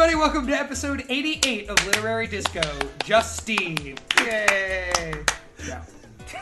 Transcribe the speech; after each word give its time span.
everybody. 0.00 0.16
Welcome 0.16 0.46
to 0.46 0.52
episode 0.52 1.04
88 1.08 1.68
of 1.68 1.86
Literary 1.86 2.28
Disco. 2.28 2.60
Justine. 3.02 3.98
Yay. 4.18 5.24
Yeah. 5.66 5.82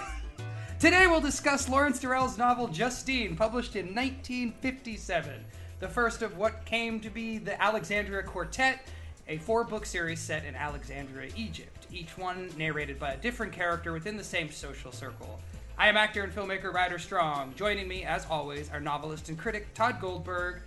Today 0.78 1.06
we'll 1.06 1.22
discuss 1.22 1.66
Lawrence 1.66 1.98
Durrell's 1.98 2.36
novel 2.36 2.68
Justine, 2.68 3.34
published 3.34 3.74
in 3.74 3.86
1957, 3.94 5.42
the 5.80 5.88
first 5.88 6.20
of 6.20 6.36
what 6.36 6.66
came 6.66 7.00
to 7.00 7.08
be 7.08 7.38
the 7.38 7.58
Alexandria 7.62 8.22
Quartet, 8.24 8.86
a 9.26 9.38
four 9.38 9.64
book 9.64 9.86
series 9.86 10.20
set 10.20 10.44
in 10.44 10.54
Alexandria, 10.54 11.30
Egypt, 11.34 11.86
each 11.90 12.18
one 12.18 12.50
narrated 12.58 12.98
by 12.98 13.12
a 13.12 13.16
different 13.16 13.54
character 13.54 13.94
within 13.94 14.18
the 14.18 14.24
same 14.24 14.50
social 14.50 14.92
circle. 14.92 15.40
I 15.78 15.88
am 15.88 15.96
actor 15.96 16.22
and 16.24 16.30
filmmaker 16.34 16.74
Ryder 16.74 16.98
Strong. 16.98 17.54
Joining 17.56 17.88
me, 17.88 18.04
as 18.04 18.26
always, 18.28 18.68
are 18.70 18.80
novelist 18.80 19.30
and 19.30 19.38
critic 19.38 19.72
Tod 19.72 19.98
Goldberg 19.98 20.60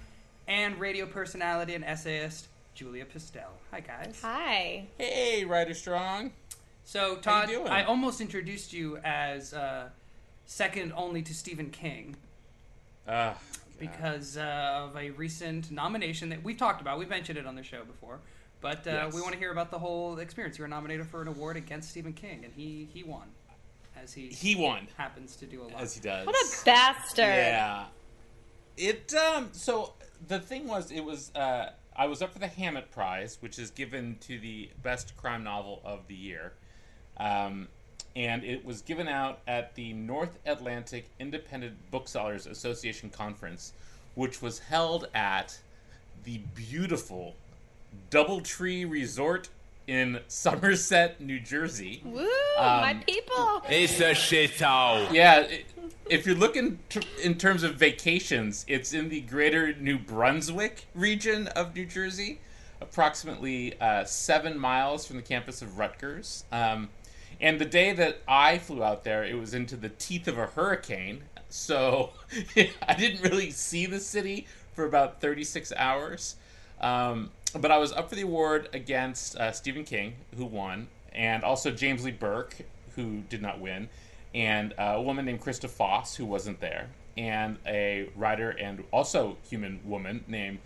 and 0.48 0.80
radio 0.80 1.06
personality 1.06 1.76
and 1.76 1.86
essayist 1.86 2.48
Julia 2.80 3.04
Pistell. 3.04 3.52
Hi, 3.72 3.82
guys. 3.82 4.20
Hi. 4.22 4.86
Hey, 4.98 5.44
Ryder 5.44 5.74
Strong. 5.74 6.32
So, 6.86 7.18
Tod. 7.18 7.52
I 7.68 7.84
almost 7.84 8.22
introduced 8.22 8.72
you 8.72 8.96
as 9.04 9.54
uh, 9.54 9.90
second 10.46 10.94
only 10.96 11.22
to 11.24 11.34
Stephen 11.34 11.72
King 11.72 12.16
Uh, 13.06 13.34
because 13.82 14.38
uh, 14.38 14.86
of 14.88 14.96
a 14.96 15.10
recent 15.10 15.72
nomination 15.72 16.30
that 16.30 16.42
we've 16.42 16.56
talked 16.56 16.80
about. 16.80 16.98
We've 16.98 17.10
mentioned 17.10 17.38
it 17.38 17.46
on 17.46 17.56
the 17.56 17.64
show 17.64 17.84
before, 17.84 18.20
but 18.62 18.88
uh, 18.88 18.92
Yes. 18.92 19.14
we 19.14 19.20
want 19.20 19.34
to 19.34 19.40
hear 19.40 19.52
about 19.52 19.72
the 19.72 19.80
whole 19.80 20.18
experience. 20.20 20.58
You 20.58 20.62
were 20.64 20.70
nominated 20.70 21.06
for 21.06 21.22
an 21.22 21.28
award 21.28 21.58
against 21.58 21.90
Stephen 21.90 22.14
King, 22.14 22.46
and 22.46 22.54
he 22.54 22.88
he 22.94 23.04
won, 23.04 23.28
as 24.02 24.14
he 24.14 24.28
he 24.30 24.56
won, 24.56 24.88
happens 24.96 25.36
to 25.36 25.46
do 25.46 25.64
a 25.64 25.68
lot. 25.68 25.82
as 25.82 25.94
he 25.96 26.00
does. 26.00 26.26
What 26.26 26.36
a 26.38 26.64
bastard. 26.64 27.26
Yeah. 27.26 27.86
It 28.78 29.14
um. 29.16 29.50
So 29.52 29.96
the 30.30 30.40
thing 30.40 30.66
was, 30.66 30.92
it 30.92 31.02
was 31.04 31.36
uh. 31.36 31.72
I 31.96 32.08
was 32.08 32.22
up 32.22 32.32
for 32.34 32.40
the 32.40 32.48
Hammett 32.48 32.92
Prize, 32.92 33.38
which 33.42 33.60
is 33.60 33.72
given 33.72 34.18
to 34.22 34.40
the 34.40 34.70
best 34.84 35.16
crime 35.18 35.44
novel 35.44 35.82
of 35.84 36.08
the 36.08 36.16
year, 36.16 36.54
um, 37.18 37.68
and 38.16 38.44
it 38.44 38.64
was 38.66 38.82
given 38.82 39.08
out 39.08 39.40
at 39.48 39.76
the 39.76 39.94
North 39.94 40.40
Atlantic 40.46 41.10
Independent 41.20 41.76
Booksellers 41.92 42.48
Association 42.48 43.10
conference, 43.10 43.74
which 44.16 44.42
was 44.42 44.60
held 44.60 45.08
at 45.14 45.58
the 46.24 46.40
beautiful 46.56 47.36
DoubleTree 48.12 48.90
Resort 48.90 49.50
in 49.88 50.20
Somerset, 50.28 51.20
New 51.20 51.40
Jersey. 51.40 52.02
Woo, 52.06 52.28
my 52.58 52.92
Um, 52.92 53.00
people. 53.02 53.62
It's 53.70 54.00
a 54.00 54.12
shithole. 54.14 55.12
Yeah, 55.12 55.48
i- 55.50 55.64
if 56.10 56.26
you're 56.26 56.36
looking 56.36 56.80
in 57.22 57.36
terms 57.36 57.64
of 57.64 57.76
vacations, 57.76 58.66
it's 58.68 58.94
in 58.94 59.10
the 59.10 59.22
greater 59.22 59.74
New 59.74 60.00
Brunswick 60.00 60.86
region 60.96 61.48
of 61.50 61.76
New 61.76 61.86
Jersey, 61.86 62.40
approximately 62.82 63.80
uh, 63.80 64.04
seven 64.06 64.58
miles 64.58 65.06
from 65.06 65.18
the 65.18 65.22
campus 65.22 65.62
of 65.62 65.78
Rutgers. 65.78 66.46
Um, 66.52 66.90
and 67.40 67.60
the 67.60 67.66
day 67.66 67.94
that 67.94 68.22
I 68.28 68.58
flew 68.58 68.84
out 68.84 69.04
there, 69.04 69.24
it 69.24 69.36
was 69.36 69.54
into 69.54 69.76
the 69.76 69.90
teeth 69.90 70.28
of 70.28 70.38
a 70.38 70.48
hurricane. 70.48 71.22
So 71.50 72.12
I 72.56 72.96
didn't 72.98 73.22
really 73.22 73.52
see 73.52 73.86
the 73.86 74.00
city 74.00 74.48
for 74.74 74.86
about 74.86 75.22
36 75.22 75.72
hours. 75.78 76.36
Um, 76.82 77.30
but 77.58 77.72
I 77.72 77.78
was 77.78 77.92
up 77.92 78.10
for 78.10 78.16
the 78.16 78.24
award 78.24 78.70
against 78.74 79.36
uh, 79.36 79.52
Stephen 79.52 79.84
King, 79.84 80.16
who 80.36 80.46
won, 80.46 80.88
and 81.14 81.44
also 81.44 81.72
James 81.72 82.04
Lee 82.04 82.12
Burke, 82.12 82.56
who 82.96 83.22
did 83.30 83.42
not 83.42 83.60
win, 83.60 83.90
and 84.34 84.74
a 84.78 85.02
woman 85.02 85.26
named 85.26 85.42
Krista 85.42 85.70
Foss, 85.70 86.16
who 86.16 86.26
wasn't 86.26 86.60
there, 86.60 86.90
and 87.18 87.58
a 87.66 88.10
writer 88.16 88.50
and 88.52 88.84
also 88.92 89.38
human 89.50 89.80
woman 89.84 90.24
named 90.28 90.60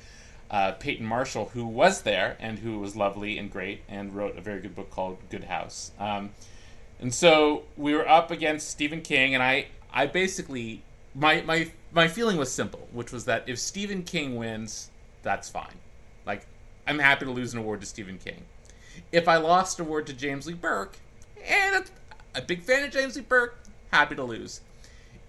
uh, 0.52 0.74
Peyton 0.74 1.06
Marshall, 1.06 1.50
who 1.54 1.66
was 1.66 2.04
there 2.04 2.38
and 2.40 2.60
who 2.60 2.80
was 2.80 2.96
lovely 2.96 3.38
and 3.38 3.52
great 3.52 3.82
and 3.90 4.14
wrote 4.14 4.38
a 4.38 4.42
very 4.42 4.62
good 4.62 4.76
book 4.76 4.92
called 4.92 5.18
Goodhouse. 5.30 5.92
Um, 6.00 6.30
and 7.00 7.14
so 7.14 7.64
we 7.76 7.96
were 7.96 8.08
up 8.08 8.30
against 8.30 8.70
Stephen 8.70 9.02
King, 9.02 9.34
and 9.34 9.42
I, 9.42 9.68
I 9.92 10.06
basically, 10.06 10.84
my, 11.16 11.42
my, 11.42 11.72
my 11.92 12.08
feeling 12.08 12.38
was 12.38 12.52
simple, 12.52 12.88
which 12.92 13.12
was 13.12 13.26
that 13.26 13.44
if 13.48 13.58
Stephen 13.58 14.04
King 14.04 14.36
wins, 14.36 14.92
that's 15.24 15.50
fine. 15.50 15.76
Like, 16.26 16.46
I'm 16.86 17.00
happy 17.00 17.26
to 17.26 17.32
lose 17.32 17.54
an 17.54 17.60
award 17.60 17.82
to 17.82 17.88
Stephen 17.88 18.20
King. 18.24 18.44
If 19.12 19.28
I 19.28 19.38
lost 19.38 19.80
an 19.80 19.86
award 19.86 20.06
to 20.08 20.14
James 20.14 20.46
Lee 20.46 20.54
Burke, 20.54 20.98
and 21.48 21.84
a, 22.36 22.40
a 22.40 22.42
big 22.42 22.62
fan 22.62 22.84
of 22.84 22.92
James 22.92 23.16
Lee 23.16 23.24
Burke, 23.24 23.58
happy 23.94 24.16
to 24.16 24.24
lose. 24.24 24.62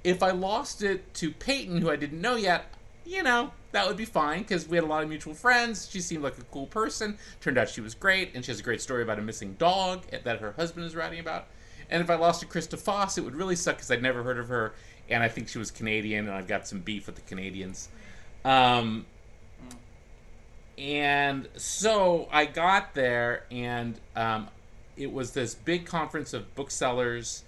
If 0.02 0.22
I 0.22 0.30
lost 0.30 0.82
it 0.82 1.12
to 1.14 1.30
Peyton, 1.30 1.80
who 1.80 1.90
I 1.90 1.96
didn't 1.96 2.20
know 2.20 2.36
yet, 2.36 2.66
you 3.06 3.22
know, 3.22 3.52
that 3.72 3.86
would 3.86 3.96
be 3.96 4.04
fine 4.04 4.40
because 4.40 4.66
we 4.66 4.76
had 4.76 4.84
a 4.84 4.86
lot 4.86 5.02
of 5.02 5.08
mutual 5.08 5.34
friends. 5.34 5.88
She 5.90 6.00
seemed 6.00 6.22
like 6.22 6.38
a 6.38 6.44
cool 6.44 6.66
person. 6.66 7.18
Turned 7.40 7.58
out 7.58 7.68
she 7.68 7.80
was 7.80 7.94
great, 7.94 8.34
and 8.34 8.44
she 8.44 8.50
has 8.50 8.60
a 8.60 8.62
great 8.62 8.80
story 8.80 9.02
about 9.02 9.18
a 9.18 9.22
missing 9.22 9.54
dog 9.58 10.02
that 10.10 10.40
her 10.40 10.52
husband 10.52 10.86
is 10.86 10.96
writing 10.96 11.20
about. 11.20 11.46
And 11.90 12.02
if 12.02 12.08
I 12.08 12.14
lost 12.14 12.40
to 12.40 12.46
Krista 12.46 12.78
Foss, 12.78 13.18
it 13.18 13.22
would 13.22 13.34
really 13.34 13.56
suck 13.56 13.76
because 13.76 13.90
I'd 13.90 14.02
never 14.02 14.22
heard 14.22 14.38
of 14.38 14.48
her, 14.48 14.74
and 15.10 15.22
I 15.22 15.28
think 15.28 15.48
she 15.48 15.58
was 15.58 15.70
Canadian, 15.70 16.26
and 16.26 16.34
I've 16.34 16.48
got 16.48 16.66
some 16.66 16.80
beef 16.80 17.06
with 17.06 17.16
the 17.16 17.22
Canadians. 17.22 17.88
Um, 18.44 19.04
and 20.78 21.48
so 21.56 22.28
I 22.32 22.46
got 22.46 22.94
there, 22.94 23.44
and 23.50 24.00
um, 24.16 24.48
it 24.96 25.12
was 25.12 25.32
this 25.32 25.54
big 25.54 25.84
conference 25.84 26.32
of 26.32 26.54
booksellers, 26.54 27.44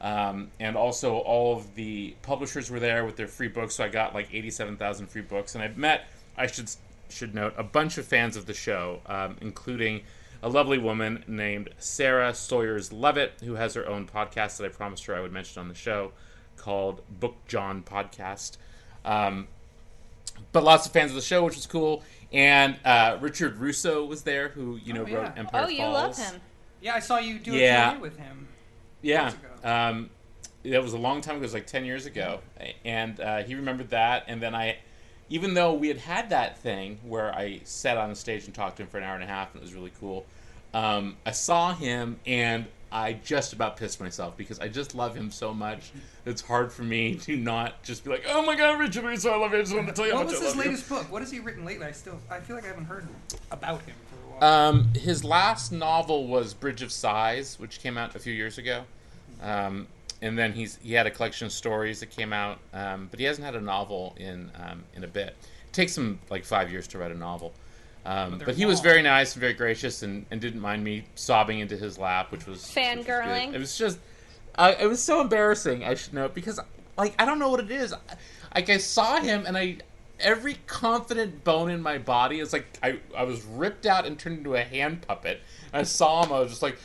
um, 0.00 0.50
and 0.60 0.76
also 0.76 1.18
all 1.18 1.56
of 1.56 1.74
the 1.74 2.14
publishers 2.22 2.70
were 2.70 2.80
there 2.80 3.04
with 3.04 3.16
their 3.16 3.26
free 3.28 3.48
books. 3.48 3.74
So 3.76 3.84
I 3.84 3.88
got 3.88 4.14
like 4.14 4.32
eighty-seven 4.32 4.76
thousand 4.76 5.08
free 5.08 5.22
books, 5.22 5.54
and 5.54 5.62
I 5.64 5.68
met, 5.68 6.08
I 6.36 6.46
should 6.46 6.70
should 7.08 7.34
note, 7.34 7.54
a 7.56 7.62
bunch 7.64 7.96
of 7.98 8.04
fans 8.06 8.36
of 8.36 8.46
the 8.46 8.54
show, 8.54 9.00
um, 9.06 9.36
including 9.40 10.02
a 10.42 10.48
lovely 10.48 10.78
woman 10.78 11.24
named 11.26 11.70
Sarah 11.78 12.34
Sawyer's 12.34 12.92
Levitt, 12.92 13.32
who 13.42 13.54
has 13.54 13.74
her 13.74 13.88
own 13.88 14.06
podcast 14.06 14.58
that 14.58 14.64
I 14.66 14.68
promised 14.68 15.06
her 15.06 15.14
I 15.16 15.20
would 15.20 15.32
mention 15.32 15.60
on 15.60 15.68
the 15.68 15.74
show, 15.74 16.12
called 16.56 17.00
Book 17.08 17.34
John 17.48 17.82
Podcast. 17.82 18.56
Um, 19.04 19.48
but 20.52 20.62
lots 20.62 20.86
of 20.86 20.92
fans 20.92 21.10
of 21.10 21.16
the 21.16 21.22
show, 21.22 21.44
which 21.44 21.56
was 21.56 21.66
cool. 21.66 22.02
And 22.32 22.76
uh, 22.84 23.16
Richard 23.20 23.56
Russo 23.56 24.04
was 24.04 24.22
there, 24.22 24.50
who 24.50 24.76
you 24.84 24.92
know 24.92 25.02
Oh, 25.02 25.06
yeah. 25.06 25.16
wrote 25.16 25.32
Empire 25.38 25.64
Oh, 25.64 25.68
you 25.68 25.78
Falls. 25.78 25.94
love 26.18 26.32
him. 26.32 26.40
Yeah, 26.82 26.94
I 26.94 27.00
saw 27.00 27.18
you 27.18 27.38
do 27.38 27.54
a 27.54 27.56
Yeah. 27.56 27.90
Q&A 27.92 28.00
with 28.02 28.16
him. 28.18 28.46
Yeah, 29.02 29.32
um, 29.64 30.10
that 30.64 30.82
was 30.82 30.92
a 30.92 30.98
long 30.98 31.20
time 31.20 31.36
ago. 31.36 31.42
It 31.42 31.46
was 31.46 31.54
like 31.54 31.66
ten 31.66 31.84
years 31.84 32.06
ago, 32.06 32.40
and 32.84 33.20
uh, 33.20 33.42
he 33.42 33.54
remembered 33.54 33.90
that. 33.90 34.24
And 34.26 34.42
then 34.42 34.54
I, 34.54 34.78
even 35.28 35.54
though 35.54 35.72
we 35.74 35.88
had 35.88 35.98
had 35.98 36.30
that 36.30 36.58
thing 36.58 36.98
where 37.04 37.34
I 37.34 37.60
sat 37.64 37.96
on 37.96 38.08
the 38.10 38.16
stage 38.16 38.46
and 38.46 38.54
talked 38.54 38.76
to 38.78 38.82
him 38.82 38.88
for 38.88 38.98
an 38.98 39.04
hour 39.04 39.14
and 39.14 39.24
a 39.24 39.26
half, 39.26 39.54
and 39.54 39.62
it 39.62 39.64
was 39.64 39.74
really 39.74 39.92
cool. 40.00 40.26
Um, 40.74 41.16
I 41.24 41.30
saw 41.30 41.74
him, 41.74 42.18
and 42.26 42.66
I 42.90 43.14
just 43.14 43.52
about 43.52 43.76
pissed 43.76 44.00
myself 44.00 44.36
because 44.36 44.58
I 44.60 44.68
just 44.68 44.94
love 44.94 45.14
him 45.14 45.30
so 45.30 45.52
much. 45.52 45.90
It's 46.24 46.40
hard 46.40 46.72
for 46.72 46.82
me 46.82 47.16
to 47.16 47.36
not 47.36 47.82
just 47.82 48.04
be 48.04 48.10
like, 48.10 48.24
"Oh 48.28 48.42
my 48.44 48.56
God, 48.56 48.78
Richard 48.80 49.04
Russo, 49.04 49.30
I 49.30 49.36
love 49.36 49.52
you." 49.52 49.58
I 49.58 49.62
just 49.62 49.74
want 49.74 49.88
to 49.88 49.92
tell 49.92 50.06
you 50.06 50.12
how 50.12 50.18
What 50.18 50.26
much 50.26 50.34
was 50.34 50.42
I 50.42 50.44
his 50.46 50.56
love 50.56 50.64
you." 50.64 50.70
latest 50.70 50.88
book? 50.88 51.12
What 51.12 51.22
has 51.22 51.30
he 51.30 51.40
written 51.40 51.64
lately? 51.64 51.86
I 51.86 51.92
still, 51.92 52.18
I 52.30 52.40
feel 52.40 52.56
like 52.56 52.64
I 52.64 52.68
haven't 52.68 52.86
heard 52.86 53.06
about 53.50 53.82
him 53.82 53.94
for 54.08 54.16
a 54.16 54.38
while. 54.40 54.68
Um, 54.68 54.88
his 54.94 55.22
last 55.24 55.72
novel 55.72 56.26
was 56.26 56.54
Bridge 56.54 56.82
of 56.82 56.90
Sighs, 56.92 57.58
which 57.58 57.80
came 57.80 57.98
out 57.98 58.14
a 58.14 58.18
few 58.18 58.32
years 58.32 58.58
ago. 58.58 58.84
Um, 59.42 59.86
and 60.22 60.36
then 60.38 60.52
he's 60.52 60.78
he 60.82 60.94
had 60.94 61.06
a 61.06 61.10
collection 61.10 61.46
of 61.46 61.52
stories 61.52 62.00
that 62.00 62.10
came 62.10 62.32
out, 62.32 62.58
um, 62.72 63.08
but 63.10 63.20
he 63.20 63.26
hasn't 63.26 63.44
had 63.44 63.54
a 63.54 63.60
novel 63.60 64.14
in 64.18 64.50
um, 64.56 64.84
in 64.94 65.04
a 65.04 65.08
bit. 65.08 65.36
It 65.66 65.72
takes 65.72 65.96
him 65.96 66.18
like 66.30 66.44
five 66.44 66.70
years 66.72 66.86
to 66.88 66.98
write 66.98 67.12
a 67.12 67.18
novel. 67.18 67.52
Um, 68.04 68.40
but 68.44 68.54
he 68.54 68.64
was 68.64 68.80
very 68.80 69.02
nice 69.02 69.34
and 69.34 69.40
very 69.40 69.52
gracious, 69.52 70.02
and, 70.02 70.24
and 70.30 70.40
didn't 70.40 70.60
mind 70.60 70.82
me 70.82 71.04
sobbing 71.14 71.60
into 71.60 71.76
his 71.76 71.98
lap, 71.98 72.32
which 72.32 72.46
was 72.46 72.62
which 73.00 73.06
was 73.08 73.26
It 73.54 73.58
was 73.58 73.76
just, 73.76 73.98
uh, 74.54 74.74
it 74.80 74.86
was 74.86 75.02
so 75.02 75.20
embarrassing. 75.20 75.84
I 75.84 75.94
should 75.94 76.14
note 76.14 76.34
because 76.34 76.58
like 76.96 77.14
I 77.20 77.24
don't 77.24 77.38
know 77.38 77.50
what 77.50 77.60
it 77.60 77.70
is. 77.70 77.94
Like 78.54 78.70
I 78.70 78.78
saw 78.78 79.20
him, 79.20 79.44
and 79.46 79.56
I 79.56 79.78
every 80.20 80.56
confident 80.66 81.44
bone 81.44 81.70
in 81.70 81.80
my 81.80 81.98
body 81.98 82.40
is 82.40 82.52
like 82.52 82.66
I, 82.82 82.98
I 83.16 83.24
was 83.24 83.44
ripped 83.44 83.86
out 83.86 84.06
and 84.06 84.18
turned 84.18 84.38
into 84.38 84.54
a 84.54 84.62
hand 84.62 85.02
puppet. 85.06 85.40
I 85.72 85.82
saw 85.82 86.24
him, 86.24 86.32
I 86.32 86.40
was 86.40 86.50
just 86.50 86.62
like, 86.62 86.78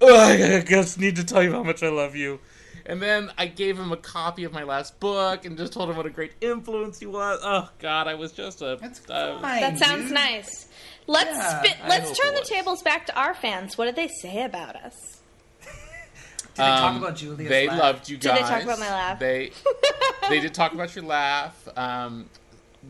Ugh, 0.00 0.10
I 0.10 0.60
just 0.60 0.98
need 0.98 1.16
to 1.16 1.24
tell 1.24 1.42
you 1.42 1.52
how 1.52 1.62
much 1.62 1.82
I 1.82 1.88
love 1.88 2.14
you. 2.14 2.40
And 2.88 3.02
then 3.02 3.30
I 3.36 3.46
gave 3.46 3.78
him 3.78 3.92
a 3.92 3.96
copy 3.98 4.44
of 4.44 4.52
my 4.54 4.62
last 4.64 4.98
book 4.98 5.44
and 5.44 5.58
just 5.58 5.74
told 5.74 5.90
him 5.90 5.96
what 5.96 6.06
a 6.06 6.10
great 6.10 6.32
influence 6.40 6.98
he 6.98 7.06
was. 7.06 7.38
Oh 7.42 7.68
God, 7.78 8.08
I 8.08 8.14
was 8.14 8.32
just 8.32 8.62
a. 8.62 8.78
That's 8.80 9.08
uh, 9.10 9.38
fine. 9.40 9.60
That 9.60 9.78
sounds 9.78 10.04
dude. 10.04 10.12
nice. 10.14 10.66
Let's 11.06 11.36
Yeah, 11.36 11.62
spit, 11.62 11.76
let's 11.86 12.18
turn 12.18 12.34
the 12.34 12.40
tables 12.40 12.82
back 12.82 13.06
to 13.06 13.14
our 13.14 13.34
fans. 13.34 13.76
What 13.76 13.84
did 13.84 13.96
they 13.96 14.08
say 14.08 14.42
about 14.42 14.74
us? 14.76 14.94
Did 16.54 16.64
they 16.64 16.70
talk 16.70 16.90
um, 16.94 16.96
about 17.02 17.16
Julia's 17.16 17.48
They 17.50 17.68
laugh? 17.68 17.78
loved 17.78 18.08
you 18.08 18.16
guys. 18.16 18.22
Did 18.38 18.44
they 18.44 18.48
talk 18.48 18.62
about 18.64 18.78
my 18.80 18.90
laugh? 18.90 19.18
They 19.20 19.52
they 20.28 20.40
did 20.40 20.54
talk 20.54 20.72
about 20.72 20.94
your 20.96 21.04
laugh. 21.04 21.68
Um, 21.76 22.28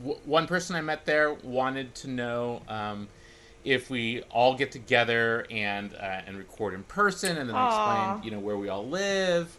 w- 0.03 0.19
one 0.25 0.47
person 0.47 0.75
I 0.75 0.81
met 0.81 1.05
there 1.05 1.35
wanted 1.35 1.95
to 1.97 2.09
know 2.09 2.63
um, 2.67 3.09
if 3.65 3.91
we 3.91 4.23
all 4.31 4.55
get 4.55 4.73
together 4.73 5.45
and 5.51 5.93
uh, 5.95 6.23
and 6.27 6.39
record 6.39 6.73
in 6.75 6.83
person, 6.85 7.37
and 7.37 7.49
then 7.49 7.57
I 7.57 7.61
Aw. 7.61 8.05
explained 8.13 8.25
you 8.25 8.31
know 8.31 8.39
where 8.39 8.57
we 8.57 8.69
all 8.71 8.87
live. 8.89 9.58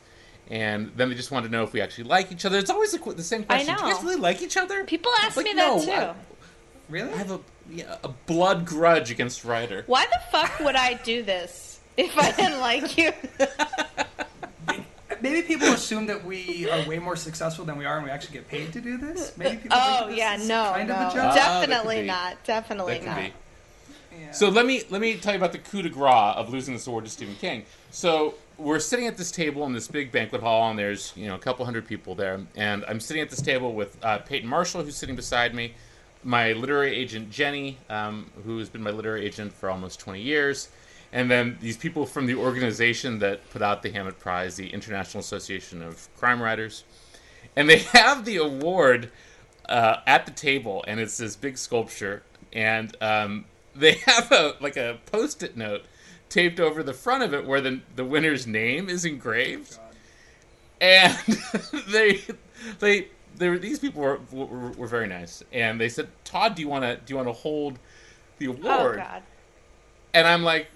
And 0.50 0.92
then 0.96 1.10
they 1.10 1.16
just 1.16 1.30
want 1.32 1.46
to 1.46 1.52
know 1.52 1.64
if 1.64 1.74
we 1.74 1.82
actually 1.82 2.06
like 2.06 2.32
each 2.32 2.44
other. 2.46 2.58
It's 2.58 2.72
always 2.72 2.92
the, 2.92 3.00
qu- 3.00 3.14
the 3.14 3.24
same 3.24 3.42
I 3.50 3.64
question. 3.64 3.76
Do 3.76 3.86
you 3.88 3.94
guys 3.94 4.04
really 4.04 4.16
like 4.16 4.42
each 4.42 4.58
other? 4.58 4.84
People 4.84 5.12
ask 5.22 5.38
Like, 5.38 5.46
me 5.46 5.54
no, 5.54 5.80
that 5.80 5.86
too. 5.86 5.92
I- 5.92 6.16
Really? 6.90 7.14
I 7.14 7.18
have 7.18 7.30
a 7.30 7.40
yeah, 7.70 7.98
a 8.04 8.08
blood 8.08 8.66
grudge 8.66 9.12
against 9.12 9.46
Ryder. 9.46 9.84
Why 9.86 10.08
the 10.08 10.20
fuck 10.32 10.60
would 10.62 10.76
I 10.76 10.96
do 10.96 11.22
this 11.22 11.80
if 11.98 12.18
I 12.18 12.32
didn't 12.32 12.60
like 12.62 12.98
you? 12.98 13.12
Maybe 15.22 15.42
people 15.46 15.68
assume 15.68 16.08
that 16.08 16.24
we 16.24 16.70
are 16.70 16.88
way 16.88 16.98
more 16.98 17.16
successful 17.16 17.66
than 17.66 17.78
we 17.78 17.86
are, 17.86 17.98
and 17.98 18.06
we 18.06 18.10
actually 18.10 18.34
get 18.34 18.48
paid 18.48 18.72
to 18.74 18.82
do 18.82 18.98
this. 18.98 19.38
Maybe 19.38 19.58
people. 19.58 19.78
Oh 19.80 19.98
think 20.00 20.10
this 20.12 20.18
yeah, 20.20 20.36
is 20.38 20.48
no, 20.48 20.72
kind 20.74 20.88
no, 20.88 20.96
of 20.96 21.12
a 21.12 21.16
joke. 21.16 21.24
Ah, 21.26 21.34
that 21.36 21.62
could 21.62 21.70
definitely 21.70 22.02
be. 22.02 22.08
not. 22.08 22.44
Definitely 22.46 23.00
not. 23.02 23.18
be. 23.18 23.34
Yeah. 24.20 24.32
So 24.32 24.50
let 24.50 24.66
me 24.66 24.84
let 24.90 25.02
me 25.02 25.18
tell 25.18 25.34
you 25.34 25.38
about 25.40 25.52
the 25.52 25.58
coup 25.60 25.82
de 25.82 25.90
grace 25.90 26.36
of 26.38 26.50
losing 26.50 26.74
this 26.74 26.88
award 26.88 27.06
to 27.06 27.12
Stephen 27.12 27.36
King. 27.36 27.66
So 27.92 28.34
we're 28.60 28.80
sitting 28.80 29.08
at 29.08 29.18
this 29.18 29.32
table 29.32 29.66
in 29.66 29.74
this 29.74 29.88
big 29.88 30.12
banquet 30.12 30.42
hall, 30.42 30.70
and 30.70 30.78
there's 30.78 31.14
you 31.16 31.28
know 31.28 31.36
a 31.36 31.40
couple 31.40 31.66
hundred 31.66 31.88
people 31.88 32.14
there, 32.14 32.40
and 32.56 32.84
I'm 32.88 33.00
sitting 33.00 33.22
at 33.22 33.30
this 33.30 33.42
table 33.42 33.74
with 33.74 33.98
uh, 34.04 34.20
Peyton 34.20 34.50
Marshall, 34.50 34.84
who's 34.84 34.98
sitting 34.98 35.16
beside 35.16 35.56
me, 35.56 35.74
my 36.24 36.52
literary 36.54 36.96
agent 36.96 37.32
Jenny, 37.32 37.78
um, 37.90 38.30
who 38.46 38.58
has 38.60 38.70
been 38.70 38.84
my 38.84 38.92
literary 38.92 39.26
agent 39.26 39.54
for 39.54 39.70
almost 39.70 40.00
20 40.00 40.22
years, 40.22 40.70
and 41.14 41.32
then 41.32 41.58
these 41.62 41.78
people 41.78 42.06
from 42.06 42.26
the 42.26 42.36
organization 42.36 43.20
that 43.20 43.50
put 43.50 43.62
out 43.62 43.82
the 43.82 43.92
Hammett 43.92 44.20
Prize, 44.20 44.56
the 44.56 44.70
International 44.70 45.22
Association 45.22 45.82
of 45.82 46.10
Crime 46.18 46.42
Writers, 46.42 46.84
and 47.56 47.70
they 47.70 47.80
have 47.94 48.26
the 48.26 48.38
award 48.38 49.10
uh, 49.68 49.98
at 50.06 50.26
the 50.26 50.32
table, 50.32 50.84
and 50.88 51.00
it's 51.00 51.18
this 51.18 51.36
big 51.36 51.58
sculpture, 51.58 52.24
and 52.52 52.96
um, 53.02 53.46
they 53.74 53.94
have 54.06 54.32
a 54.32 54.56
like 54.60 54.76
a 54.76 55.00
post-it 55.06 55.56
note 55.56 55.84
taped 56.30 56.60
over 56.60 56.84
the 56.84 56.94
front 56.94 57.24
of 57.24 57.34
it 57.34 57.46
where 57.46 57.62
the 57.62 57.82
the 57.96 58.06
winner's 58.06 58.48
name 58.48 58.90
is 58.90 59.06
engraved, 59.06 59.78
and 60.82 61.18
they 61.90 62.22
they 62.80 63.08
there 63.36 63.52
were, 63.52 63.58
these 63.60 63.80
people 63.80 64.02
were, 64.02 64.20
were 64.32 64.72
were 64.72 64.88
very 64.88 65.08
nice, 65.08 65.44
and 65.52 65.80
they 65.80 65.90
said, 65.90 66.08
Tod, 66.24 66.56
do 66.56 66.62
you 66.62 66.68
want 66.68 66.84
to 66.84 66.96
do 66.98 67.12
you 67.12 67.16
want 67.16 67.28
to 67.28 67.34
hold 67.34 67.80
the 68.38 68.48
Oh 68.48 68.52
award? 68.52 68.98
god. 68.98 69.24
And 70.14 70.28
I'm 70.28 70.44
like. 70.44 70.68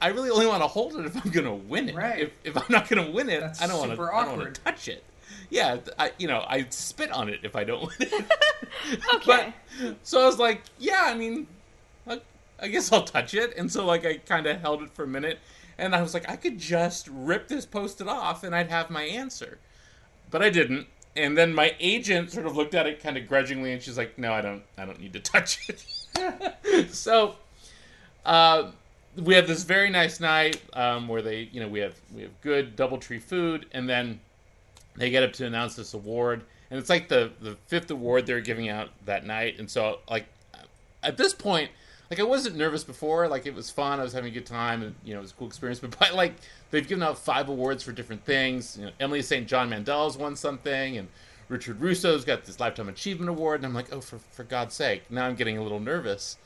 I 0.00 0.08
really 0.08 0.28
only 0.28 0.46
want 0.46 0.62
to 0.62 0.66
hold 0.66 0.96
it 0.96 1.06
if 1.06 1.16
I'm 1.24 1.30
going 1.30 1.46
to 1.46 1.54
win 1.54 1.88
it. 1.88 1.94
Right. 1.94 2.18
If, 2.24 2.32
if 2.44 2.56
I'm 2.58 2.66
not 2.68 2.88
going 2.88 3.02
to 3.02 3.10
win 3.10 3.30
it, 3.30 3.40
That's 3.40 3.62
I 3.62 3.66
don't 3.66 3.78
want 3.78 3.96
to. 3.96 4.02
I 4.02 4.24
don't 4.26 4.38
want 4.38 4.54
to 4.54 4.60
touch 4.60 4.86
it. 4.88 5.02
Yeah, 5.48 5.78
I, 5.98 6.12
you 6.18 6.26
know, 6.26 6.44
I 6.46 6.66
spit 6.68 7.10
on 7.10 7.30
it 7.30 7.40
if 7.42 7.56
I 7.56 7.64
don't 7.64 7.82
win 7.82 7.92
it. 8.12 8.32
Okay. 9.14 9.54
But 9.80 9.96
so 10.02 10.20
I 10.20 10.26
was 10.26 10.38
like, 10.38 10.60
yeah, 10.78 11.04
I 11.06 11.14
mean, 11.14 11.46
I, 12.64 12.68
guess 12.68 12.92
I'll 12.92 13.04
touch 13.04 13.34
it. 13.34 13.54
And 13.56 13.70
so 13.70 13.84
like 13.84 14.04
I 14.04 14.18
kind 14.18 14.46
of 14.46 14.60
held 14.60 14.82
it 14.82 14.90
for 14.90 15.04
a 15.04 15.08
minute, 15.08 15.38
and 15.78 15.94
I 15.94 16.02
was 16.02 16.14
like, 16.14 16.28
I 16.28 16.36
could 16.36 16.58
just 16.58 17.08
rip 17.10 17.48
this 17.48 17.66
post-it 17.66 18.08
off, 18.08 18.44
and 18.44 18.54
I'd 18.54 18.70
have 18.70 18.90
my 18.90 19.02
answer. 19.02 19.58
But 20.30 20.42
I 20.42 20.50
didn't. 20.50 20.86
And 21.16 21.38
then 21.38 21.54
my 21.54 21.76
agent 21.78 22.32
sort 22.32 22.46
of 22.46 22.56
looked 22.56 22.74
at 22.74 22.86
it 22.86 23.00
kind 23.00 23.16
of 23.16 23.28
grudgingly, 23.28 23.72
and 23.72 23.80
she's 23.80 23.96
like, 23.96 24.18
"No, 24.18 24.32
I 24.32 24.40
don't. 24.40 24.62
I 24.76 24.84
don't 24.84 25.00
need 25.00 25.12
to 25.12 25.20
touch 25.32 25.68
it." 25.68 26.90
so, 26.92 27.36
uh, 28.24 28.72
we 29.16 29.34
have 29.34 29.46
this 29.46 29.62
very 29.62 29.90
nice 29.90 30.18
night 30.18 30.60
um, 30.72 31.06
where 31.06 31.22
they, 31.22 31.48
you 31.52 31.60
know, 31.60 31.68
we 31.68 31.78
have 31.80 31.94
we 32.12 32.22
have 32.22 32.40
good 32.40 32.76
DoubleTree 32.76 33.22
food, 33.22 33.66
and 33.70 33.88
then 33.88 34.18
they 34.96 35.10
get 35.10 35.22
up 35.22 35.32
to 35.34 35.46
announce 35.46 35.76
this 35.76 35.94
award, 35.94 36.42
and 36.70 36.80
it's 36.80 36.90
like 36.90 37.08
the 37.08 37.30
the 37.40 37.56
fifth 37.68 37.92
award 37.92 38.26
they're 38.26 38.40
giving 38.40 38.68
out 38.68 38.90
that 39.04 39.24
night, 39.24 39.60
and 39.60 39.70
so 39.70 40.00
like 40.10 40.26
at 41.04 41.16
this 41.16 41.34
point, 41.34 41.70
like 42.14 42.20
I 42.20 42.28
wasn't 42.28 42.54
nervous 42.54 42.84
before, 42.84 43.26
like 43.26 43.44
it 43.44 43.54
was 43.54 43.70
fun, 43.70 43.98
I 43.98 44.04
was 44.04 44.12
having 44.12 44.30
a 44.30 44.34
good 44.34 44.46
time, 44.46 44.82
and 44.84 44.94
you 45.04 45.14
know 45.14 45.18
it 45.18 45.22
was 45.22 45.32
a 45.32 45.34
cool 45.34 45.48
experience, 45.48 45.80
but 45.80 45.98
by 45.98 46.10
like 46.10 46.34
they've 46.70 46.86
given 46.86 47.02
out 47.02 47.18
five 47.18 47.48
awards 47.48 47.82
for 47.82 47.90
different 47.90 48.24
things. 48.24 48.76
You 48.78 48.86
know, 48.86 48.92
Emily 49.00 49.20
St. 49.20 49.48
John 49.48 49.68
Mandel's 49.68 50.16
won 50.16 50.36
something, 50.36 50.96
and 50.96 51.08
Richard 51.48 51.80
Russo's 51.80 52.24
got 52.24 52.44
this 52.44 52.60
lifetime 52.60 52.88
achievement 52.88 53.30
award, 53.30 53.60
and 53.60 53.66
I'm 53.66 53.74
like, 53.74 53.92
oh, 53.92 54.00
for 54.00 54.18
for 54.30 54.44
God's 54.44 54.74
sake! 54.74 55.10
Now 55.10 55.26
I'm 55.26 55.34
getting 55.34 55.58
a 55.58 55.62
little 55.62 55.80
nervous, 55.80 56.38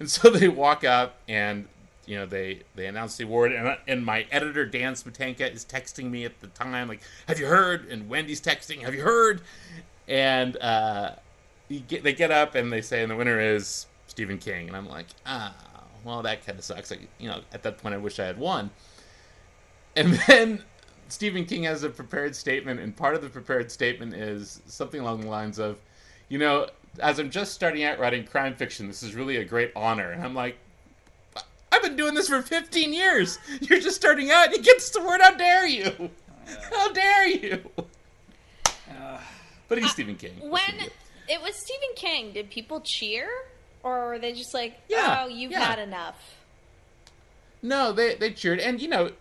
and 0.00 0.10
so 0.10 0.30
they 0.30 0.48
walk 0.48 0.82
up 0.82 1.16
and 1.28 1.68
you 2.06 2.16
know 2.16 2.24
they 2.24 2.62
they 2.74 2.86
announce 2.86 3.18
the 3.18 3.24
award 3.24 3.52
and, 3.52 3.76
and 3.86 4.04
my 4.04 4.26
editor 4.32 4.66
dan 4.66 4.94
smetanka 4.94 5.54
is 5.54 5.64
texting 5.64 6.10
me 6.10 6.24
at 6.24 6.40
the 6.40 6.48
time 6.48 6.88
like 6.88 7.00
have 7.28 7.38
you 7.38 7.46
heard 7.46 7.86
and 7.86 8.08
wendy's 8.08 8.40
texting 8.40 8.80
have 8.82 8.92
you 8.92 9.02
heard 9.02 9.40
and 10.08 10.56
uh 10.56 11.10
you 11.68 11.78
get, 11.78 12.02
they 12.02 12.12
get 12.12 12.32
up 12.32 12.56
and 12.56 12.72
they 12.72 12.80
say 12.80 13.02
and 13.02 13.10
the 13.12 13.14
winner 13.14 13.38
is 13.38 13.86
stephen 14.12 14.36
king 14.36 14.68
and 14.68 14.76
i'm 14.76 14.86
like 14.86 15.06
ah 15.24 15.54
well 16.04 16.20
that 16.20 16.44
kind 16.44 16.58
of 16.58 16.64
sucks 16.64 16.90
like 16.90 17.08
you 17.18 17.26
know 17.28 17.40
at 17.54 17.62
that 17.62 17.78
point 17.78 17.94
i 17.94 17.98
wish 17.98 18.20
i 18.20 18.26
had 18.26 18.36
won 18.36 18.68
and 19.96 20.12
then 20.26 20.62
stephen 21.08 21.46
king 21.46 21.62
has 21.62 21.82
a 21.82 21.88
prepared 21.88 22.36
statement 22.36 22.78
and 22.78 22.94
part 22.94 23.14
of 23.14 23.22
the 23.22 23.28
prepared 23.30 23.72
statement 23.72 24.12
is 24.12 24.60
something 24.66 25.00
along 25.00 25.22
the 25.22 25.28
lines 25.28 25.58
of 25.58 25.78
you 26.28 26.38
know 26.38 26.66
as 27.00 27.18
i'm 27.18 27.30
just 27.30 27.54
starting 27.54 27.84
out 27.84 27.98
writing 27.98 28.22
crime 28.22 28.54
fiction 28.54 28.86
this 28.86 29.02
is 29.02 29.14
really 29.14 29.38
a 29.38 29.44
great 29.44 29.72
honor 29.74 30.10
and 30.10 30.22
i'm 30.22 30.34
like 30.34 30.58
I've 31.74 31.80
been 31.80 31.96
doing 31.96 32.12
this 32.12 32.28
for 32.28 32.42
15 32.42 32.92
years. 32.92 33.38
You're 33.62 33.80
just 33.80 33.96
starting 33.96 34.30
out 34.30 34.48
and 34.48 34.54
you 34.56 34.62
get 34.62 34.78
the 34.92 35.00
word. 35.00 35.22
How 35.22 35.34
dare 35.34 35.66
you? 35.66 36.10
How 36.70 36.92
dare 36.92 37.26
you? 37.26 37.70
Uh, 38.66 39.18
But 39.68 39.78
he's 39.78 39.90
Stephen 39.90 40.16
King. 40.16 40.34
When 40.42 40.90
it 41.28 41.40
was 41.40 41.54
Stephen 41.56 41.88
King, 41.96 42.34
did 42.34 42.50
people 42.50 42.82
cheer? 42.82 43.26
Or 43.82 44.08
were 44.08 44.18
they 44.18 44.32
just 44.32 44.54
like, 44.54 44.78
Yeah, 44.88 45.22
oh, 45.24 45.28
you've 45.28 45.50
yeah. 45.52 45.60
had 45.64 45.78
enough? 45.78 46.36
No, 47.62 47.92
they 47.92 48.14
they 48.16 48.30
cheered, 48.32 48.58
and 48.58 48.80
you 48.80 48.88
know, 48.88 49.12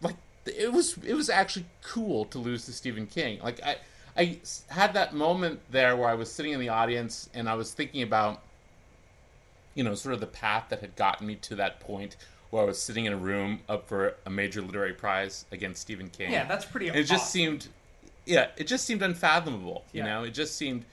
like 0.00 0.16
it 0.46 0.72
was 0.72 0.96
it 1.04 1.14
was 1.14 1.28
actually 1.28 1.66
cool 1.82 2.24
to 2.26 2.38
lose 2.38 2.64
to 2.66 2.72
Stephen 2.72 3.06
King. 3.06 3.40
Like 3.42 3.60
I 3.62 3.76
I 4.16 4.38
had 4.68 4.94
that 4.94 5.14
moment 5.14 5.60
there 5.70 5.96
where 5.96 6.08
I 6.08 6.14
was 6.14 6.30
sitting 6.32 6.52
in 6.52 6.60
the 6.60 6.68
audience 6.70 7.28
and 7.34 7.48
I 7.48 7.54
was 7.54 7.72
thinking 7.72 8.02
about, 8.02 8.42
you 9.74 9.84
know, 9.84 9.94
sort 9.94 10.14
of 10.14 10.20
the 10.20 10.26
path 10.26 10.66
that 10.70 10.80
had 10.80 10.96
gotten 10.96 11.26
me 11.26 11.36
to 11.36 11.54
that 11.56 11.80
point 11.80 12.16
where 12.50 12.62
I 12.62 12.66
was 12.66 12.80
sitting 12.80 13.04
in 13.04 13.12
a 13.12 13.16
room 13.16 13.60
up 13.68 13.86
for 13.86 14.16
a 14.26 14.30
major 14.30 14.60
literary 14.62 14.92
prize 14.94 15.44
against 15.52 15.80
Stephen 15.82 16.08
King. 16.08 16.32
yeah, 16.32 16.44
that's 16.46 16.64
pretty. 16.64 16.88
And 16.88 16.96
it 16.96 17.04
just 17.04 17.30
seemed 17.30 17.68
yeah 18.26 18.48
it 18.56 18.66
just 18.66 18.84
seemed 18.84 19.02
unfathomable 19.02 19.84
you 19.92 20.00
Yeah. 20.02 20.06
know 20.06 20.24
it 20.24 20.30
just 20.32 20.56
seemed 20.56 20.84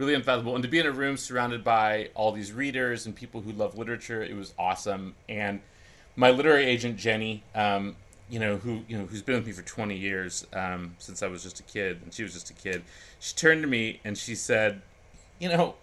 really 0.00 0.14
unfathomable 0.14 0.54
and 0.54 0.62
to 0.62 0.68
be 0.68 0.78
in 0.78 0.86
a 0.86 0.90
room 0.90 1.14
surrounded 1.18 1.62
by 1.62 2.08
all 2.14 2.32
these 2.32 2.52
readers 2.52 3.04
and 3.04 3.14
people 3.14 3.42
who 3.42 3.52
love 3.52 3.76
literature 3.76 4.22
it 4.22 4.34
was 4.34 4.54
awesome 4.58 5.14
and 5.28 5.60
my 6.16 6.30
literary 6.30 6.64
agent 6.64 6.96
jenny 6.96 7.42
um, 7.54 7.94
you 8.30 8.38
know 8.40 8.56
who 8.56 8.80
you 8.88 8.96
know 8.96 9.04
who's 9.04 9.20
been 9.20 9.34
with 9.36 9.46
me 9.46 9.52
for 9.52 9.60
20 9.60 9.94
years 9.94 10.46
um, 10.54 10.94
since 10.98 11.22
i 11.22 11.26
was 11.26 11.42
just 11.42 11.60
a 11.60 11.62
kid 11.64 12.00
and 12.02 12.14
she 12.14 12.22
was 12.22 12.32
just 12.32 12.48
a 12.48 12.54
kid 12.54 12.82
she 13.18 13.34
turned 13.36 13.60
to 13.60 13.68
me 13.68 14.00
and 14.02 14.16
she 14.16 14.34
said 14.34 14.80
you 15.38 15.50
know 15.50 15.74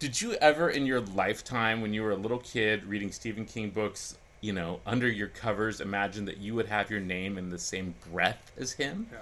did 0.00 0.20
you 0.20 0.34
ever 0.34 0.68
in 0.68 0.84
your 0.84 1.00
lifetime 1.00 1.80
when 1.80 1.94
you 1.94 2.02
were 2.02 2.10
a 2.12 2.16
little 2.16 2.40
kid 2.40 2.84
reading 2.84 3.10
stephen 3.10 3.46
king 3.46 3.70
books 3.70 4.18
you 4.42 4.52
know 4.52 4.80
under 4.84 5.08
your 5.08 5.28
covers 5.28 5.80
imagine 5.80 6.26
that 6.26 6.36
you 6.36 6.54
would 6.54 6.66
have 6.66 6.90
your 6.90 7.00
name 7.00 7.38
in 7.38 7.48
the 7.48 7.58
same 7.58 7.94
breath 8.12 8.52
as 8.58 8.72
him 8.72 9.06
Yeah. 9.10 9.18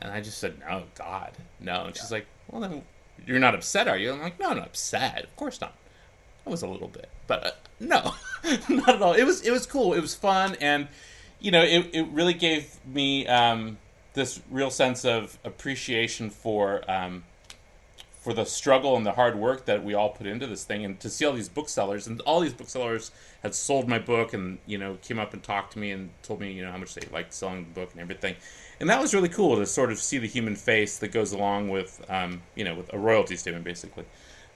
and 0.00 0.12
I 0.12 0.20
just 0.20 0.36
said, 0.38 0.58
"No, 0.58 0.82
God, 0.96 1.30
no." 1.60 1.84
And 1.86 1.96
she's 1.96 2.10
like, 2.10 2.26
"Well, 2.50 2.60
then 2.60 2.82
you're 3.26 3.38
not 3.38 3.54
upset, 3.54 3.88
are 3.88 3.96
you?" 3.96 4.12
I'm 4.12 4.20
like, 4.20 4.38
"No, 4.40 4.50
I'm 4.50 4.58
not 4.58 4.66
upset. 4.66 5.24
Of 5.24 5.36
course 5.36 5.60
not. 5.60 5.74
I 6.46 6.50
was 6.50 6.62
a 6.62 6.68
little 6.68 6.88
bit, 6.88 7.08
but 7.26 7.46
uh, 7.46 7.50
no, 7.80 8.14
not 8.68 8.96
at 8.96 9.02
all. 9.02 9.14
It 9.14 9.24
was 9.24 9.42
it 9.42 9.50
was 9.50 9.66
cool. 9.66 9.94
It 9.94 10.00
was 10.00 10.14
fun, 10.14 10.56
and 10.60 10.88
you 11.40 11.50
know, 11.50 11.62
it 11.62 11.90
it 11.92 12.06
really 12.08 12.34
gave 12.34 12.74
me 12.86 13.26
um, 13.26 13.78
this 14.14 14.40
real 14.50 14.70
sense 14.70 15.04
of 15.04 15.38
appreciation 15.44 16.30
for 16.30 16.88
um, 16.90 17.24
for 18.24 18.32
the 18.32 18.46
struggle 18.46 18.96
and 18.96 19.04
the 19.04 19.12
hard 19.12 19.36
work 19.36 19.66
that 19.66 19.84
we 19.84 19.92
all 19.92 20.08
put 20.08 20.26
into 20.26 20.46
this 20.46 20.64
thing, 20.64 20.82
and 20.82 20.98
to 20.98 21.10
see 21.10 21.26
all 21.26 21.34
these 21.34 21.50
booksellers 21.50 22.06
and 22.06 22.22
all 22.22 22.40
these 22.40 22.54
booksellers 22.54 23.10
had 23.42 23.54
sold 23.54 23.86
my 23.86 23.98
book, 23.98 24.32
and 24.32 24.58
you 24.66 24.78
know, 24.78 24.96
came 25.02 25.18
up 25.18 25.34
and 25.34 25.42
talked 25.42 25.74
to 25.74 25.78
me 25.78 25.90
and 25.90 26.08
told 26.22 26.40
me 26.40 26.50
you 26.50 26.64
know 26.64 26.72
how 26.72 26.78
much 26.78 26.94
they 26.94 27.06
liked 27.12 27.34
selling 27.34 27.64
the 27.64 27.80
book 27.80 27.90
and 27.92 28.00
everything, 28.00 28.34
and 28.80 28.88
that 28.88 28.98
was 28.98 29.12
really 29.12 29.28
cool 29.28 29.56
to 29.56 29.66
sort 29.66 29.92
of 29.92 29.98
see 29.98 30.16
the 30.16 30.26
human 30.26 30.56
face 30.56 30.96
that 30.98 31.08
goes 31.08 31.32
along 31.32 31.68
with 31.68 32.02
um, 32.08 32.40
you 32.54 32.64
know 32.64 32.74
with 32.74 32.90
a 32.94 32.98
royalty 32.98 33.36
statement 33.36 33.62
basically. 33.62 34.04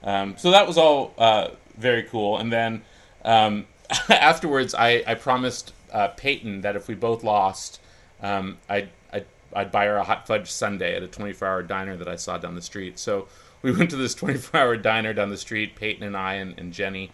Um, 0.01 0.35
so 0.35 0.49
that 0.49 0.65
was 0.65 0.77
all 0.79 1.13
uh, 1.19 1.49
very 1.77 2.01
cool, 2.03 2.39
and 2.39 2.51
then 2.51 2.81
um, 3.23 3.67
afterwards, 4.09 4.73
I, 4.73 5.03
I 5.05 5.13
promised 5.13 5.73
uh, 5.93 6.07
Peyton 6.09 6.61
that 6.61 6.75
if 6.75 6.87
we 6.87 6.95
both 6.95 7.23
lost, 7.23 7.79
um, 8.21 8.57
I'd, 8.67 8.89
I'd 9.13 9.25
I'd 9.53 9.71
buy 9.71 9.85
her 9.85 9.97
a 9.97 10.03
hot 10.03 10.27
fudge 10.27 10.51
sundae 10.51 10.95
at 10.95 11.03
a 11.03 11.07
24-hour 11.07 11.63
diner 11.63 11.97
that 11.97 12.07
I 12.07 12.15
saw 12.15 12.37
down 12.37 12.55
the 12.55 12.61
street. 12.61 12.99
So 12.99 13.27
we 13.61 13.71
went 13.71 13.89
to 13.91 13.95
this 13.95 14.15
24-hour 14.21 14.77
diner 14.77 15.13
down 15.13 15.29
the 15.29 15.37
street, 15.37 15.75
Peyton 15.75 16.03
and 16.03 16.15
I 16.15 16.35
and, 16.35 16.57
and 16.57 16.73
Jenny, 16.73 17.11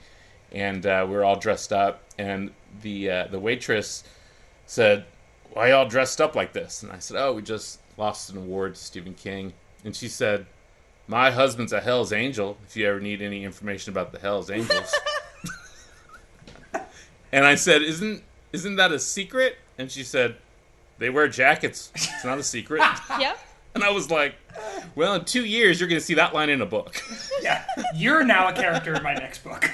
and 0.51 0.85
uh, 0.85 1.05
we 1.07 1.15
were 1.15 1.23
all 1.23 1.37
dressed 1.37 1.73
up. 1.73 2.03
And 2.17 2.51
the 2.81 3.09
uh, 3.09 3.27
the 3.27 3.39
waitress 3.39 4.03
said, 4.65 5.05
"Why 5.51 5.69
y'all 5.69 5.87
dressed 5.87 6.21
up 6.21 6.35
like 6.35 6.53
this?" 6.53 6.83
And 6.83 6.91
I 6.91 6.99
said, 6.99 7.17
"Oh, 7.17 7.33
we 7.33 7.41
just 7.41 7.79
lost 7.97 8.29
an 8.29 8.37
award 8.37 8.75
to 8.75 8.81
Stephen 8.81 9.13
King." 9.13 9.53
And 9.83 9.95
she 9.95 10.07
said, 10.07 10.45
"My 11.07 11.31
husband's 11.31 11.73
a 11.73 11.81
Hell's 11.81 12.13
Angel. 12.13 12.57
If 12.65 12.75
you 12.77 12.87
ever 12.87 12.99
need 12.99 13.21
any 13.21 13.43
information 13.43 13.91
about 13.91 14.11
the 14.11 14.19
Hell's 14.19 14.49
Angels." 14.49 14.93
and 17.31 17.45
I 17.45 17.55
said, 17.55 17.81
"Isn't 17.81 18.23
isn't 18.53 18.75
that 18.77 18.91
a 18.91 18.99
secret?" 18.99 19.57
And 19.77 19.91
she 19.91 20.03
said, 20.03 20.37
"They 20.99 21.09
wear 21.09 21.27
jackets. 21.27 21.91
It's 21.95 22.23
not 22.23 22.37
a 22.37 22.43
secret." 22.43 22.81
Yep. 23.19 23.39
And 23.75 23.83
I 23.83 23.91
was 23.91 24.09
like, 24.09 24.35
well, 24.95 25.15
in 25.15 25.25
two 25.25 25.43
years, 25.45 25.79
you're 25.79 25.89
going 25.89 25.99
to 25.99 26.05
see 26.05 26.13
that 26.15 26.33
line 26.33 26.49
in 26.49 26.61
a 26.61 26.65
book. 26.65 27.01
Yeah, 27.41 27.63
you're 27.93 28.23
now 28.23 28.47
a 28.47 28.53
character 28.53 28.95
in 28.95 29.03
my 29.03 29.13
next 29.13 29.43
book. 29.43 29.69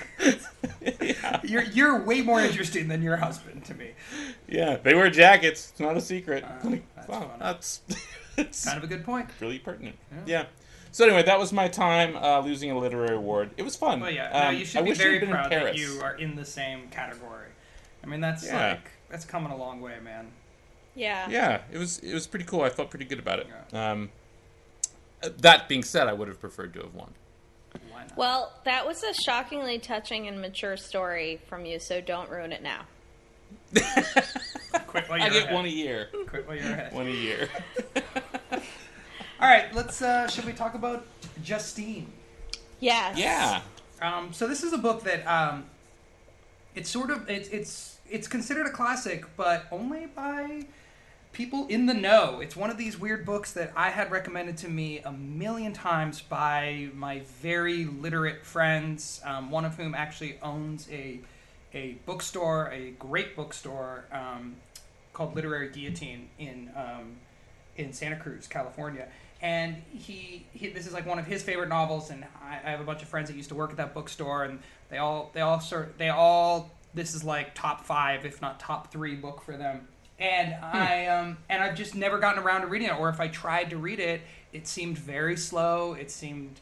You're 1.43 1.63
you're 1.63 2.01
way 2.03 2.21
more 2.21 2.41
interesting 2.41 2.89
than 2.89 3.01
your 3.01 3.15
husband 3.15 3.63
to 3.65 3.73
me. 3.73 3.91
yeah, 4.49 4.75
they 4.75 4.93
wear 4.93 5.09
jackets. 5.09 5.69
It's 5.71 5.79
not 5.79 5.95
a 5.95 6.01
secret. 6.01 6.43
Like, 6.65 6.83
that's 6.95 7.07
wow, 7.07 7.19
funny. 7.21 7.33
that's 7.39 7.81
it's 8.37 8.65
Kind 8.65 8.77
of 8.77 8.83
a 8.83 8.87
good 8.87 9.05
point. 9.05 9.29
really 9.39 9.59
pertinent. 9.59 9.95
Yeah. 10.25 10.47
So 10.91 11.05
anyway, 11.05 11.23
that 11.23 11.39
was 11.39 11.53
my 11.53 11.69
time 11.69 12.17
uh, 12.17 12.41
losing 12.41 12.71
a 12.71 12.77
literary 12.77 13.15
award. 13.15 13.51
It 13.55 13.63
was 13.63 13.77
fun. 13.77 14.01
Well, 14.01 14.11
yeah, 14.11 14.29
no, 14.33 14.49
Um, 14.49 14.55
you 14.55 14.61
I 14.61 14.63
should 14.65 14.83
be 14.83 14.91
very 14.93 15.13
you'd 15.13 15.19
been 15.21 15.29
in 15.29 15.35
proud 15.35 15.51
that 15.51 15.77
you 15.77 16.01
are 16.03 16.15
in 16.15 16.35
the 16.35 16.43
same 16.43 16.89
category. 16.89 17.47
I 18.03 18.07
mean, 18.07 18.19
that's 18.19 18.45
Yeah. 18.45 18.69
like 18.71 18.89
that's 19.09 19.23
coming 19.23 19.51
a 19.53 19.55
long 19.57 19.79
way, 19.79 19.99
man. 20.03 20.27
Yeah. 20.95 21.29
Yeah, 21.29 21.61
it 21.71 21.77
was 21.77 21.99
it 21.99 22.13
was 22.13 22.27
pretty 22.27 22.45
cool. 22.45 22.61
I 22.61 22.69
felt 22.69 22.89
pretty 22.89 23.05
good 23.05 23.19
about 23.19 23.39
it. 23.39 23.47
Um, 23.73 24.09
uh, 25.23 25.29
that 25.39 25.67
being 25.69 25.83
said, 25.83 26.07
I 26.07 26.13
would 26.13 26.27
have 26.27 26.39
preferred 26.39 26.73
to 26.73 26.81
have 26.81 26.93
won. 26.93 27.13
Well, 28.17 28.51
that 28.65 28.85
was 28.85 29.03
a 29.03 29.13
shockingly 29.13 29.79
touching 29.79 30.27
and 30.27 30.41
mature 30.41 30.75
story 30.75 31.39
from 31.47 31.65
you, 31.65 31.79
so 31.79 32.01
don't 32.01 32.29
ruin 32.29 32.51
it 32.51 32.61
now. 32.61 32.81
Quit 33.73 35.07
while 35.07 35.21
I 35.21 35.25
you're 35.25 35.29
get 35.29 35.43
ahead. 35.43 35.53
one 35.53 35.65
a 35.65 35.69
year. 35.69 36.09
Quit 36.27 36.45
while 36.47 36.57
you're 36.57 36.65
ahead. 36.65 36.93
One 36.93 37.07
a 37.07 37.11
year. 37.11 37.47
All 38.53 39.47
right, 39.47 39.73
let's. 39.73 40.01
Uh, 40.01 40.27
should 40.27 40.45
we 40.45 40.53
talk 40.53 40.73
about 40.73 41.05
Justine? 41.43 42.11
Yes. 42.79 43.17
yeah. 43.17 43.61
Um, 44.01 44.33
so 44.33 44.47
this 44.47 44.63
is 44.63 44.73
a 44.73 44.77
book 44.77 45.03
that 45.03 45.25
um, 45.25 45.65
it's 46.75 46.89
sort 46.89 47.11
of 47.11 47.29
it's 47.29 47.47
it's 47.49 47.97
it's 48.09 48.27
considered 48.27 48.67
a 48.67 48.71
classic, 48.71 49.25
but 49.37 49.65
only 49.71 50.07
by 50.07 50.65
people 51.33 51.67
in 51.67 51.85
the 51.85 51.93
know. 51.93 52.39
It's 52.39 52.55
one 52.55 52.69
of 52.69 52.77
these 52.77 52.99
weird 52.99 53.25
books 53.25 53.53
that 53.53 53.71
I 53.75 53.89
had 53.89 54.11
recommended 54.11 54.57
to 54.57 54.69
me 54.69 54.99
a 54.99 55.11
million 55.11 55.73
times 55.73 56.21
by 56.21 56.89
my 56.93 57.21
very 57.41 57.85
literate 57.85 58.45
friends. 58.45 59.21
Um, 59.23 59.51
one 59.51 59.65
of 59.65 59.75
whom 59.75 59.95
actually 59.95 60.37
owns 60.41 60.87
a 60.91 61.19
a 61.73 61.93
bookstore, 62.05 62.69
a 62.73 62.91
great 62.91 63.35
bookstore 63.35 64.03
um, 64.11 64.57
called 65.13 65.35
Literary 65.35 65.69
Guillotine 65.69 66.29
in 66.37 66.69
um, 66.75 67.17
in 67.77 67.93
Santa 67.93 68.17
Cruz, 68.17 68.47
California. 68.47 69.07
And 69.41 69.81
he, 69.91 70.45
he, 70.53 70.67
this 70.67 70.85
is 70.85 70.93
like 70.93 71.07
one 71.07 71.17
of 71.17 71.25
his 71.25 71.41
favorite 71.41 71.69
novels, 71.69 72.11
and 72.11 72.23
I, 72.43 72.59
I 72.63 72.69
have 72.69 72.79
a 72.79 72.83
bunch 72.83 73.01
of 73.01 73.07
friends 73.07 73.27
that 73.27 73.35
used 73.35 73.49
to 73.49 73.55
work 73.55 73.71
at 73.71 73.77
that 73.77 73.91
bookstore, 73.91 74.43
and 74.43 74.59
they 74.89 74.99
all, 74.99 75.31
they 75.33 75.41
all 75.41 75.59
sort, 75.59 75.97
they 75.97 76.09
all, 76.09 76.69
this 76.93 77.15
is 77.15 77.23
like 77.23 77.55
top 77.55 77.83
five, 77.83 78.23
if 78.23 78.39
not 78.39 78.59
top 78.59 78.91
three 78.91 79.15
book 79.15 79.41
for 79.41 79.57
them. 79.57 79.87
And 80.21 80.53
I, 80.63 81.07
um, 81.07 81.37
and 81.49 81.63
I've 81.63 81.75
just 81.75 81.95
never 81.95 82.19
gotten 82.19 82.43
around 82.43 82.61
to 82.61 82.67
reading 82.67 82.89
it, 82.89 82.99
or 82.99 83.09
if 83.09 83.19
I 83.19 83.27
tried 83.27 83.71
to 83.71 83.77
read 83.77 83.99
it, 83.99 84.21
it 84.53 84.67
seemed 84.67 84.99
very 84.99 85.35
slow. 85.35 85.93
It 85.93 86.11
seemed 86.11 86.59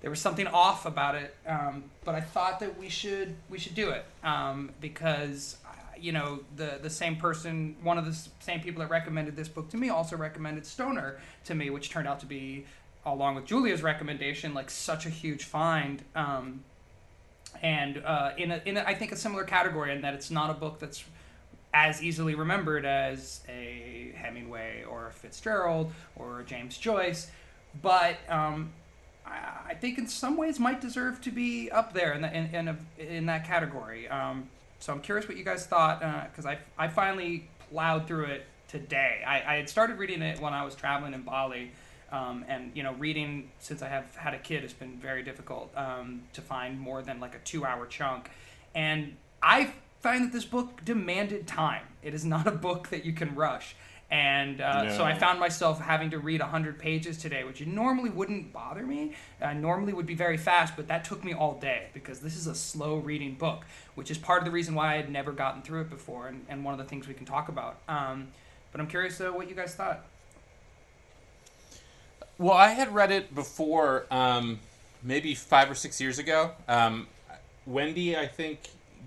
there 0.00 0.08
was 0.08 0.18
something 0.18 0.46
off 0.46 0.86
about 0.86 1.14
it. 1.14 1.36
Um, 1.46 1.84
but 2.04 2.14
I 2.14 2.22
thought 2.22 2.58
that 2.60 2.78
we 2.78 2.88
should, 2.88 3.36
we 3.50 3.58
should 3.58 3.74
do 3.74 3.90
it 3.90 4.06
um, 4.24 4.70
because 4.80 5.58
you 6.00 6.10
know 6.10 6.40
the 6.56 6.80
the 6.82 6.90
same 6.90 7.14
person 7.14 7.76
one 7.82 7.96
of 7.96 8.04
the 8.04 8.28
same 8.40 8.60
people 8.60 8.80
that 8.80 8.90
recommended 8.90 9.36
this 9.36 9.46
book 9.46 9.68
to 9.68 9.76
me 9.76 9.88
also 9.88 10.16
recommended 10.16 10.66
stoner 10.66 11.20
to 11.44 11.54
me 11.54 11.70
which 11.70 11.90
turned 11.90 12.08
out 12.08 12.18
to 12.18 12.26
be 12.26 12.64
along 13.06 13.36
with 13.36 13.44
julia's 13.44 13.82
recommendation 13.82 14.52
like 14.52 14.68
such 14.68 15.06
a 15.06 15.08
huge 15.08 15.44
find 15.44 16.02
um, 16.16 16.64
and 17.62 18.02
uh, 18.04 18.32
in, 18.36 18.50
a, 18.50 18.60
in 18.64 18.78
a, 18.78 18.82
i 18.82 18.94
think 18.94 19.12
a 19.12 19.16
similar 19.16 19.44
category 19.44 19.94
in 19.94 20.00
that 20.00 20.12
it's 20.12 20.30
not 20.30 20.50
a 20.50 20.54
book 20.54 20.80
that's 20.80 21.04
as 21.74 22.02
easily 22.02 22.34
remembered 22.34 22.84
as 22.84 23.40
a 23.48 24.12
hemingway 24.16 24.84
or 24.84 25.08
a 25.08 25.12
fitzgerald 25.12 25.92
or 26.16 26.40
a 26.40 26.44
james 26.44 26.76
joyce 26.78 27.30
but 27.80 28.16
um, 28.28 28.70
I, 29.24 29.74
think 29.74 29.96
in 29.96 30.06
some 30.06 30.36
ways 30.36 30.60
might 30.60 30.82
deserve 30.82 31.22
to 31.22 31.30
be 31.30 31.70
up 31.70 31.94
there 31.94 32.12
in, 32.12 32.20
the, 32.20 32.36
in, 32.36 32.54
in, 32.54 32.68
a, 32.68 32.76
in 32.98 33.26
that 33.26 33.46
category 33.46 34.08
um, 34.08 34.48
so 34.82 34.92
I'm 34.92 35.00
curious 35.00 35.28
what 35.28 35.36
you 35.36 35.44
guys 35.44 35.64
thought 35.64 36.00
because 36.30 36.44
I, 36.44 36.58
I 36.76 36.88
finally 36.88 37.48
plowed 37.70 38.08
through 38.08 38.24
it 38.26 38.46
today. 38.66 39.22
I, 39.24 39.36
I 39.36 39.56
had 39.56 39.68
started 39.68 39.98
reading 39.98 40.22
it 40.22 40.40
when 40.40 40.52
I 40.52 40.64
was 40.64 40.74
traveling 40.74 41.14
in 41.14 41.22
Bali, 41.22 41.70
um, 42.10 42.44
and 42.48 42.72
you 42.74 42.82
know, 42.82 42.94
reading 42.94 43.50
since 43.60 43.80
I 43.80 43.88
have 43.88 44.16
had 44.16 44.34
a 44.34 44.38
kid 44.38 44.62
has 44.62 44.72
been 44.72 44.96
very 44.98 45.22
difficult 45.22 45.70
um, 45.76 46.22
to 46.32 46.40
find 46.40 46.80
more 46.80 47.00
than 47.00 47.20
like 47.20 47.36
a 47.36 47.38
two-hour 47.38 47.86
chunk. 47.86 48.30
And 48.74 49.16
I 49.40 49.72
find 50.02 50.24
that 50.24 50.32
this 50.32 50.44
book 50.44 50.84
demanded 50.84 51.46
time. 51.46 51.84
It 52.02 52.12
is 52.12 52.24
not 52.24 52.46
a 52.46 52.52
book 52.52 52.88
that 52.88 53.04
you 53.04 53.12
can 53.12 53.34
rush. 53.34 53.76
And 54.10 54.60
uh, 54.60 54.94
so 54.94 55.04
I 55.04 55.14
found 55.14 55.40
myself 55.40 55.80
having 55.80 56.10
to 56.10 56.18
read 56.18 56.40
100 56.40 56.78
pages 56.78 57.16
today, 57.16 57.44
which 57.44 57.64
normally 57.64 58.10
wouldn't 58.10 58.52
bother 58.52 58.82
me. 58.82 59.12
I 59.40 59.54
normally 59.54 59.94
would 59.94 60.04
be 60.04 60.14
very 60.14 60.36
fast, 60.36 60.74
but 60.76 60.86
that 60.88 61.04
took 61.04 61.24
me 61.24 61.32
all 61.32 61.54
day 61.54 61.86
because 61.94 62.20
this 62.20 62.36
is 62.36 62.46
a 62.46 62.54
slow 62.54 62.96
reading 62.96 63.36
book, 63.36 63.64
which 63.94 64.10
is 64.10 64.18
part 64.18 64.42
of 64.42 64.44
the 64.44 64.50
reason 64.50 64.74
why 64.74 64.92
I 64.92 64.96
had 64.96 65.10
never 65.10 65.32
gotten 65.32 65.62
through 65.62 65.82
it 65.82 65.88
before, 65.90 66.28
and, 66.28 66.44
and 66.50 66.62
one 66.62 66.74
of 66.74 66.78
the 66.78 66.84
things 66.84 67.08
we 67.08 67.14
can 67.14 67.24
talk 67.24 67.48
about. 67.48 67.78
Um, 67.88 68.28
but 68.70 68.82
I'm 68.82 68.86
curious 68.86 69.18
uh, 69.18 69.30
what 69.30 69.48
you 69.48 69.54
guys 69.54 69.74
thought. 69.74 70.04
Well, 72.36 72.52
I 72.52 72.68
had 72.68 72.94
read 72.94 73.12
it 73.12 73.34
before, 73.34 74.04
um, 74.10 74.58
maybe 75.02 75.34
five 75.34 75.70
or 75.70 75.74
six 75.74 76.02
years 76.02 76.18
ago. 76.18 76.50
Um, 76.68 77.06
Wendy, 77.64 78.14
I 78.14 78.26
think, 78.26 78.58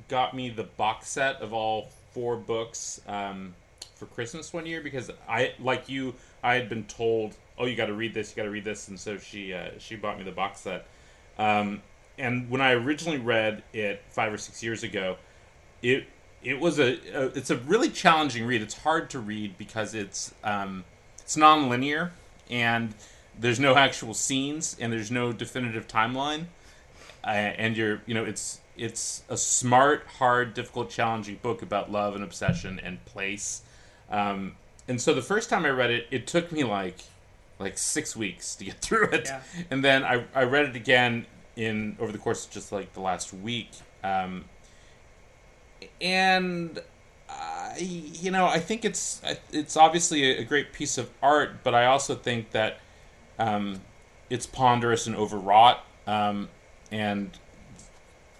got 0.07 0.35
me 0.35 0.49
the 0.49 0.63
box 0.63 1.09
set 1.09 1.37
of 1.41 1.53
all 1.53 1.89
four 2.11 2.37
books 2.37 3.01
um, 3.07 3.53
for 3.95 4.05
Christmas 4.05 4.53
one 4.53 4.65
year 4.65 4.81
because 4.81 5.11
I, 5.27 5.53
like 5.59 5.89
you, 5.89 6.15
I 6.43 6.55
had 6.55 6.69
been 6.69 6.85
told, 6.85 7.35
"Oh, 7.57 7.65
you 7.65 7.75
got 7.75 7.87
to 7.87 7.93
read 7.93 8.13
this, 8.13 8.31
you 8.31 8.35
got 8.35 8.43
to 8.43 8.49
read 8.49 8.65
this," 8.65 8.87
and 8.87 8.99
so 8.99 9.17
she 9.17 9.53
uh, 9.53 9.69
she 9.77 9.95
bought 9.95 10.17
me 10.17 10.23
the 10.23 10.31
box 10.31 10.61
set. 10.61 10.87
Um, 11.37 11.81
and 12.17 12.49
when 12.49 12.61
I 12.61 12.71
originally 12.71 13.17
read 13.17 13.63
it 13.73 14.01
five 14.09 14.31
or 14.31 14.37
six 14.37 14.63
years 14.63 14.83
ago, 14.83 15.17
it 15.81 16.07
it 16.43 16.59
was 16.59 16.79
a, 16.79 16.97
a 17.13 17.25
it's 17.27 17.49
a 17.49 17.57
really 17.57 17.89
challenging 17.89 18.45
read. 18.45 18.61
It's 18.61 18.77
hard 18.77 19.09
to 19.11 19.19
read 19.19 19.57
because 19.57 19.93
it's 19.93 20.33
um, 20.43 20.83
it's 21.19 21.35
non-linear 21.35 22.11
and 22.49 22.93
there's 23.37 23.59
no 23.59 23.75
actual 23.75 24.13
scenes 24.13 24.77
and 24.79 24.93
there's 24.93 25.11
no 25.11 25.33
definitive 25.33 25.87
timeline. 25.87 26.45
Uh, 27.23 27.29
and 27.29 27.75
you're 27.75 28.01
you 28.05 28.13
know 28.13 28.23
it's 28.23 28.59
it's 28.77 29.23
a 29.29 29.37
smart, 29.37 30.05
hard, 30.19 30.53
difficult, 30.53 30.89
challenging 30.89 31.39
book 31.41 31.61
about 31.61 31.91
love 31.91 32.15
and 32.15 32.23
obsession 32.23 32.79
and 32.83 33.03
place. 33.05 33.61
Um, 34.09 34.55
and 34.87 35.01
so 35.01 35.13
the 35.13 35.21
first 35.21 35.49
time 35.49 35.65
I 35.65 35.69
read 35.69 35.91
it, 35.91 36.07
it 36.11 36.27
took 36.27 36.51
me 36.51 36.63
like 36.63 36.99
like 37.57 37.77
six 37.77 38.15
weeks 38.15 38.55
to 38.57 38.65
get 38.65 38.75
through 38.81 39.09
it, 39.11 39.25
Yeah. 39.25 39.41
and 39.71 39.83
then 39.83 40.03
I, 40.03 40.25
I 40.35 40.43
read 40.43 40.65
it 40.65 40.75
again 40.75 41.25
in 41.55 41.95
over 41.99 42.11
the 42.11 42.17
course 42.17 42.45
of 42.45 42.51
just 42.51 42.71
like 42.71 42.93
the 42.93 42.99
last 42.99 43.33
week. 43.33 43.69
Um, 44.03 44.45
and 46.01 46.79
I, 47.29 47.77
you 47.79 48.31
know, 48.31 48.45
I 48.45 48.59
think 48.59 48.85
it's 48.85 49.21
it's 49.51 49.77
obviously 49.77 50.37
a, 50.37 50.43
great 50.43 50.73
piece 50.73 50.97
of 50.97 51.09
art, 51.21 51.63
but 51.63 51.73
I 51.73 51.85
also 51.85 52.15
think 52.15 52.51
that 52.51 52.79
um, 53.39 53.81
it's 54.29 54.45
ponderous 54.45 55.07
and 55.07 55.15
overwrought, 55.15 55.83
um, 56.07 56.49
and 56.91 57.31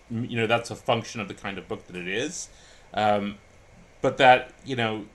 you 0.10 0.38
know 0.38 0.48
that's 0.48 0.72
a 0.72 0.76
function 0.76 1.20
of 1.22 1.28
the 1.28 1.34
kind 1.34 1.58
of 1.58 1.68
book 1.68 1.88
that 1.88 1.96
it 1.96 2.08
is. 2.08 2.50
Um, 2.94 3.38
but 4.02 4.18
that 4.18 4.54
you 4.66 4.76
know, 4.76 5.06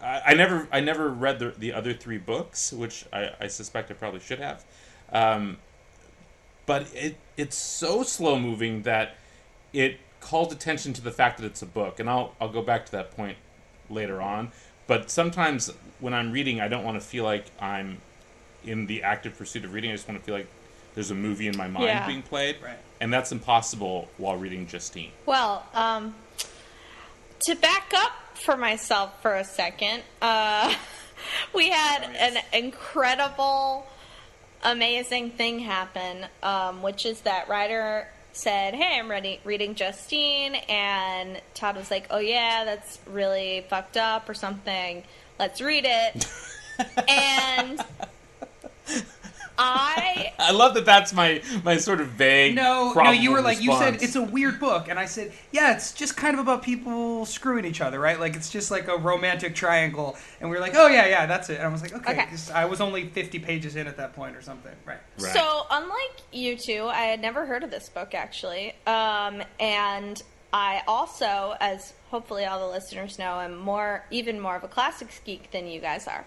I, 0.00 0.22
I 0.26 0.34
never 0.34 0.68
I 0.72 0.80
never 0.80 1.08
read 1.08 1.38
the 1.38 1.54
the 1.56 1.72
other 1.72 1.92
three 1.94 2.18
books, 2.18 2.72
which 2.72 3.04
I, 3.12 3.30
I 3.40 3.46
suspect 3.46 3.90
I 3.90 3.94
probably 3.94 4.20
should 4.20 4.40
have. 4.40 4.64
Um, 5.12 5.58
but 6.66 6.86
it 6.94 7.16
it's 7.36 7.56
so 7.56 8.02
slow 8.02 8.38
moving 8.38 8.82
that 8.82 9.16
it 9.72 9.98
called 10.20 10.52
attention 10.52 10.92
to 10.92 11.00
the 11.00 11.10
fact 11.10 11.38
that 11.38 11.46
it's 11.46 11.62
a 11.62 11.66
book, 11.66 12.00
and 12.00 12.08
I'll 12.08 12.34
I'll 12.40 12.52
go 12.52 12.62
back 12.62 12.86
to 12.86 12.92
that 12.92 13.16
point 13.16 13.38
later 13.88 14.20
on. 14.20 14.52
But 14.86 15.10
sometimes 15.10 15.72
when 16.00 16.12
I'm 16.14 16.32
reading, 16.32 16.60
I 16.60 16.66
don't 16.68 16.84
want 16.84 17.00
to 17.00 17.06
feel 17.06 17.22
like 17.24 17.46
I'm 17.60 17.98
in 18.64 18.86
the 18.86 19.02
active 19.02 19.38
pursuit 19.38 19.64
of 19.64 19.72
reading. 19.72 19.90
I 19.90 19.94
just 19.94 20.08
want 20.08 20.18
to 20.18 20.24
feel 20.24 20.34
like 20.34 20.48
there's 20.94 21.10
a 21.10 21.14
movie 21.14 21.46
in 21.46 21.56
my 21.56 21.68
mind 21.68 21.86
Yeah. 21.86 22.06
being 22.06 22.22
played, 22.22 22.56
Right. 22.62 22.78
And 23.00 23.12
that's 23.12 23.32
impossible 23.32 24.08
while 24.18 24.36
reading 24.36 24.66
Justine. 24.66 25.10
Well, 25.24 25.66
um, 25.72 26.14
to 27.40 27.54
back 27.54 27.92
up 27.96 28.12
for 28.34 28.56
myself 28.56 29.22
for 29.22 29.34
a 29.34 29.44
second, 29.44 30.02
uh, 30.20 30.74
we 31.54 31.70
had 31.70 32.02
an 32.02 32.42
incredible, 32.52 33.86
amazing 34.62 35.30
thing 35.30 35.60
happen, 35.60 36.26
um, 36.42 36.82
which 36.82 37.06
is 37.06 37.22
that 37.22 37.48
Ryder 37.48 38.06
said, 38.32 38.74
"Hey, 38.74 38.98
I'm 38.98 39.10
ready 39.10 39.40
reading 39.44 39.74
Justine," 39.74 40.56
and 40.68 41.40
Tod 41.54 41.76
was 41.76 41.90
like, 41.90 42.06
"Oh 42.10 42.18
yeah, 42.18 42.64
that's 42.64 42.98
really 43.06 43.64
fucked 43.68 43.96
up 43.96 44.28
or 44.28 44.34
something. 44.34 45.04
Let's 45.38 45.60
read 45.60 45.86
it." 45.86 46.26
and 47.08 47.82
I 49.62 50.32
I 50.38 50.52
love 50.52 50.74
that. 50.74 50.84
That's 50.84 51.12
my 51.12 51.42
my 51.64 51.76
sort 51.76 52.00
of 52.00 52.08
vague. 52.08 52.54
No, 52.56 52.92
no, 52.94 53.10
you 53.10 53.30
were 53.32 53.40
like 53.42 53.60
you 53.62 53.72
said 53.74 54.02
it's 54.02 54.16
a 54.16 54.22
weird 54.22 54.58
book, 54.58 54.88
and 54.88 54.98
I 54.98 55.04
said 55.04 55.32
yeah, 55.52 55.74
it's 55.74 55.92
just 55.92 56.16
kind 56.16 56.34
of 56.34 56.40
about 56.40 56.62
people 56.62 57.26
screwing 57.26 57.64
each 57.64 57.80
other, 57.80 58.00
right? 58.00 58.18
Like 58.18 58.36
it's 58.36 58.50
just 58.50 58.70
like 58.70 58.88
a 58.88 58.96
romantic 58.96 59.54
triangle, 59.54 60.16
and 60.40 60.48
we 60.50 60.56
were 60.56 60.60
like, 60.62 60.74
oh 60.74 60.86
yeah, 60.88 61.06
yeah, 61.06 61.26
that's 61.26 61.50
it. 61.50 61.58
And 61.58 61.64
I 61.64 61.68
was 61.68 61.82
like, 61.82 61.94
okay, 61.94 62.12
Okay. 62.12 62.26
'cause 62.26 62.50
I 62.50 62.64
was 62.64 62.80
only 62.80 63.08
fifty 63.08 63.38
pages 63.38 63.76
in 63.76 63.86
at 63.86 63.96
that 63.98 64.14
point 64.14 64.36
or 64.36 64.42
something, 64.42 64.72
right? 64.86 64.98
Right. 65.18 65.32
So, 65.32 65.66
unlike 65.70 66.20
you 66.32 66.56
two, 66.56 66.86
I 66.86 67.02
had 67.02 67.20
never 67.20 67.44
heard 67.46 67.62
of 67.62 67.70
this 67.70 67.88
book 67.88 68.14
actually. 68.14 68.74
Um, 68.86 69.42
and 69.60 70.22
I 70.52 70.82
also, 70.88 71.54
as 71.60 71.92
hopefully 72.10 72.44
all 72.44 72.58
the 72.58 72.72
listeners 72.72 73.18
know, 73.18 73.38
am 73.38 73.56
more, 73.56 74.04
even 74.10 74.40
more 74.40 74.56
of 74.56 74.64
a 74.64 74.68
classics 74.68 75.20
geek 75.24 75.52
than 75.52 75.68
you 75.68 75.80
guys 75.80 76.08
are. 76.08 76.24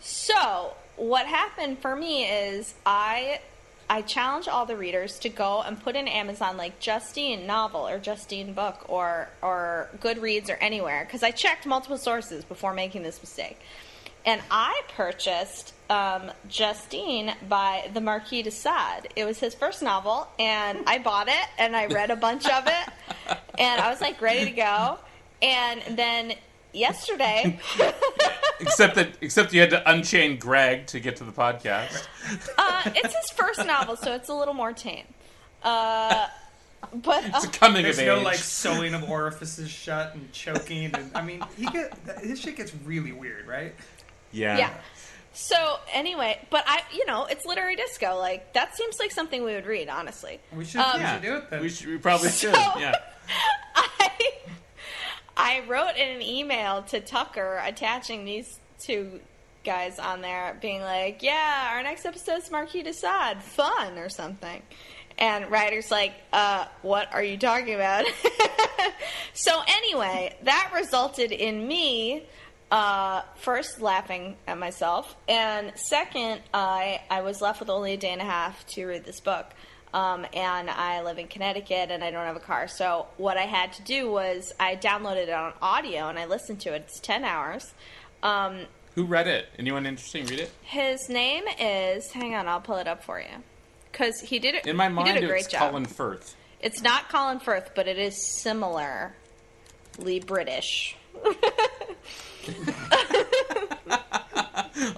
So, 0.00 0.74
what 0.96 1.26
happened 1.26 1.78
for 1.78 1.94
me 1.94 2.24
is 2.24 2.74
I. 2.84 3.40
I 3.88 4.02
challenge 4.02 4.48
all 4.48 4.66
the 4.66 4.76
readers 4.76 5.20
to 5.20 5.28
go 5.28 5.62
and 5.64 5.80
put 5.80 5.94
in 5.94 6.08
Amazon 6.08 6.56
like 6.56 6.80
Justine 6.80 7.46
novel 7.46 7.86
or 7.86 8.00
Justine 8.00 8.52
book 8.52 8.84
or 8.88 9.28
or 9.42 9.88
Goodreads 10.00 10.50
or 10.50 10.54
anywhere 10.54 11.04
because 11.06 11.22
I 11.22 11.30
checked 11.30 11.66
multiple 11.66 11.96
sources 11.96 12.44
before 12.44 12.74
making 12.74 13.04
this 13.04 13.20
mistake 13.20 13.60
and 14.26 14.42
I 14.50 14.82
purchased 14.96 15.72
um, 15.88 16.32
Justine 16.48 17.32
by 17.48 17.88
the 17.94 18.00
Marquis 18.00 18.42
de 18.42 18.50
Sade. 18.50 19.08
It 19.14 19.24
was 19.24 19.38
his 19.38 19.54
first 19.54 19.82
novel, 19.82 20.26
and 20.38 20.80
I 20.86 20.98
bought 20.98 21.28
it 21.28 21.46
and 21.58 21.76
I 21.76 21.86
read 21.86 22.10
a 22.10 22.16
bunch 22.16 22.46
of 22.48 22.66
it, 22.66 23.38
and 23.58 23.80
I 23.80 23.88
was 23.88 24.00
like 24.00 24.20
ready 24.20 24.44
to 24.46 24.50
go. 24.50 24.98
And 25.40 25.96
then 25.96 26.34
yesterday, 26.76 27.58
except 28.60 28.94
that 28.96 29.08
except 29.20 29.52
you 29.52 29.60
had 29.60 29.70
to 29.70 29.90
unchain 29.90 30.38
Greg 30.38 30.86
to 30.88 31.00
get 31.00 31.16
to 31.16 31.24
the 31.24 31.32
podcast. 31.32 32.06
uh, 32.58 32.82
it's 32.94 33.14
his 33.14 33.30
first 33.34 33.64
novel, 33.66 33.96
so 33.96 34.14
it's 34.14 34.28
a 34.28 34.34
little 34.34 34.54
more 34.54 34.72
tame. 34.72 35.06
Uh, 35.62 36.26
but 37.02 37.24
It's 37.24 37.44
a 37.44 37.48
uh, 37.48 37.50
coming 37.52 37.82
There's 37.82 37.98
of 37.98 38.06
no 38.06 38.18
age. 38.18 38.24
like 38.24 38.36
sewing 38.36 38.94
of 38.94 39.08
orifices 39.10 39.70
shut 39.70 40.14
and 40.14 40.30
choking, 40.32 40.94
and 40.94 41.10
I 41.14 41.22
mean, 41.22 41.42
he 41.56 41.66
get 41.66 41.92
his 42.22 42.40
shit 42.40 42.56
gets 42.56 42.72
really 42.84 43.12
weird, 43.12 43.46
right? 43.46 43.74
yeah. 44.32 44.58
yeah. 44.58 44.70
So 45.32 45.78
anyway, 45.92 46.38
but 46.48 46.64
I, 46.66 46.80
you 46.94 47.04
know, 47.04 47.26
it's 47.26 47.44
literary 47.44 47.76
disco. 47.76 48.16
Like 48.16 48.54
that 48.54 48.74
seems 48.76 48.96
like 48.98 49.10
something 49.10 49.44
we 49.44 49.52
would 49.54 49.66
read, 49.66 49.88
honestly. 49.90 50.40
We 50.54 50.64
should, 50.64 50.80
Um, 50.80 50.98
we 51.00 51.06
should 51.06 51.22
do 51.22 51.36
it 51.36 51.50
then. 51.50 51.60
We, 51.60 51.68
should, 51.68 51.88
we 51.88 51.98
probably 51.98 52.30
should. 52.42 52.54
Yeah. 52.54 52.94
I 53.74 54.10
I 55.36 55.62
wrote 55.66 55.96
in 55.96 56.16
an 56.16 56.22
email 56.22 56.82
to 56.84 57.00
Tucker 57.00 57.60
attaching 57.64 58.24
these 58.24 58.58
two 58.78 59.20
guys 59.64 59.98
on 59.98 60.22
there, 60.22 60.56
being 60.60 60.80
like, 60.80 61.22
"Yeah, 61.22 61.68
our 61.72 61.82
next 61.82 62.06
episode's 62.06 62.50
Marquis 62.50 62.82
de 62.82 62.92
Sade, 62.92 63.42
fun 63.42 63.98
or 63.98 64.08
something." 64.08 64.62
And 65.18 65.50
Ryder's 65.50 65.90
like, 65.90 66.12
"Uh, 66.32 66.66
what 66.82 67.12
are 67.12 67.22
you 67.22 67.36
talking 67.36 67.74
about?" 67.74 68.04
so 69.34 69.62
anyway, 69.66 70.36
that 70.42 70.70
resulted 70.74 71.32
in 71.32 71.66
me 71.66 72.22
uh, 72.70 73.22
first 73.36 73.80
laughing 73.80 74.36
at 74.46 74.58
myself, 74.58 75.14
and 75.28 75.72
second, 75.76 76.40
I 76.54 77.00
I 77.10 77.22
was 77.22 77.40
left 77.40 77.60
with 77.60 77.70
only 77.70 77.92
a 77.92 77.96
day 77.96 78.12
and 78.12 78.20
a 78.20 78.24
half 78.24 78.66
to 78.68 78.86
read 78.86 79.04
this 79.04 79.20
book. 79.20 79.46
Um, 79.94 80.26
and 80.34 80.68
I 80.68 81.02
live 81.02 81.18
in 81.18 81.26
Connecticut 81.28 81.90
and 81.90 82.04
I 82.04 82.10
don't 82.10 82.26
have 82.26 82.36
a 82.36 82.40
car. 82.40 82.68
So 82.68 83.06
what 83.16 83.36
I 83.36 83.42
had 83.42 83.72
to 83.74 83.82
do 83.82 84.10
was 84.10 84.52
I 84.60 84.76
downloaded 84.76 85.28
it 85.28 85.30
on 85.30 85.52
audio 85.62 86.08
and 86.08 86.18
I 86.18 86.26
listened 86.26 86.60
to 86.62 86.74
it. 86.74 86.84
It's 86.86 87.00
10 87.00 87.24
hours. 87.24 87.72
Um, 88.22 88.66
Who 88.94 89.04
read 89.04 89.26
it? 89.26 89.48
Anyone 89.58 89.86
interesting 89.86 90.26
read 90.26 90.40
it? 90.40 90.50
his 90.62 91.08
name 91.08 91.44
is, 91.58 92.10
hang 92.12 92.34
on, 92.34 92.48
I'll 92.48 92.60
pull 92.60 92.76
it 92.76 92.88
up 92.88 93.04
for 93.04 93.20
you. 93.20 93.42
Because 93.90 94.20
he 94.20 94.38
did 94.38 94.54
it. 94.54 94.66
In 94.66 94.76
my 94.76 94.88
mind, 94.88 95.14
did 95.14 95.24
a 95.24 95.26
great 95.26 95.44
it's 95.44 95.52
job. 95.52 95.70
Colin 95.70 95.86
Firth. 95.86 96.36
It's 96.60 96.82
not 96.82 97.08
Colin 97.08 97.40
Firth, 97.40 97.70
but 97.74 97.88
it 97.88 97.98
is 97.98 98.42
similarly 98.42 99.12
British. 100.26 100.96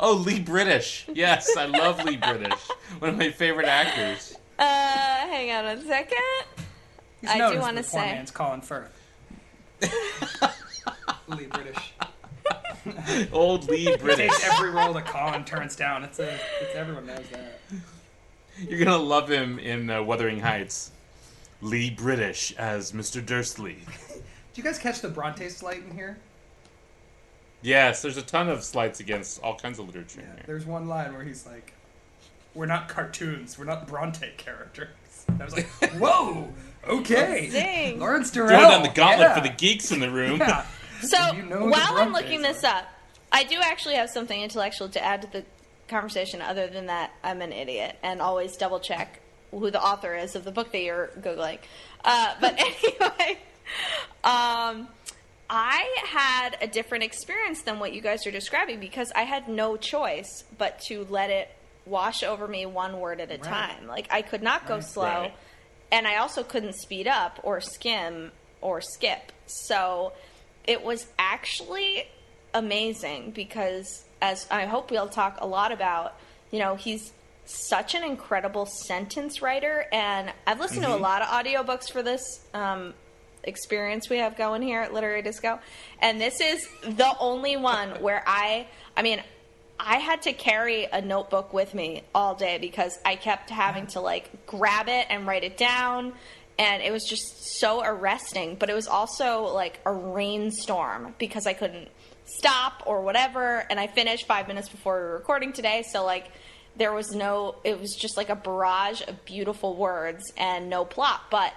Oh, 0.01 0.15
Lee 0.15 0.41
British. 0.41 1.07
Yes, 1.13 1.57
I 1.57 1.67
love 1.67 2.05
Lee 2.05 2.17
British. 2.17 2.59
One 2.99 3.11
of 3.11 3.19
my 3.19 3.31
favorite 3.31 3.67
actors. 3.67 4.37
Uh, 4.59 4.65
hang 4.65 5.51
on 5.53 5.65
a 5.67 5.83
second. 5.85 6.19
He's 7.21 7.31
I 7.31 7.53
do 7.53 7.59
wanna 7.61 7.83
the 7.83 7.89
poor 7.89 8.01
say- 8.01 8.13
man's 8.13 8.31
Colin 8.31 8.61
Firth. 8.61 8.93
Lee 11.29 11.47
British. 11.47 11.93
Old 13.33 13.69
Lee 13.69 13.95
British. 13.97 14.31
Takes 14.31 14.49
every 14.53 14.71
role 14.71 14.93
that 14.95 15.07
Colin 15.07 15.45
turns 15.45 15.77
down. 15.77 16.03
It's 16.05 16.19
a, 16.19 16.33
it's 16.61 16.75
everyone 16.75 17.07
knows 17.07 17.25
that. 17.33 17.61
You're 18.61 18.79
gonna 18.85 18.97
love 18.97 19.31
him 19.31 19.59
in 19.59 19.91
uh, 19.91 20.03
Wuthering 20.03 20.41
Heights. 20.41 20.91
Lee 21.61 21.91
British 21.91 22.53
as 22.57 22.93
Mr. 22.93 23.25
Dursley. 23.25 23.79
Do 24.09 24.23
you 24.55 24.63
guys 24.63 24.79
catch 24.79 25.01
the 25.01 25.09
Bronte 25.09 25.49
slight 25.49 25.83
in 25.85 25.95
here? 25.95 26.19
Yes, 27.63 28.01
there's 28.03 28.17
a 28.17 28.23
ton 28.23 28.49
of 28.49 28.63
slights 28.63 29.01
against 29.01 29.43
all 29.43 29.57
kinds 29.57 29.79
of 29.79 29.87
literature 29.87 30.21
in 30.21 30.27
here. 30.27 30.45
There's 30.47 30.65
one 30.67 30.87
line 30.89 31.13
where 31.13 31.25
he's 31.25 31.45
like, 31.47 31.73
"We're 32.55 32.67
not 32.67 32.89
cartoons. 32.89 33.59
We're 33.59 33.65
not 33.65 33.87
Bronte 33.87 34.31
characters." 34.37 34.89
And 35.29 35.41
I 35.43 35.45
was 35.45 35.57
like, 35.57 35.67
"Whoa, 35.93 36.53
okay." 36.87 37.49
Zing. 37.51 37.99
Lawrence 37.99 38.31
Durrell. 38.31 38.49
Throwing 38.49 38.69
down 38.71 38.83
the 38.83 38.89
gauntlet 38.89 39.29
yeah. 39.29 39.35
for 39.35 39.41
the 39.41 39.55
geeks 39.55 39.93
in 39.93 40.01
the 40.01 40.11
room. 40.11 40.39
Yeah. 40.39 40.65
So 41.01 41.33
You 41.33 41.45
know 41.45 41.67
while 41.67 41.97
I'm 41.97 42.13
looking 42.13 42.43
this 42.43 42.65
are. 42.65 42.79
up, 42.79 42.89
I 43.31 43.45
do 43.45 43.57
actually 43.63 43.95
have 43.95 44.11
something 44.11 44.43
intellectual 44.43 44.89
to 44.89 45.01
add 45.01 45.23
to 45.23 45.31
the 45.31 45.45
conversation. 45.87 46.43
Other 46.43 46.67
than 46.67 46.87
that, 46.87 47.13
I'm 47.23 47.41
an 47.41 47.53
idiot 47.53 47.97
and 48.03 48.21
always 48.21 48.57
double 48.57 48.81
check 48.81 49.21
who 49.51 49.71
the 49.71 49.81
author 49.81 50.17
is 50.17 50.35
of 50.35 50.45
the 50.45 50.51
book 50.51 50.73
that 50.73 50.81
you're 50.83 51.11
googling. 51.21 51.59
Uh, 52.05 52.35
but 52.41 52.59
anyway, 52.59 53.39
um, 54.25 54.89
I 55.51 55.97
had 56.07 56.57
a 56.61 56.67
different 56.67 57.05
experience 57.05 57.63
than 57.63 57.79
what 57.79 57.93
you 57.93 58.01
guys 58.01 58.27
are 58.27 58.31
describing 58.31 58.81
because 58.81 59.11
I 59.15 59.23
had 59.23 59.49
no 59.49 59.77
choice 59.77 60.45
but 60.59 60.81
to 60.89 61.07
let 61.09 61.31
it 61.31 61.51
wash 61.89 62.23
over 62.23 62.47
me 62.47 62.67
one 62.67 63.01
word 63.01 63.21
at 63.21 63.31
a 63.31 63.39
time. 63.39 63.87
Like 63.87 64.09
I 64.11 64.23
could 64.23 64.43
not 64.43 64.67
go 64.67 64.75
Right. 64.77 64.85
slow 64.85 65.21
Right. 65.23 65.35
and 65.91 66.07
I 66.07 66.17
also 66.17 66.43
couldn't 66.43 66.75
speed 66.75 67.09
up 67.09 67.41
or 67.43 67.61
skim 67.61 68.33
or 68.61 68.81
skip. 68.81 69.33
So 69.47 70.13
it 70.67 70.83
was 70.85 71.07
actually 71.19 72.07
amazing 72.55 73.31
because, 73.33 74.05
as 74.21 74.47
I 74.51 74.67
hope 74.67 74.91
we'll 74.91 75.09
talk 75.09 75.39
a 75.41 75.47
lot 75.47 75.73
about, 75.73 76.15
you 76.51 76.59
know, 76.59 76.75
he's 76.77 77.13
such 77.45 77.95
an 77.95 78.03
incredible 78.05 78.67
sentence 78.67 79.41
writer, 79.41 79.87
and 79.93 80.31
I've 80.47 80.61
listened 80.61 80.85
to 80.85 80.95
a 80.95 80.97
lot 80.97 81.23
of 81.23 81.29
audiobooks 81.29 81.91
for 81.91 82.03
this. 82.03 82.21
Um, 82.53 82.95
experience 83.45 84.11
we 84.11 84.19
have 84.19 84.37
going 84.37 84.61
here 84.61 84.81
at 84.83 84.93
Literary 84.93 85.23
Disco. 85.23 85.61
And 86.01 86.21
this 86.21 86.41
is 86.41 86.67
the 86.83 87.17
only 87.21 87.57
one 87.57 87.91
where 88.03 88.23
I 88.27 88.67
I 88.97 89.03
mean 89.03 89.23
I 89.81 89.99
had 89.99 90.23
to 90.23 90.33
carry 90.33 90.85
a 90.85 91.01
notebook 91.01 91.53
with 91.53 91.75
me 91.75 92.03
all 92.15 92.35
day 92.35 92.59
because 92.59 92.99
I 93.05 93.17
kept 93.17 93.51
having 93.51 93.87
to 93.89 94.01
like 94.01 94.47
grab 94.47 94.89
it 94.89 95.07
and 95.09 95.27
write 95.27 95.45
it 95.45 95.57
down 95.57 96.15
and 96.59 96.83
it 96.83 96.91
was 96.91 97.05
just 97.05 97.59
so 97.61 97.85
arresting, 97.85 98.57
but 98.57 98.69
it 98.69 98.75
was 98.75 98.89
also 98.89 99.43
like 99.43 99.79
a 99.87 99.93
rainstorm 99.93 101.15
because 101.19 101.47
I 101.47 101.53
couldn't 101.53 101.89
stop 102.25 102.83
or 102.87 103.03
whatever 103.03 103.65
and 103.71 103.79
I 103.79 103.87
finished 103.87 104.27
5 104.27 104.49
minutes 104.49 104.69
before 104.69 104.97
we 104.97 105.01
were 105.03 105.15
recording 105.15 105.53
today, 105.53 105.85
so 105.91 106.05
like 106.05 106.27
there 106.77 106.93
was 106.93 107.13
no 107.13 107.57
it 107.65 107.81
was 107.81 107.95
just 107.95 108.17
like 108.17 108.29
a 108.29 108.37
barrage 108.37 109.03
of 109.07 109.25
beautiful 109.25 109.77
words 109.77 110.33
and 110.37 110.69
no 110.69 110.85
plot, 110.85 111.23
but 111.31 111.53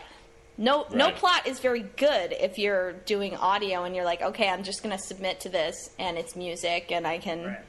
no 0.58 0.86
no 0.94 1.10
plot 1.12 1.48
is 1.48 1.60
very 1.60 1.82
good 1.98 2.34
if 2.34 2.60
you're 2.60 2.94
doing 2.94 3.36
audio 3.36 3.84
and 3.84 3.96
you're 3.96 4.06
like, 4.06 4.22
okay, 4.22 4.48
I'm 4.48 4.64
just 4.64 4.84
going 4.84 4.96
to 4.96 5.04
submit 5.04 5.40
to 5.42 5.50
this 5.50 5.90
and 5.98 6.18
it's 6.18 6.36
music 6.36 6.92
and 6.92 7.08
I 7.08 7.18
can 7.18 7.46
Right. 7.46 7.60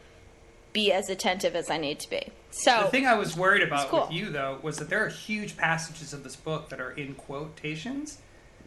Be 0.73 0.93
as 0.93 1.09
attentive 1.09 1.55
as 1.55 1.71
I 1.71 1.79
need 1.79 2.01
to 2.01 2.11
be. 2.11 2.29
So 2.51 2.83
The 2.85 2.89
thing 2.89 3.07
I 3.07 3.15
was 3.15 3.37
worried 3.37 3.63
about 3.63 3.89
cool. 3.89 4.03
with 4.03 4.13
you 4.13 4.31
though 4.31 4.59
was 4.63 4.79
that 4.79 4.89
there 4.89 5.05
are 5.05 5.09
huge 5.09 5.57
passages 5.57 6.13
of 6.13 6.23
this 6.25 6.37
book 6.37 6.69
that 6.71 6.81
are 6.81 6.93
in 6.93 7.15
quotations 7.15 8.19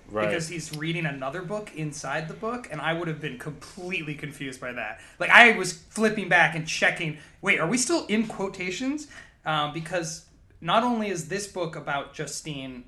Right. 0.08 0.28
because 0.28 0.48
he's 0.50 0.76
reading 0.78 1.08
another 1.08 1.42
book 1.42 1.72
inside 1.76 2.28
the 2.28 2.36
book, 2.36 2.68
and 2.72 2.80
I 2.80 2.94
would 2.94 3.08
have 3.08 3.20
been 3.20 3.40
completely 3.40 4.14
confused 4.14 4.62
by 4.62 4.72
that. 4.74 5.02
Like 5.20 5.32
I 5.32 5.58
was 5.58 5.74
flipping 5.74 6.30
back 6.30 6.56
and 6.56 6.68
checking. 6.68 7.18
Wait, 7.42 7.60
are 7.60 7.66
we 7.68 7.78
still 7.80 8.06
in 8.06 8.28
quotations? 8.28 9.08
Um, 9.48 9.74
because 9.74 10.26
not 10.62 10.84
only 10.84 11.10
is 11.10 11.28
this 11.28 11.48
book 11.48 11.76
about 11.76 12.14
Justine, 12.14 12.84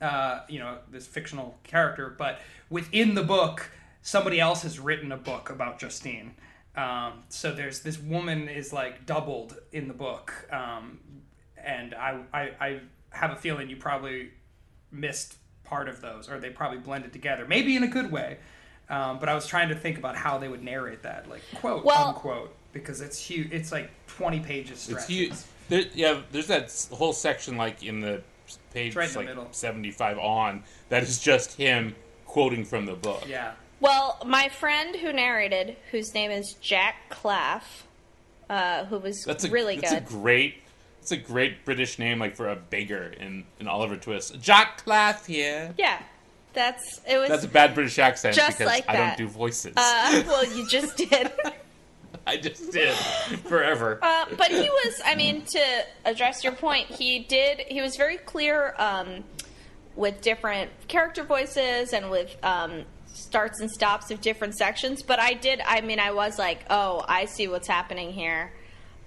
uh, 0.00 0.40
you 0.48 0.58
know, 0.58 0.78
this 0.90 1.06
fictional 1.06 1.58
character, 1.62 2.14
but 2.16 2.40
within 2.70 3.14
the 3.16 3.22
book, 3.22 3.70
somebody 4.00 4.40
else 4.40 4.62
has 4.62 4.80
written 4.80 5.12
a 5.12 5.16
book 5.18 5.50
about 5.50 5.78
Justine. 5.78 6.34
Um, 6.76 7.24
so 7.28 7.52
there's 7.52 7.80
this 7.80 7.98
woman 7.98 8.48
is 8.48 8.72
like 8.72 9.04
doubled 9.04 9.58
in 9.72 9.88
the 9.88 9.94
book, 9.94 10.48
um, 10.50 10.98
and 11.62 11.94
I, 11.94 12.20
I 12.32 12.40
I 12.60 12.80
have 13.10 13.30
a 13.32 13.36
feeling 13.36 13.68
you 13.68 13.76
probably 13.76 14.30
missed 14.90 15.36
part 15.64 15.88
of 15.88 16.00
those, 16.00 16.30
or 16.30 16.38
they 16.40 16.50
probably 16.50 16.78
blended 16.78 17.12
together, 17.12 17.44
maybe 17.46 17.76
in 17.76 17.82
a 17.82 17.88
good 17.88 18.10
way. 18.10 18.38
Um, 18.88 19.18
but 19.18 19.28
I 19.28 19.34
was 19.34 19.46
trying 19.46 19.68
to 19.68 19.74
think 19.74 19.98
about 19.98 20.16
how 20.16 20.38
they 20.38 20.48
would 20.48 20.62
narrate 20.62 21.02
that, 21.02 21.28
like 21.28 21.42
quote 21.54 21.84
Well- 21.84 22.08
unquote, 22.08 22.54
because 22.72 23.00
it's 23.00 23.18
huge. 23.18 23.52
It's 23.52 23.70
like 23.70 23.90
twenty 24.06 24.40
pages. 24.40 24.88
It's 24.88 25.06
huge. 25.06 25.34
There, 25.68 25.84
yeah, 25.94 26.22
there's 26.32 26.48
that 26.48 26.74
whole 26.90 27.12
section 27.12 27.56
like 27.56 27.82
in 27.82 28.00
the 28.00 28.22
page 28.72 28.96
right 28.96 29.08
in 29.08 29.12
the 29.12 29.18
like 29.20 29.28
middle. 29.28 29.48
75 29.50 30.18
on 30.18 30.62
that 30.88 31.02
is 31.02 31.20
just 31.20 31.54
him 31.54 31.94
quoting 32.26 32.64
from 32.64 32.86
the 32.86 32.94
book. 32.94 33.24
Yeah. 33.26 33.52
Well, 33.82 34.16
my 34.24 34.48
friend 34.48 34.94
who 34.94 35.12
narrated, 35.12 35.76
whose 35.90 36.14
name 36.14 36.30
is 36.30 36.54
Jack 36.60 36.94
Claff, 37.10 37.62
uh, 38.48 38.84
who 38.84 38.98
was 38.98 39.24
That's 39.26 39.44
a 39.44 39.50
really 39.50 39.76
that's 39.76 39.92
good. 39.92 40.02
That's 40.04 40.10
a 40.12 40.14
great 40.14 40.54
it's 41.00 41.10
a 41.10 41.16
great 41.16 41.64
British 41.64 41.98
name 41.98 42.20
like 42.20 42.36
for 42.36 42.48
a 42.48 42.54
beggar 42.54 43.12
in, 43.18 43.44
in 43.58 43.66
Oliver 43.66 43.96
Twist. 43.96 44.40
Jack 44.40 44.84
Claff 44.84 45.26
here. 45.26 45.74
yeah, 45.76 46.00
that's 46.52 47.00
it 47.08 47.18
was. 47.18 47.28
That's 47.28 47.44
a 47.44 47.48
bad 47.48 47.74
British 47.74 47.98
accent 47.98 48.36
Just 48.36 48.58
because 48.58 48.72
like 48.72 48.84
I 48.88 48.92
that. 48.92 49.18
don't 49.18 49.26
do 49.26 49.32
voices. 49.32 49.74
uh, 49.76 50.22
well, 50.28 50.44
you 50.56 50.68
just 50.68 50.96
did. 51.10 51.32
I 52.24 52.36
just 52.36 52.70
did 52.70 52.94
forever. 52.94 53.98
Uh, 54.00 54.26
but 54.38 54.52
he 54.52 54.62
was, 54.62 55.02
I 55.04 55.16
mean, 55.16 55.42
to 55.42 55.60
address 56.04 56.44
your 56.44 56.52
point, 56.52 56.86
he 56.86 57.18
did, 57.18 57.58
he 57.66 57.80
was 57.80 57.96
very 57.96 58.16
clear 58.16 58.76
um, 58.78 59.24
with 59.96 60.20
different 60.20 60.70
character 60.86 61.24
voices 61.24 61.92
and 61.92 62.10
with 62.12 62.36
um, 62.44 62.84
starts 63.12 63.60
and 63.60 63.70
stops 63.70 64.10
of 64.10 64.20
different 64.20 64.56
sections. 64.56 65.02
But 65.02 65.18
I 65.18 65.34
did, 65.34 65.60
I 65.64 65.80
mean, 65.80 66.00
I 66.00 66.12
was 66.12 66.38
like, 66.38 66.64
oh, 66.70 67.04
I 67.06 67.26
see 67.26 67.48
what's 67.48 67.68
happening 67.68 68.12
here. 68.12 68.52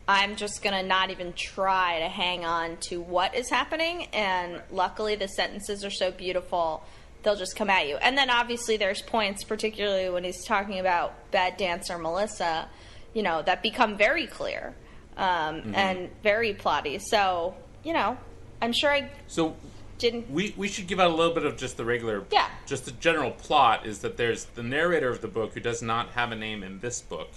I'm 0.08 0.36
just 0.36 0.62
going 0.62 0.76
to 0.76 0.88
not 0.88 1.10
even 1.10 1.34
try 1.34 2.00
to 2.00 2.08
hang 2.08 2.46
on 2.46 2.78
to 2.90 3.02
what 3.02 3.34
is 3.36 3.50
happening. 3.50 4.08
And 4.14 4.62
luckily, 4.72 5.16
the 5.16 5.28
sentences 5.28 5.84
are 5.84 5.90
so 5.90 6.12
beautiful. 6.12 6.84
They'll 7.24 7.36
just 7.36 7.56
come 7.56 7.72
at 7.72 7.88
you. 7.88 7.98
And 7.98 8.16
then 8.16 8.30
obviously, 8.30 8.78
there's 8.78 9.02
points, 9.02 9.44
particularly 9.44 10.10
when 10.10 10.24
he's 10.24 10.46
talking 10.46 10.80
about 10.80 11.32
bad 11.32 11.58
dancer 11.58 11.98
Melissa, 11.98 12.70
you 13.14 13.24
know, 13.24 13.42
that 13.42 13.64
become 13.64 13.98
very 13.98 14.28
clear 14.28 14.76
um, 15.18 15.74
and 15.74 16.10
very 16.22 16.54
plotty. 16.54 17.02
So, 17.02 17.56
you 17.84 17.94
know, 17.94 18.18
I'm 18.62 18.74
sure 18.74 18.92
I 18.92 19.10
so 19.28 19.56
didn't. 19.98 20.30
we 20.30 20.54
we 20.58 20.68
should 20.68 20.88
give 20.88 21.00
out 21.00 21.12
a 21.12 21.16
little 21.16 21.34
bit 21.34 21.46
of 21.46 21.58
just 21.58 21.78
the 21.78 21.86
regular 21.86 22.24
Yeah. 22.32 22.48
just 22.66 22.86
the 22.86 22.92
general 22.92 23.32
plot 23.32 23.86
is 23.86 24.00
that 24.00 24.18
there's 24.18 24.46
the 24.46 24.64
narrator 24.64 25.10
of 25.10 25.22
the 25.22 25.28
book 25.28 25.54
who 25.54 25.60
does 25.60 25.82
not 25.82 26.10
have 26.12 26.32
a 26.32 26.36
name 26.36 26.64
in 26.64 26.80
this 26.80 27.02
book 27.02 27.30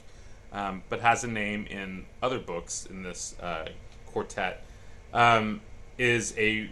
um, 0.53 0.83
but 0.89 1.01
has 1.01 1.25
a 1.25 1.29
name 1.29 1.67
in 1.67 2.07
other 2.23 2.39
books 2.39 2.87
in 2.87 3.03
this 3.03 3.35
uh, 3.41 3.69
quartet 4.07 4.65
um, 5.13 5.61
is 5.99 6.35
a 6.39 6.71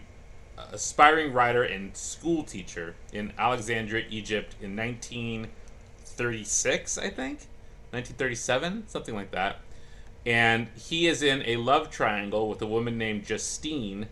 aspiring 0.73 1.33
writer 1.33 1.63
and 1.63 1.95
school 1.95 2.43
teacher 2.43 2.95
in 3.13 3.31
Alexandria 3.37 4.05
Egypt 4.09 4.55
in 4.61 4.75
1936 4.75 6.97
I 6.97 7.09
think 7.09 7.39
1937 7.91 8.87
something 8.87 9.15
like 9.15 9.31
that 9.31 9.57
and 10.25 10.67
he 10.75 11.07
is 11.07 11.21
in 11.21 11.41
a 11.45 11.55
love 11.57 11.89
triangle 11.89 12.49
with 12.49 12.61
a 12.61 12.65
woman 12.65 12.97
named 12.97 13.25
Justine, 13.25 14.07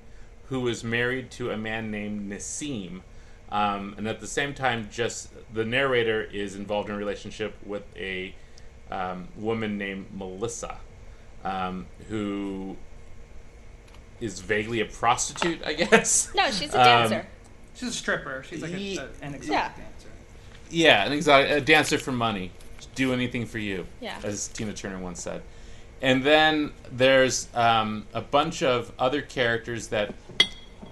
who 0.49 0.67
is 0.67 0.84
married 0.84 1.31
to 1.31 1.51
a 1.51 1.58
man 1.58 1.91
named 1.91 2.31
Nassim. 2.31 3.01
Um, 3.51 3.93
and 3.97 4.08
at 4.08 4.19
the 4.19 4.27
same 4.27 4.53
time, 4.53 4.89
just 4.91 5.29
the 5.53 5.63
narrator 5.65 6.23
is 6.23 6.55
involved 6.55 6.89
in 6.89 6.95
a 6.95 6.97
relationship 6.97 7.55
with 7.65 7.84
a 7.95 8.34
um, 8.91 9.27
woman 9.36 9.77
named 9.77 10.08
Melissa, 10.13 10.77
um, 11.43 11.86
who 12.10 12.75
is 14.19 14.39
vaguely 14.39 14.81
a 14.81 14.86
prostitute, 14.86 15.62
I 15.65 15.73
guess. 15.73 16.29
No, 16.36 16.49
she's 16.51 16.73
a 16.73 16.79
Um, 16.81 17.10
dancer. 17.10 17.27
She's 17.75 17.89
a 17.89 17.93
stripper. 17.93 18.43
She's 18.49 18.62
like 18.62 18.71
a, 18.73 18.97
a, 18.97 19.10
an 19.21 19.36
exotic 19.36 19.47
Yeah. 19.49 19.67
dancer. 19.69 20.10
Yeah, 20.69 21.05
an 21.05 21.12
exotic, 21.12 21.51
a 21.51 21.62
dancer 21.62 21.97
for 21.97 22.12
money. 22.12 22.51
Do 22.95 23.13
anything 23.13 23.45
for 23.45 23.58
you. 23.60 23.86
Yeah. 23.99 24.17
As 24.23 24.47
Tina 24.47 24.73
Turner 24.73 24.99
once 24.99 25.21
said. 25.21 25.41
And 26.01 26.23
then 26.23 26.71
there's 26.91 27.47
um, 27.53 28.05
a 28.13 28.21
bunch 28.21 28.62
of 28.62 28.91
other 28.99 29.21
characters 29.21 29.88
that 29.88 30.13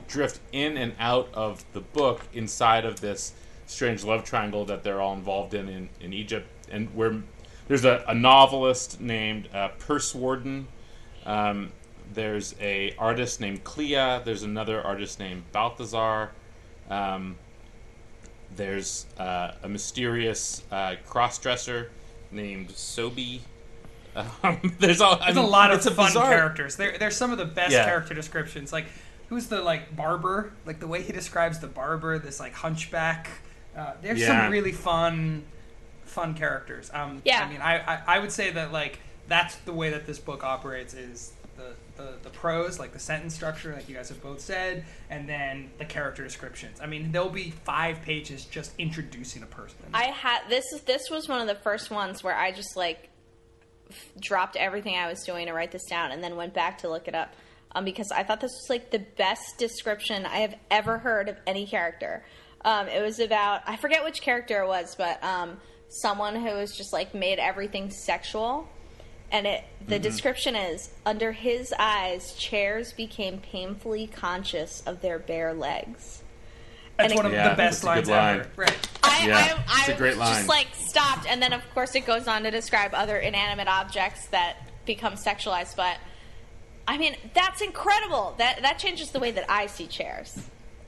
drift 0.07 0.39
in 0.51 0.77
and 0.77 0.93
out 0.99 1.29
of 1.33 1.65
the 1.73 1.81
book 1.81 2.21
inside 2.33 2.85
of 2.85 2.99
this 3.01 3.33
strange 3.65 4.03
love 4.03 4.23
triangle 4.23 4.65
that 4.65 4.83
they're 4.83 5.01
all 5.01 5.13
involved 5.13 5.53
in 5.53 5.67
in, 5.67 5.89
in 5.99 6.13
Egypt. 6.13 6.47
And 6.71 6.93
where 6.95 7.21
there's 7.67 7.85
a, 7.85 8.03
a 8.07 8.13
novelist 8.13 8.99
named 8.99 9.49
uh, 9.53 9.69
Pursewarden. 9.79 10.65
Um, 11.25 11.71
there's 12.13 12.55
a 12.59 12.93
artist 12.97 13.39
named 13.39 13.63
Clea. 13.63 14.21
There's 14.23 14.43
another 14.43 14.81
artist 14.81 15.19
named 15.19 15.43
Balthazar. 15.51 16.31
Um, 16.89 17.37
there's 18.55 19.05
uh, 19.17 19.51
a 19.63 19.69
mysterious 19.69 20.63
uh, 20.71 20.95
cross-dresser 21.07 21.89
named 22.31 22.69
Scobie. 22.69 23.39
Um, 24.43 24.73
there's 24.79 25.01
a, 25.01 25.05
I 25.05 25.17
There's 25.25 25.35
mean, 25.35 25.45
a 25.45 25.47
lot 25.47 25.71
of 25.71 25.77
it's 25.77 25.85
a 25.85 25.91
fun 25.91 26.07
bizarre- 26.07 26.29
characters. 26.29 26.75
There, 26.75 26.97
there's 26.97 27.15
some 27.15 27.31
of 27.31 27.37
the 27.37 27.45
best 27.45 27.71
Yeah. 27.71 27.85
character 27.85 28.13
descriptions. 28.13 28.71
Like, 28.71 28.85
who's 29.29 29.47
the 29.47 29.61
like 29.61 29.95
barber? 29.95 30.51
Like 30.65 30.79
the 30.79 30.87
way 30.87 31.01
he 31.01 31.11
describes 31.13 31.59
the 31.59 31.67
barber, 31.67 32.19
this 32.19 32.39
like 32.39 32.53
hunchback. 32.53 33.29
Uh, 33.75 33.93
there's 34.01 34.19
Yeah. 34.19 34.43
some 34.43 34.51
really 34.51 34.71
fun, 34.71 35.43
fun 36.05 36.33
characters. 36.35 36.91
Um, 36.93 37.21
Yeah. 37.25 37.43
I 37.43 37.49
mean, 37.49 37.61
I, 37.61 37.79
I, 37.79 38.01
I 38.07 38.19
would 38.19 38.31
say 38.31 38.51
that 38.51 38.71
like 38.71 38.99
that's 39.27 39.55
the 39.57 39.73
way 39.73 39.89
that 39.91 40.05
this 40.05 40.19
book 40.19 40.43
operates 40.43 40.93
is 40.93 41.33
the, 41.57 41.73
the 41.95 42.13
the 42.23 42.29
prose, 42.29 42.79
like 42.79 42.91
the 42.93 42.99
sentence 42.99 43.33
structure, 43.33 43.73
like 43.73 43.87
you 43.87 43.95
guys 43.95 44.09
have 44.09 44.21
both 44.21 44.41
said, 44.41 44.83
and 45.09 45.27
then 45.29 45.69
the 45.77 45.85
character 45.85 46.23
descriptions. 46.23 46.79
I 46.81 46.85
mean, 46.87 47.11
there'll 47.11 47.29
be 47.29 47.51
five 47.63 48.01
pages 48.01 48.45
just 48.45 48.73
introducing 48.77 49.41
a 49.43 49.45
person. 49.47 49.77
I 49.93 50.05
had 50.05 50.41
this. 50.49 50.65
This 50.85 51.09
was 51.09 51.27
one 51.29 51.41
of 51.41 51.47
the 51.47 51.55
first 51.63 51.89
ones 51.89 52.23
where 52.23 52.35
I 52.35 52.51
just 52.51 52.75
like 52.75 52.97
f- 53.03 53.09
dropped 54.19 54.55
everything 54.55 54.95
I 54.95 55.07
was 55.07 55.23
doing 55.23 55.47
to 55.47 55.53
write 55.53 55.71
this 55.71 55.85
down, 55.85 56.11
and 56.11 56.23
then 56.23 56.35
went 56.35 56.53
back 56.53 56.79
to 56.79 56.89
look 56.89 57.07
it 57.07 57.15
up 57.15 57.33
um, 57.75 57.85
because 57.85 58.11
I 58.11 58.23
thought 58.23 58.41
this 58.41 58.51
was 58.51 58.69
like 58.69 58.91
the 58.91 58.99
best 58.99 59.57
description 59.57 60.25
I 60.25 60.37
have 60.39 60.55
ever 60.69 60.97
heard 60.97 61.29
of 61.29 61.37
any 61.47 61.65
character. 61.65 62.23
Um, 62.65 62.87
it 62.87 63.01
was 63.01 63.19
about 63.19 63.61
I 63.67 63.75
forget 63.75 64.03
which 64.03 64.21
character 64.21 64.61
it 64.61 64.67
was, 64.67 64.95
but 64.95 65.23
um, 65.23 65.57
someone 65.89 66.35
who 66.35 66.53
was 66.55 66.75
just 66.75 66.93
like 66.93 67.13
made 67.13 67.39
everything 67.39 67.89
sexual. 67.89 68.67
And 69.31 69.47
it, 69.47 69.63
the 69.87 69.97
description 69.97 70.55
is 70.55 70.91
under 71.07 71.31
his 71.31 71.73
eyes, 71.79 72.35
chairs 72.35 72.93
became 72.93 73.39
painfully 73.39 74.05
conscious 74.05 74.81
of 74.85 75.01
their 75.01 75.17
bare 75.17 75.55
legs. 75.55 76.22
That's 76.97 77.13
one 77.15 77.25
of 77.25 77.31
Yeah, 77.33 77.49
the 77.49 77.55
best 77.55 77.81
that's 77.81 77.83
a 77.83 77.85
lines 77.87 78.07
good 78.07 78.11
line. 78.13 78.39
ever. 78.41 78.49
Right. 78.55 78.89
I, 79.03 79.27
Yeah, 79.27 79.63
I, 79.67 79.79
it's 79.81 79.89
I 79.89 79.91
a 79.93 79.97
great 79.97 80.17
line. 80.17 80.35
just 80.35 80.47
like 80.49 80.67
stopped, 80.75 81.25
and 81.27 81.41
then 81.41 81.53
of 81.53 81.61
course 81.73 81.95
it 81.95 82.05
goes 82.05 82.27
on 82.27 82.43
to 82.43 82.51
describe 82.51 82.93
other 82.93 83.17
inanimate 83.17 83.67
objects 83.67 84.27
that 84.27 84.57
become 84.85 85.13
sexualized. 85.13 85.75
But 85.75 85.97
I 86.87 86.97
mean, 86.97 87.15
that's 87.33 87.61
incredible. 87.61 88.35
That 88.37 88.61
that 88.61 88.77
changes 88.79 89.11
the 89.11 89.19
way 89.19 89.31
that 89.31 89.45
I 89.49 89.65
see 89.67 89.87
chairs, 89.87 90.37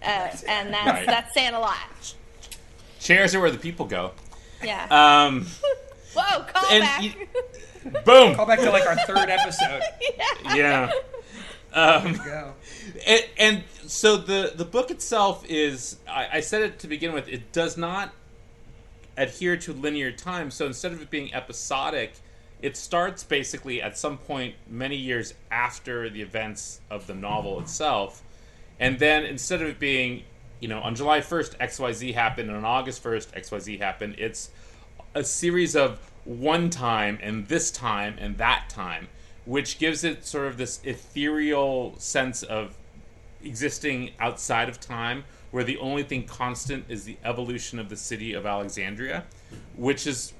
uh, 0.04 0.30
and 0.48 0.74
that's 0.74 0.86
Right. 0.88 1.06
that's 1.08 1.34
saying 1.34 1.54
a 1.54 1.60
lot. 1.60 1.78
Chairs 3.00 3.34
are 3.36 3.41
where 3.41 3.52
the 3.52 3.58
people 3.58 3.86
go. 3.86 4.12
Yeah. 4.63 4.86
Um, 4.89 5.46
Whoa, 6.15 6.44
call 6.44 6.65
and 6.72 6.82
back. 6.84 7.04
you- 7.04 7.28
boom. 8.06 8.36
Call 8.36 8.46
back 8.46 8.60
to 8.60 8.70
like 8.72 8.86
our 8.88 8.96
third 8.96 9.30
episode. 9.30 9.82
Yeah. 10.56 10.91
Um, 11.74 12.13
Go. 12.13 12.54
and, 13.06 13.26
and 13.38 13.63
so 13.88 14.17
the 14.17 14.54
the 14.56 14.65
book 14.65 14.91
itself 14.91 15.45
is 15.48 15.98
I, 16.08 16.28
I 16.34 16.39
said 16.41 16.62
it 16.62 16.80
to 16.80 16.88
begin 16.88 17.13
with 17.13 17.28
it 17.28 17.52
does 17.52 17.78
not 17.78 18.13
adhere 19.17 19.58
to 19.58 19.74
linear 19.74 20.12
time 20.12 20.52
so 20.52 20.65
instead 20.65 20.91
of 20.91 21.02
it 21.02 21.10
being 21.10 21.34
episodic 21.34 22.13
it 22.62 22.76
starts 22.76 23.24
basically 23.24 23.82
at 23.82 23.98
some 23.98 24.17
point 24.17 24.56
many 24.67 24.95
years 24.95 25.34
after 25.52 26.10
the 26.10 26.21
events 26.21 26.82
of 26.89 27.08
the 27.08 27.15
novel 27.15 27.60
itself 27.60 28.24
and 28.80 29.00
then 29.00 29.24
instead 29.24 29.62
of 29.62 29.67
it 29.67 29.80
being 29.80 30.24
you 30.60 30.67
know 30.67 30.80
on 30.80 30.95
july 30.95 31.19
1st 31.19 31.58
xyz 31.58 32.13
happened 32.13 32.50
and 32.50 32.58
on 32.58 32.65
august 32.65 33.04
1st 33.04 33.32
xyz 33.41 33.80
happened 33.80 34.15
it's 34.17 34.50
a 35.15 35.24
series 35.24 35.76
of 35.76 36.00
one 36.26 36.69
time 36.69 37.17
and 37.21 37.48
this 37.48 37.71
time 37.71 38.15
and 38.19 38.38
that 38.38 38.65
time, 38.67 39.08
which 39.45 39.80
gives 39.80 40.04
it 40.04 40.26
sort 40.26 40.48
of 40.48 40.58
this 40.58 40.82
ethereal 40.84 41.95
sense 41.98 42.43
of 42.43 42.76
existing 43.45 44.12
outside 44.19 44.69
of 44.69 44.79
time, 44.79 45.23
where 45.51 45.63
the 45.63 45.77
only 45.77 46.03
thing 46.03 46.25
constant 46.25 46.86
is 46.89 47.05
the 47.05 47.17
evolution 47.23 47.79
of 47.79 47.89
the 47.89 47.95
city 47.95 48.34
of 48.34 48.45
Alexandria, 48.45 49.23
which 49.75 50.05
is 50.05 50.34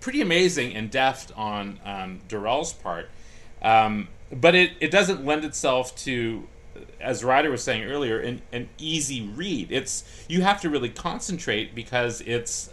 pretty 0.00 0.20
amazing 0.20 0.74
and 0.74 0.90
deft 0.90 1.32
on 1.36 1.78
um, 1.84 2.20
Durrell's 2.28 2.72
part. 2.72 3.08
Um, 3.62 4.08
but 4.32 4.54
it, 4.54 4.72
it 4.80 4.90
doesn't 4.90 5.24
lend 5.24 5.44
itself 5.44 5.94
to, 6.04 6.48
as 7.00 7.22
Ryder 7.22 7.50
was 7.50 7.62
saying 7.62 7.84
earlier, 7.84 8.18
an, 8.18 8.42
an 8.52 8.68
easy 8.78 9.22
read. 9.22 9.70
It's 9.70 10.04
you 10.28 10.42
have 10.42 10.60
to 10.62 10.70
really 10.70 10.88
concentrate 10.88 11.74
because 11.74 12.22
it's 12.22 12.70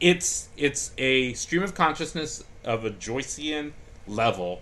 it's 0.00 0.48
it's 0.56 0.92
a 0.98 1.34
stream 1.34 1.62
of 1.62 1.74
consciousness 1.74 2.42
of 2.64 2.84
a 2.84 2.90
Joycean 2.90 3.72
level, 4.06 4.60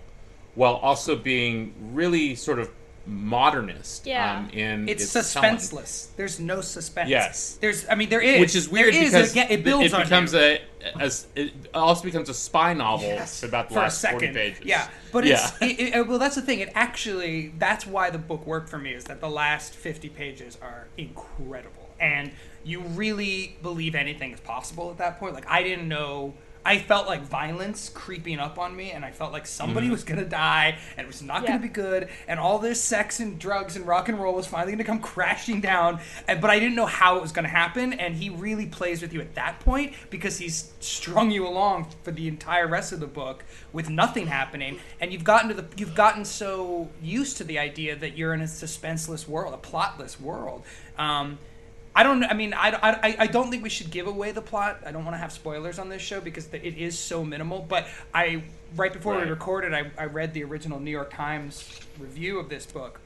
while 0.53 0.75
also 0.75 1.15
being 1.15 1.73
really 1.93 2.35
sort 2.35 2.59
of 2.59 2.69
modernist. 3.07 4.05
Yeah. 4.05 4.39
um, 4.39 4.49
in 4.49 4.89
It's, 4.89 5.03
its 5.03 5.13
telling. 5.13 5.57
suspenseless. 5.57 6.09
There's 6.17 6.39
no 6.39 6.61
suspense. 6.61 7.09
Yes. 7.09 7.57
There's. 7.61 7.87
I 7.89 7.95
mean, 7.95 8.09
there 8.09 8.21
is. 8.21 8.39
which 8.39 8.55
is 8.55 8.69
weird 8.69 8.93
there 8.93 9.03
is, 9.03 9.11
because 9.11 9.31
again, 9.31 9.47
it 9.49 9.63
builds 9.63 9.87
it 9.87 9.93
on 9.93 10.03
becomes 10.03 10.33
you. 10.33 10.39
a, 10.39 10.61
a, 10.99 11.11
it 11.35 11.53
also 11.73 12.03
becomes 12.03 12.29
a 12.29 12.33
spy 12.33 12.73
novel 12.73 13.07
Yes, 13.07 13.39
for 13.39 13.47
about 13.47 13.69
the 13.69 13.75
for 13.75 13.79
last 13.81 14.05
forty 14.05 14.27
pages. 14.31 14.63
Yeah, 14.63 14.87
but 15.11 15.25
yeah. 15.25 15.49
it's 15.61 15.79
it, 15.79 15.95
it, 15.95 16.07
well. 16.07 16.19
That's 16.19 16.35
the 16.35 16.41
thing. 16.41 16.59
It 16.59 16.69
actually 16.75 17.53
that's 17.57 17.87
why 17.87 18.09
the 18.09 18.17
book 18.17 18.45
worked 18.45 18.69
for 18.69 18.77
me 18.77 18.91
is 18.91 19.05
that 19.05 19.21
the 19.21 19.29
last 19.29 19.73
fifty 19.73 20.09
pages 20.09 20.57
are 20.61 20.87
incredible, 20.97 21.89
and 21.99 22.31
you 22.63 22.81
really 22.81 23.55
believe 23.61 23.95
anything 23.95 24.33
is 24.33 24.39
possible 24.41 24.91
at 24.91 24.97
that 24.97 25.19
point. 25.19 25.33
Like 25.33 25.49
I 25.49 25.63
didn't 25.63 25.87
know. 25.87 26.33
I 26.67 26.79
felt 26.79 27.07
like 27.07 27.21
violence 27.21 27.87
creeping 27.93 28.39
up 28.39 28.59
on 28.59 28.75
me, 28.75 28.91
and 28.91 29.05
I 29.05 29.11
felt 29.11 29.31
like 29.31 29.47
somebody 29.47 29.85
Mm-hmm. 29.87 29.93
was 29.93 30.03
gonna 30.03 30.25
die, 30.25 30.77
and 30.97 31.05
it 31.05 31.07
was 31.07 31.21
not 31.21 31.43
Yeah. 31.43 31.47
gonna 31.51 31.61
be 31.61 31.69
good, 31.69 32.09
and 32.27 32.39
all 32.41 32.59
this 32.59 32.83
sex 32.83 33.21
and 33.21 33.39
drugs 33.39 33.77
and 33.77 33.87
rock 33.87 34.09
and 34.09 34.19
roll 34.19 34.35
was 34.35 34.45
finally 34.47 34.73
gonna 34.73 34.83
come 34.83 34.99
crashing 35.13 35.61
down. 35.61 36.01
And, 36.27 36.41
but 36.41 36.49
I 36.49 36.59
didn't 36.59 36.75
know 36.75 36.85
how 36.85 37.15
it 37.15 37.21
was 37.21 37.31
gonna 37.31 37.47
happen, 37.47 37.93
and 37.93 38.15
he 38.15 38.29
really 38.29 38.65
plays 38.65 39.01
with 39.01 39.13
you 39.13 39.21
at 39.21 39.33
that 39.35 39.61
point 39.61 39.93
because 40.09 40.37
he's 40.39 40.73
strung 40.81 41.31
you 41.31 41.47
along 41.47 41.87
for 42.03 42.11
the 42.11 42.27
entire 42.27 42.67
rest 42.67 42.91
of 42.91 42.99
the 42.99 43.07
book 43.07 43.45
with 43.71 43.89
nothing 43.89 44.27
happening, 44.27 44.79
and 44.99 45.13
you've 45.13 45.23
gotten 45.23 45.47
to 45.47 45.55
the 45.55 45.65
you've 45.77 45.95
gotten 45.95 46.25
so 46.25 46.89
used 47.01 47.37
to 47.37 47.45
the 47.45 47.57
idea 47.57 47.95
that 47.95 48.17
you're 48.17 48.33
in 48.33 48.41
a 48.41 48.47
suspenseless 48.47 49.25
world, 49.25 49.53
a 49.53 49.57
plotless 49.57 50.19
world. 50.19 50.63
Um, 50.97 51.39
I 51.97 52.03
don't. 52.03 52.23
I 52.23 52.33
mean, 52.35 52.53
I, 52.53 52.69
I, 53.01 53.15
I 53.21 53.27
don't 53.27 53.49
think 53.49 53.63
we 53.63 53.69
should 53.69 53.89
give 53.89 54.05
away 54.05 54.31
the 54.31 54.41
plot. 54.41 54.81
I 54.85 54.91
don't 54.91 55.03
want 55.03 55.15
to 55.15 55.19
have 55.19 55.31
spoilers 55.31 55.79
on 55.79 55.89
this 55.89 56.01
show 56.01 56.21
because 56.21 56.45
the, 56.45 56.65
it 56.65 56.77
is 56.77 56.97
so 56.97 57.25
minimal. 57.25 57.65
But 57.67 57.87
I, 58.13 58.43
right 58.75 58.93
before 58.93 59.13
Right. 59.15 59.23
we 59.25 59.29
recorded, 59.31 59.73
I, 59.73 59.89
I 59.97 60.05
read 60.05 60.35
the 60.35 60.43
original 60.43 60.79
New 60.79 60.91
York 60.91 61.11
Times 61.11 61.67
review 61.97 62.37
of 62.37 62.49
this 62.49 62.67
book, 62.67 62.99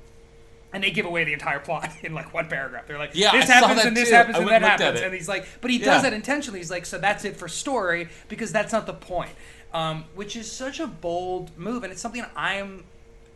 and 0.73 0.84
they 0.84 0.91
give 0.91 1.06
away 1.06 1.23
the 1.23 1.32
entire 1.32 1.60
plot 1.60 1.89
in 2.04 2.13
like 2.13 2.34
one 2.34 2.49
paragraph. 2.49 2.86
They're 2.86 2.99
like, 2.99 3.12
Yeah, 3.13 3.32
this 3.32 3.49
I 3.49 3.54
happens 3.54 3.86
and 3.86 3.95
this 3.95 4.10
too. 4.10 4.15
happens 4.15 4.36
I 4.36 4.39
and 4.39 4.49
that 4.49 4.56
and 4.56 4.63
looked 4.65 4.73
at 4.73 4.80
happens, 4.82 5.01
and 5.06 5.13
he's 5.13 5.30
like, 5.30 5.47
but 5.62 5.71
he 5.71 5.77
Yeah. 5.80 5.86
does 5.86 6.01
that 6.01 6.12
intentionally. 6.12 6.60
He's 6.60 6.69
like, 6.71 6.86
so 6.86 6.97
that's 6.97 7.23
it 7.23 7.38
for 7.38 7.47
story 7.47 8.10
because 8.27 8.51
that's 8.51 8.73
not 8.73 8.86
the 8.88 8.93
point. 8.93 9.32
Um, 9.73 10.04
which 10.15 10.36
is 10.36 10.51
such 10.51 10.82
a 10.82 10.88
bold 10.88 11.58
move, 11.58 11.84
and 11.84 11.93
it's 11.93 12.01
something 12.01 12.25
I'm 12.36 12.84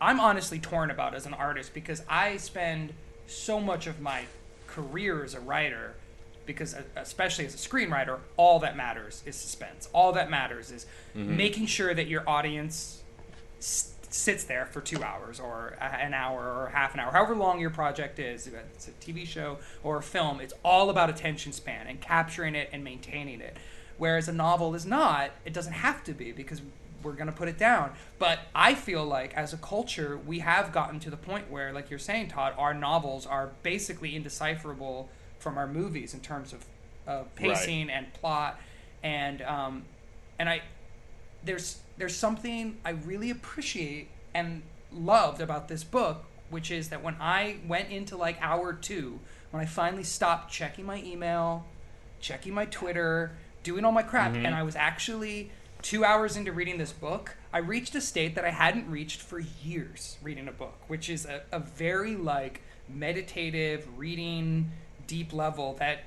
I'm 0.02 0.20
honestly 0.20 0.60
torn 0.60 0.92
about 0.92 1.16
as 1.16 1.26
an 1.26 1.34
artist 1.34 1.74
because 1.74 2.04
I 2.10 2.36
spend 2.36 2.92
so 3.26 3.62
much 3.62 3.88
of 3.88 4.02
my 4.02 4.26
career 4.76 5.24
as 5.24 5.34
a 5.34 5.40
writer 5.40 5.96
because 6.46 6.76
especially 6.96 7.46
as 7.46 7.56
a 7.56 7.58
screenwriter 7.58 8.20
all 8.38 8.60
that 8.60 8.76
matters 8.76 9.24
is 9.26 9.36
suspense. 9.36 9.90
All 9.94 10.12
that 10.14 10.30
matters 10.30 10.72
is 10.72 10.86
mm-hmm. 11.16 11.38
making 11.38 11.66
sure 11.68 11.94
that 11.94 12.08
your 12.08 12.28
audience 12.28 13.02
s- 13.60 13.94
sits 14.10 14.44
there 14.44 14.66
for 14.68 14.82
two 14.82 15.02
hours 15.02 15.40
or 15.40 15.76
a- 15.80 15.84
an 15.84 16.14
hour 16.14 16.42
or 16.42 16.70
half 16.70 16.94
an 16.94 17.00
hour 17.00 17.12
however 17.12 17.36
long 17.36 17.60
your 17.60 17.70
project 17.70 18.20
is 18.20 18.48
it's 18.48 18.88
a 18.88 18.92
tv 18.92 19.26
show 19.26 19.58
or 19.84 19.98
a 19.98 20.04
film 20.04 20.40
it's 20.40 20.54
all 20.64 20.90
about 20.90 21.10
attention 21.10 21.52
span 21.52 21.88
and 21.88 22.00
capturing 22.02 22.54
it 22.56 22.70
and 22.72 22.84
maintaining 22.84 23.42
it. 23.42 23.58
Whereas 23.98 24.28
a 24.28 24.34
novel 24.34 24.76
is 24.76 24.86
not 24.86 25.32
it 25.46 25.54
doesn't 25.54 25.74
have 25.74 26.04
to 26.04 26.14
be 26.14 26.32
because 26.32 26.62
we're 27.06 27.14
going 27.14 27.28
to 27.28 27.34
put 27.34 27.48
it 27.48 27.58
down. 27.58 27.92
But 28.20 28.40
i 28.54 28.74
feel 28.74 29.06
like 29.06 29.34
as 29.36 29.54
a 29.54 29.58
culture 29.58 30.18
we 30.18 30.40
have 30.40 30.72
gotten 30.72 31.00
to 31.02 31.10
the 31.10 31.18
point 31.18 31.50
where 31.50 31.72
like 31.72 31.90
you're 31.90 32.00
saying 32.00 32.30
tod 32.30 32.54
our 32.58 32.74
novels 32.74 33.26
are 33.26 33.52
basically 33.64 34.16
indecipherable 34.16 35.10
from 35.40 35.58
our 35.58 35.68
movies 35.68 36.14
in 36.14 36.20
terms 36.20 36.52
of 36.54 36.66
uh, 37.08 37.24
pacing 37.36 37.90
and 37.90 38.12
plot. 38.14 38.60
And 39.04 39.42
um, 39.44 39.84
and 40.40 40.50
i 40.50 40.62
there's 41.44 41.80
there's 41.98 42.16
something 42.16 42.78
I 42.84 42.92
really 42.92 43.30
appreciate 43.30 44.10
and 44.34 44.64
loved 44.92 45.40
about 45.42 45.68
this 45.68 45.84
book, 45.84 46.26
which 46.50 46.72
is 46.72 46.90
that 46.90 47.04
when 47.04 47.16
I 47.20 47.58
went 47.68 47.90
into 47.90 48.18
like 48.18 48.38
hour 48.42 48.74
two, 48.74 49.20
when 49.52 49.62
I 49.62 49.66
finally 49.66 50.04
stopped 50.04 50.52
checking 50.52 50.86
my 50.86 51.02
email, 51.04 51.66
checking 52.20 52.54
my 52.54 52.66
Twitter, 52.66 53.38
doing 53.64 53.86
all 53.86 53.92
my 53.92 54.04
crap, 54.04 54.34
and 54.36 54.54
I 54.56 54.64
was 54.64 54.76
actually 54.76 55.52
two 55.86 56.04
hours 56.04 56.36
into 56.36 56.52
reading 56.52 56.80
this 56.80 56.92
book, 56.92 57.38
I 57.54 57.60
reached 57.60 57.94
a 57.94 58.02
state 58.02 58.34
that 58.34 58.44
I 58.44 58.50
hadn't 58.50 58.90
reached 58.90 59.22
for 59.22 59.40
years 59.40 60.18
reading 60.24 60.48
a 60.48 60.52
book, 60.52 60.74
which 60.88 61.12
is 61.12 61.28
a, 61.28 61.44
a 61.52 61.60
very 61.60 62.16
like 62.16 62.62
meditative 62.90 63.88
reading 63.96 64.72
deep 65.06 65.32
level 65.32 65.76
that 65.76 66.06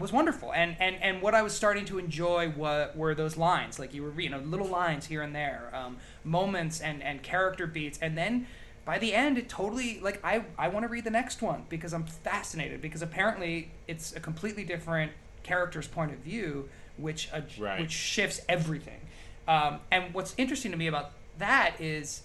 was 0.00 0.10
wonderful, 0.10 0.54
and 0.54 0.74
and 0.80 0.96
and 1.02 1.20
what 1.20 1.34
I 1.34 1.42
was 1.42 1.52
starting 1.52 1.84
to 1.86 1.98
enjoy 1.98 2.48
were, 2.48 2.90
were 2.94 3.14
those 3.14 3.36
lines, 3.36 3.78
like 3.78 3.92
you 3.92 4.04
were, 4.04 4.18
you 4.18 4.30
know, 4.30 4.38
little 4.38 4.68
lines 4.68 5.06
here 5.06 5.20
and 5.20 5.34
there, 5.34 5.70
um, 5.74 5.98
moments 6.24 6.80
and 6.80 7.02
and 7.02 7.22
character 7.22 7.66
beats, 7.66 7.98
and 8.00 8.16
then 8.16 8.46
by 8.86 8.98
the 8.98 9.12
end, 9.12 9.36
it 9.36 9.50
totally 9.50 10.00
like 10.00 10.18
I 10.24 10.44
I 10.56 10.68
want 10.68 10.84
to 10.84 10.88
read 10.88 11.04
the 11.04 11.10
next 11.10 11.42
one 11.42 11.66
because 11.68 11.92
I'm 11.92 12.04
fascinated 12.04 12.80
because 12.80 13.02
apparently 13.02 13.70
it's 13.86 14.16
a 14.16 14.20
completely 14.20 14.64
different 14.64 15.12
character's 15.42 15.88
point 15.88 16.12
of 16.12 16.18
view, 16.18 16.70
which 16.96 17.28
uh, 17.32 17.40
Right. 17.58 17.80
which 17.80 17.92
shifts 17.92 18.40
everything. 18.48 19.00
Um, 19.48 19.80
and 19.90 20.12
what's 20.14 20.34
interesting 20.36 20.70
to 20.72 20.76
me 20.76 20.86
about 20.86 21.10
that 21.38 21.80
is 21.80 22.22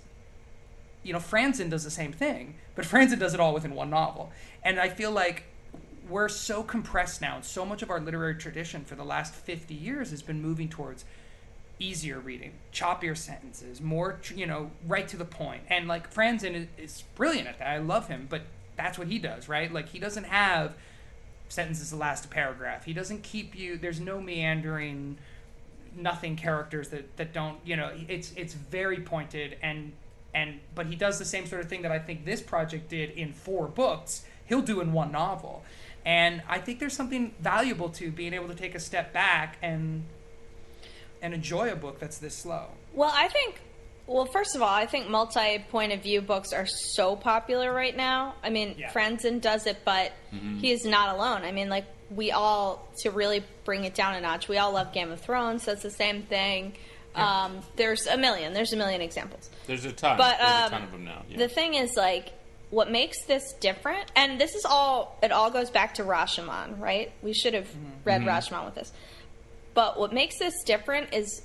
you 1.04 1.14
know, 1.14 1.20
Franzen 1.20 1.70
does 1.70 1.84
the 1.84 1.92
same 1.92 2.12
thing, 2.12 2.56
but 2.76 2.84
Franzen 2.92 3.20
does 3.20 3.34
it 3.36 3.40
all 3.40 3.54
within 3.54 3.76
one 3.76 3.90
novel. 3.92 4.32
And 4.64 4.80
I 4.80 4.90
feel 4.90 5.12
like 5.12 5.44
we're 6.10 6.30
so 6.30 6.64
compressed 6.64 7.22
now, 7.22 7.36
and 7.36 7.46
so 7.46 7.64
much 7.66 7.82
of 7.84 7.90
our 7.92 8.00
literary 8.00 8.36
tradition 8.36 8.84
for 8.86 8.96
the 8.96 9.04
last 9.06 9.34
50 9.36 9.74
years 9.74 10.10
has 10.12 10.22
been 10.24 10.42
moving 10.42 10.68
towards 10.70 11.06
easier 11.78 12.20
reading, 12.20 12.54
choppier 12.74 13.16
sentences, 13.18 13.82
more, 13.82 14.14
tr- 14.22 14.34
you 14.34 14.46
know, 14.48 14.72
right 14.88 15.08
to 15.10 15.18
the 15.18 15.26
point. 15.26 15.62
And 15.70 15.88
like 15.88 16.12
Franzen 16.14 16.54
is, 16.56 16.68
is 16.78 17.04
brilliant 17.16 17.48
at 17.48 17.60
that. 17.60 17.68
I 17.68 17.78
love 17.80 18.08
him, 18.08 18.28
but 18.30 18.42
that's 18.78 18.98
what 18.98 19.08
he 19.08 19.20
does, 19.20 19.48
right? 19.50 19.72
Like 19.72 19.90
he 19.90 20.00
doesn't 20.00 20.26
have 20.26 20.74
sentences 21.50 21.92
the 21.92 21.98
last 21.98 22.30
paragraph. 22.30 22.86
He 22.86 22.94
doesn't 22.94 23.24
keep 23.24 23.56
you, 23.56 23.78
there's 23.78 24.00
no 24.00 24.20
meandering 24.20 25.18
nothing 25.98 26.36
characters 26.36 26.90
that, 26.90 27.16
that 27.18 27.34
don't 27.34 27.58
you 27.64 27.76
know 27.76 27.90
it's 28.10 28.34
it's 28.36 28.54
very 28.54 29.00
pointed 29.00 29.58
and 29.62 29.94
and 30.34 30.60
but 30.74 30.88
he 30.88 30.96
does 30.96 31.20
the 31.20 31.26
same 31.26 31.46
sort 31.48 31.62
of 31.62 31.70
thing 31.70 31.82
that 31.84 31.92
I 31.92 32.00
think 32.00 32.26
this 32.26 32.42
project 32.42 32.90
did 32.90 33.12
in 33.12 33.32
four 33.32 33.68
books 33.68 34.26
he'll 34.46 34.62
do 34.62 34.82
in 34.82 34.92
one 34.92 35.12
novel 35.12 35.64
and 36.06 36.42
I 36.48 36.60
think 36.60 36.80
there's 36.80 36.96
something 36.96 37.34
valuable 37.40 37.90
to 37.90 38.12
being 38.12 38.34
able 38.34 38.48
to 38.50 38.56
take 38.56 38.76
a 38.76 38.80
step 38.80 39.14
back 39.14 39.58
and 39.62 40.04
and 41.22 41.34
enjoy 41.34 41.72
a 41.72 41.76
book 41.76 42.00
that's 42.00 42.18
this 42.18 42.36
slow 42.36 42.68
Well, 42.94 43.12
I 43.14 43.28
think. 43.28 43.62
Well, 44.08 44.26
first 44.26 44.56
of 44.56 44.62
all, 44.62 44.70
I 44.70 44.86
think 44.86 45.10
multi 45.10 45.60
point 45.72 45.92
of 45.92 46.04
view 46.04 46.22
books 46.22 46.54
are 46.54 46.66
so 46.68 47.16
popular 47.16 47.74
right 47.74 47.96
now. 47.96 48.36
I 48.44 48.50
mean, 48.52 48.76
Yeah. 48.78 48.92
Franzen 48.92 49.42
does 49.42 49.66
it, 49.66 49.78
but 49.84 50.12
he 50.62 50.72
is 50.72 50.86
not 50.86 51.16
alone. 51.16 51.44
I 51.44 51.52
mean, 51.52 51.70
like, 51.70 51.86
we 52.12 52.32
all, 52.32 52.88
to 53.02 53.10
really 53.10 53.44
bring 53.64 53.84
it 53.84 53.96
down 53.96 54.14
a 54.14 54.22
notch, 54.22 54.48
we 54.48 54.58
all 54.60 54.72
love 54.74 54.94
Game 54.94 55.12
of 55.12 55.22
Thrones. 55.22 55.66
That's 55.66 55.82
the 55.82 55.90
same 55.90 56.22
thing. 56.24 56.74
Um, 57.16 57.62
there's 57.78 58.06
a 58.08 58.18
million. 58.18 58.54
There's 58.54 58.74
a 58.74 58.78
million 58.78 59.02
examples. 59.02 59.50
There's 59.68 59.86
a 59.86 59.92
ton. 59.94 60.18
But 60.18 60.38
There's 60.38 60.52
um, 60.52 60.66
a 60.68 60.70
ton 60.70 60.84
of 60.84 60.92
them 60.92 61.06
now. 61.06 61.24
Yeah. 61.30 61.38
the 61.38 61.48
thing 61.48 61.74
is, 61.74 61.96
like, 61.96 62.32
what 62.70 62.92
makes 62.92 63.24
this 63.26 63.54
different, 63.54 64.12
and 64.16 64.40
this 64.40 64.54
is 64.54 64.66
all, 64.66 65.18
it 65.24 65.32
all 65.32 65.50
goes 65.50 65.70
back 65.72 65.96
to 65.96 66.04
Rashomon, 66.04 66.80
right? 66.80 67.12
We 67.24 67.34
should 67.34 67.54
have 67.54 67.70
read 68.04 68.22
Rashomon 68.24 68.66
with 68.66 68.76
this. 68.76 68.92
But 69.74 69.98
what 70.00 70.14
makes 70.14 70.38
this 70.40 70.54
different 70.64 71.14
is 71.14 71.42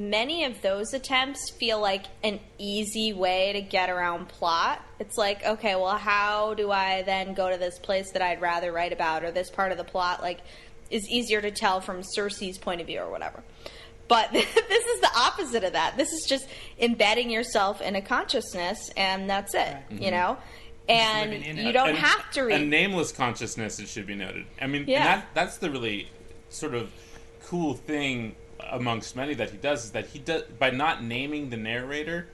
many 0.00 0.44
of 0.44 0.62
those 0.62 0.94
attempts 0.94 1.50
feel 1.50 1.78
like 1.78 2.06
an 2.24 2.40
easy 2.58 3.12
way 3.12 3.52
to 3.52 3.60
get 3.60 3.90
around 3.90 4.28
plot. 4.28 4.80
It's 4.98 5.18
like, 5.18 5.44
okay, 5.44 5.76
well, 5.76 5.98
how 5.98 6.54
do 6.54 6.70
I 6.70 7.02
then 7.02 7.34
go 7.34 7.50
to 7.50 7.58
this 7.58 7.78
place 7.78 8.12
that 8.12 8.22
I'd 8.22 8.40
rather 8.40 8.72
write 8.72 8.94
about, 8.94 9.24
or 9.24 9.30
this 9.30 9.50
part 9.50 9.72
of 9.72 9.78
the 9.78 9.84
plot, 9.84 10.22
like, 10.22 10.40
is 10.90 11.06
easier 11.08 11.42
to 11.42 11.50
tell 11.50 11.82
from 11.82 12.00
Cersei's 12.16 12.56
point 12.56 12.80
of 12.80 12.86
view, 12.86 13.00
or 13.00 13.10
whatever. 13.10 13.42
But 14.08 14.32
this 14.32 14.46
is 14.46 15.00
the 15.02 15.10
opposite 15.14 15.64
of 15.64 15.74
that. 15.74 15.98
This 15.98 16.08
is 16.08 16.24
just 16.26 16.48
embedding 16.80 17.30
yourself 17.30 17.82
in 17.82 17.94
a 17.94 18.00
consciousness, 18.02 18.90
and 18.96 19.28
that's 19.28 19.54
it, 19.54 19.76
you 19.90 19.98
mm-hmm. 19.98 20.10
know? 20.10 20.38
And 20.88 21.44
you 21.58 21.72
don't 21.72 21.90
And 21.90 21.98
have 21.98 22.30
to 22.32 22.42
read. 22.42 22.62
A 22.62 22.64
nameless 22.64 23.12
consciousness, 23.12 23.78
it 23.78 23.88
should 23.88 24.06
be 24.06 24.16
noted. 24.16 24.46
I 24.60 24.66
mean, 24.66 24.86
Yeah. 24.88 24.96
and 24.96 25.06
that, 25.06 25.26
that's 25.34 25.58
the 25.58 25.70
really 25.70 26.08
sort 26.48 26.74
of 26.74 26.90
cool 27.44 27.74
thing 27.74 28.34
amongst 28.70 29.16
many 29.16 29.34
that 29.34 29.50
he 29.50 29.56
does 29.56 29.84
is 29.84 29.90
that 29.92 30.06
he 30.08 30.18
does 30.18 30.42
by 30.58 30.70
not 30.70 31.02
naming 31.02 31.50
the 31.50 31.56
narrator, 31.56 32.28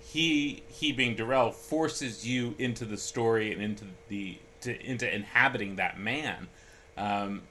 he 0.00 0.62
he 0.68 0.92
being 0.92 1.16
Durrell 1.16 1.50
forces 1.50 2.26
you 2.26 2.54
into 2.58 2.84
the 2.84 2.96
story 2.96 3.52
and 3.52 3.62
into 3.62 3.84
the 4.08 4.38
to, 4.62 4.80
into 4.84 5.12
inhabiting 5.12 5.76
that 5.76 5.98
man, 5.98 6.48
um, 6.96 7.42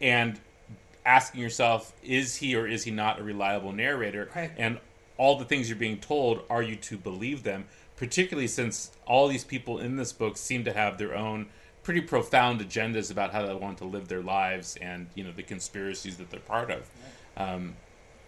and 0.00 0.38
asking 1.04 1.40
yourself, 1.40 1.92
is 2.02 2.36
he 2.36 2.54
or 2.54 2.66
is 2.66 2.84
he 2.84 2.90
not 2.90 3.18
a 3.18 3.22
reliable 3.22 3.72
narrator? 3.72 4.30
Right. 4.34 4.52
And 4.56 4.78
all 5.16 5.38
the 5.38 5.44
things 5.44 5.68
you're 5.68 5.78
being 5.78 5.98
told, 5.98 6.42
are 6.48 6.62
you 6.62 6.76
to 6.76 6.96
believe 6.96 7.42
them? 7.42 7.66
Particularly 7.96 8.48
since 8.48 8.92
all 9.06 9.28
these 9.28 9.44
people 9.44 9.78
in 9.78 9.96
this 9.96 10.12
book 10.12 10.36
seem 10.36 10.64
to 10.64 10.72
have 10.72 10.98
their 10.98 11.14
own 11.14 11.46
pretty 11.82 12.00
profound 12.00 12.60
agendas 12.60 13.10
about 13.10 13.32
how 13.32 13.44
they 13.44 13.54
want 13.54 13.78
to 13.78 13.84
live 13.84 14.08
their 14.08 14.22
lives 14.22 14.76
and 14.80 15.08
you 15.14 15.24
know 15.24 15.32
the 15.32 15.42
conspiracies 15.42 16.16
that 16.16 16.30
they're 16.30 16.40
part 16.40 16.70
of. 16.70 16.88
Um, 17.36 17.74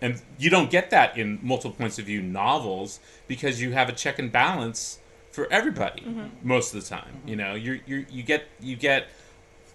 and 0.01 0.21
you 0.39 0.51
don't 0.51 0.71
get 0.71 0.91
that 0.91 1.17
in 1.17 1.39
multiple 1.43 1.73
points 1.73 1.99
of 1.99 2.07
view 2.07 2.21
novels 2.23 3.01
because 3.27 3.61
you 3.63 3.73
have 3.73 3.89
a 3.89 3.93
check 3.93 4.19
and 4.19 4.31
balance 4.31 4.99
for 5.31 5.51
everybody 5.53 6.03
Mm-hmm. 6.03 6.47
most 6.47 6.75
of 6.75 6.83
the 6.83 6.89
time. 6.89 7.23
You 7.27 7.37
know, 7.37 7.55
you 7.55 7.81
you 7.87 8.07
you 8.11 8.23
get 8.23 8.45
you 8.61 8.77
get 8.77 9.07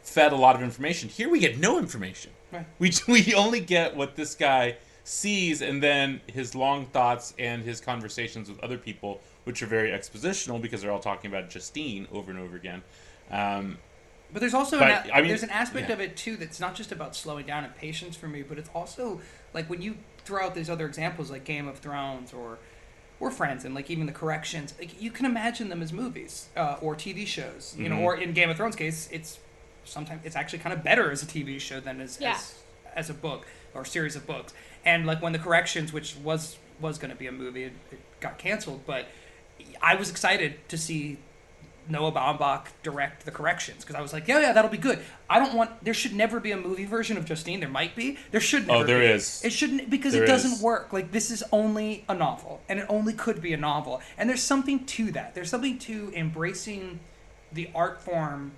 fed 0.03 0.31
a 0.31 0.35
lot 0.35 0.55
of 0.55 0.61
information. 0.61 1.09
Here 1.09 1.29
we 1.29 1.39
get 1.39 1.57
no 1.57 1.77
information. 1.79 2.31
Right. 2.51 2.65
We 2.79 2.91
we 3.07 3.33
only 3.33 3.59
get 3.59 3.95
what 3.95 4.15
this 4.15 4.35
guy 4.35 4.77
sees, 5.03 5.61
and 5.61 5.81
then 5.81 6.21
his 6.27 6.53
long 6.53 6.85
thoughts 6.87 7.33
and 7.39 7.63
his 7.63 7.81
conversations 7.81 8.49
with 8.49 8.59
other 8.63 8.77
people, 8.77 9.21
which 9.45 9.63
are 9.63 9.67
very 9.67 9.89
expositional 9.89 10.61
because 10.61 10.81
they're 10.81 10.91
all 10.91 10.99
talking 10.99 11.31
about 11.31 11.49
Justine 11.49 12.07
over 12.11 12.29
and 12.29 12.39
over 12.39 12.55
again. 12.55 12.83
Um, 13.31 13.77
But 14.31 14.41
there's 14.41 14.53
also 14.53 14.77
But, 14.79 15.05
an, 15.05 15.09
a- 15.09 15.13
I 15.13 15.19
mean, 15.21 15.29
there's 15.29 15.43
an 15.43 15.49
aspect 15.49 15.87
yeah. 15.89 15.93
of 15.95 15.99
it 16.01 16.15
too 16.15 16.37
that's 16.37 16.59
not 16.59 16.75
just 16.75 16.91
about 16.91 17.15
slowing 17.15 17.45
down 17.45 17.63
and 17.63 17.75
patience 17.75 18.15
for 18.15 18.27
me, 18.27 18.43
but 18.43 18.57
it's 18.59 18.69
also 18.75 19.21
like 19.53 19.69
when 19.69 19.81
you 19.81 19.97
throw 20.25 20.45
out 20.45 20.53
these 20.55 20.69
other 20.69 20.85
examples 20.85 21.31
like 21.31 21.43
Game 21.43 21.67
of 21.67 21.79
Thrones 21.79 22.33
or 22.33 22.59
or 23.19 23.31
Friends 23.31 23.65
and 23.65 23.75
like 23.75 23.89
even 23.91 24.05
the 24.05 24.13
corrections, 24.13 24.73
like 24.79 25.01
you 25.01 25.11
can 25.11 25.25
imagine 25.25 25.67
them 25.69 25.81
as 25.81 25.91
movies 25.91 26.47
uh, 26.55 26.77
or 26.81 26.95
TV 26.95 27.25
shows, 27.27 27.75
you 27.77 27.89
know. 27.89 27.97
Mhm. 27.97 28.01
Or 28.03 28.15
in 28.15 28.31
Game 28.33 28.49
of 28.49 28.55
Thrones 28.57 28.75
case, 28.77 29.09
it's 29.11 29.39
sometimes 29.83 30.21
it's 30.23 30.35
actually 30.37 30.59
kind 30.59 30.73
of 30.73 30.83
better 30.83 31.11
as 31.11 31.21
a 31.23 31.25
TV 31.25 31.59
show 31.59 31.79
than 31.79 31.99
as 31.99 32.17
Yeah. 32.21 32.31
as, 32.35 32.53
as 32.95 33.09
a 33.09 33.13
book 33.13 33.45
or 33.73 33.83
series 33.83 34.15
of 34.15 34.25
books. 34.27 34.53
And 34.85 35.05
like 35.05 35.21
when 35.21 35.33
the 35.33 35.39
corrections, 35.39 35.91
which 35.91 36.15
was 36.23 36.57
was 36.79 36.97
going 36.97 37.11
to 37.11 37.17
be 37.17 37.27
a 37.27 37.31
movie, 37.31 37.63
it, 37.63 37.73
it 37.91 37.99
got 38.21 38.37
canceled, 38.37 38.85
but 38.85 39.07
I 39.81 39.95
was 39.95 40.09
excited 40.09 40.55
to 40.69 40.77
see 40.77 41.17
Noah 41.89 42.11
Baumbach 42.11 42.67
direct 42.83 43.25
the 43.25 43.31
corrections 43.31 43.83
because 43.83 43.95
I 43.95 44.01
was 44.01 44.13
like, 44.13 44.27
yeah, 44.27 44.39
yeah, 44.39 44.53
that'll 44.53 44.69
be 44.69 44.77
good. 44.77 44.99
I 45.29 45.39
don't 45.39 45.53
want. 45.55 45.83
There 45.83 45.93
should 45.93 46.13
never 46.13 46.39
be 46.39 46.51
a 46.51 46.57
movie 46.57 46.85
version 46.85 47.17
of 47.17 47.25
Justine. 47.25 47.59
There 47.59 47.69
might 47.69 47.95
be. 47.95 48.17
There 48.31 48.39
should. 48.41 48.67
Never 48.67 48.79
Oh, 48.79 48.83
there 48.85 48.99
be. 48.99 49.05
is. 49.07 49.41
It 49.43 49.51
shouldn't 49.51 49.89
because 49.89 50.13
There 50.13 50.23
it 50.23 50.27
doesn't 50.27 50.53
is. 50.53 50.61
work. 50.61 50.93
Like 50.93 51.11
this 51.11 51.31
is 51.31 51.43
only 51.51 52.05
a 52.07 52.13
novel, 52.13 52.61
and 52.69 52.79
it 52.79 52.85
only 52.89 53.13
could 53.13 53.41
be 53.41 53.53
a 53.53 53.57
novel. 53.57 54.01
And 54.17 54.29
there's 54.29 54.43
something 54.43 54.85
to 54.85 55.11
that. 55.11 55.33
There's 55.35 55.49
something 55.49 55.77
to 55.79 56.11
embracing 56.15 56.99
the 57.51 57.69
art 57.73 58.01
form 58.01 58.51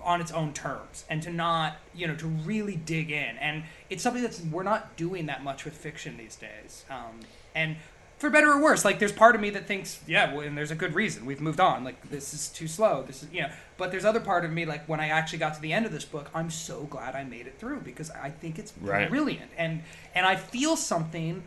on 0.00 0.20
its 0.20 0.30
own 0.32 0.52
terms 0.52 1.04
and 1.08 1.22
to 1.22 1.30
not 1.32 1.76
you 1.94 2.06
know 2.06 2.14
to 2.14 2.26
really 2.26 2.76
dig 2.76 3.10
in 3.10 3.38
and 3.38 3.64
it's 3.88 4.02
something 4.02 4.22
that's 4.22 4.38
we're 4.42 4.62
not 4.62 4.96
doing 4.98 5.24
that 5.26 5.42
much 5.42 5.64
with 5.64 5.74
fiction 5.74 6.18
these 6.18 6.36
days 6.36 6.84
um, 6.90 7.20
and 7.54 7.74
for 8.18 8.30
better 8.30 8.50
or 8.50 8.60
worse 8.62 8.84
like 8.84 8.98
there's 8.98 9.12
part 9.12 9.34
of 9.34 9.40
me 9.40 9.50
that 9.50 9.66
thinks 9.66 10.00
yeah 10.06 10.32
well, 10.32 10.40
and 10.46 10.56
there's 10.56 10.70
a 10.70 10.74
good 10.74 10.94
reason 10.94 11.26
we've 11.26 11.40
moved 11.40 11.60
on 11.60 11.84
like 11.84 12.10
this 12.10 12.32
is 12.32 12.48
too 12.48 12.66
slow 12.68 13.02
this 13.06 13.22
is 13.22 13.28
you 13.32 13.42
know 13.42 13.50
but 13.76 13.90
there's 13.90 14.04
other 14.04 14.20
part 14.20 14.44
of 14.44 14.52
me 14.52 14.64
like 14.64 14.88
when 14.88 15.00
i 15.00 15.08
actually 15.08 15.38
got 15.38 15.54
to 15.54 15.60
the 15.60 15.72
end 15.72 15.84
of 15.84 15.92
this 15.92 16.04
book 16.04 16.30
i'm 16.34 16.48
so 16.50 16.84
glad 16.84 17.14
i 17.14 17.24
made 17.24 17.46
it 17.46 17.58
through 17.58 17.80
because 17.80 18.10
i 18.12 18.30
think 18.30 18.58
it's 18.58 18.72
Right. 18.80 19.08
brilliant 19.10 19.50
and 19.58 19.82
and 20.14 20.24
i 20.26 20.36
feel 20.36 20.76
something 20.76 21.42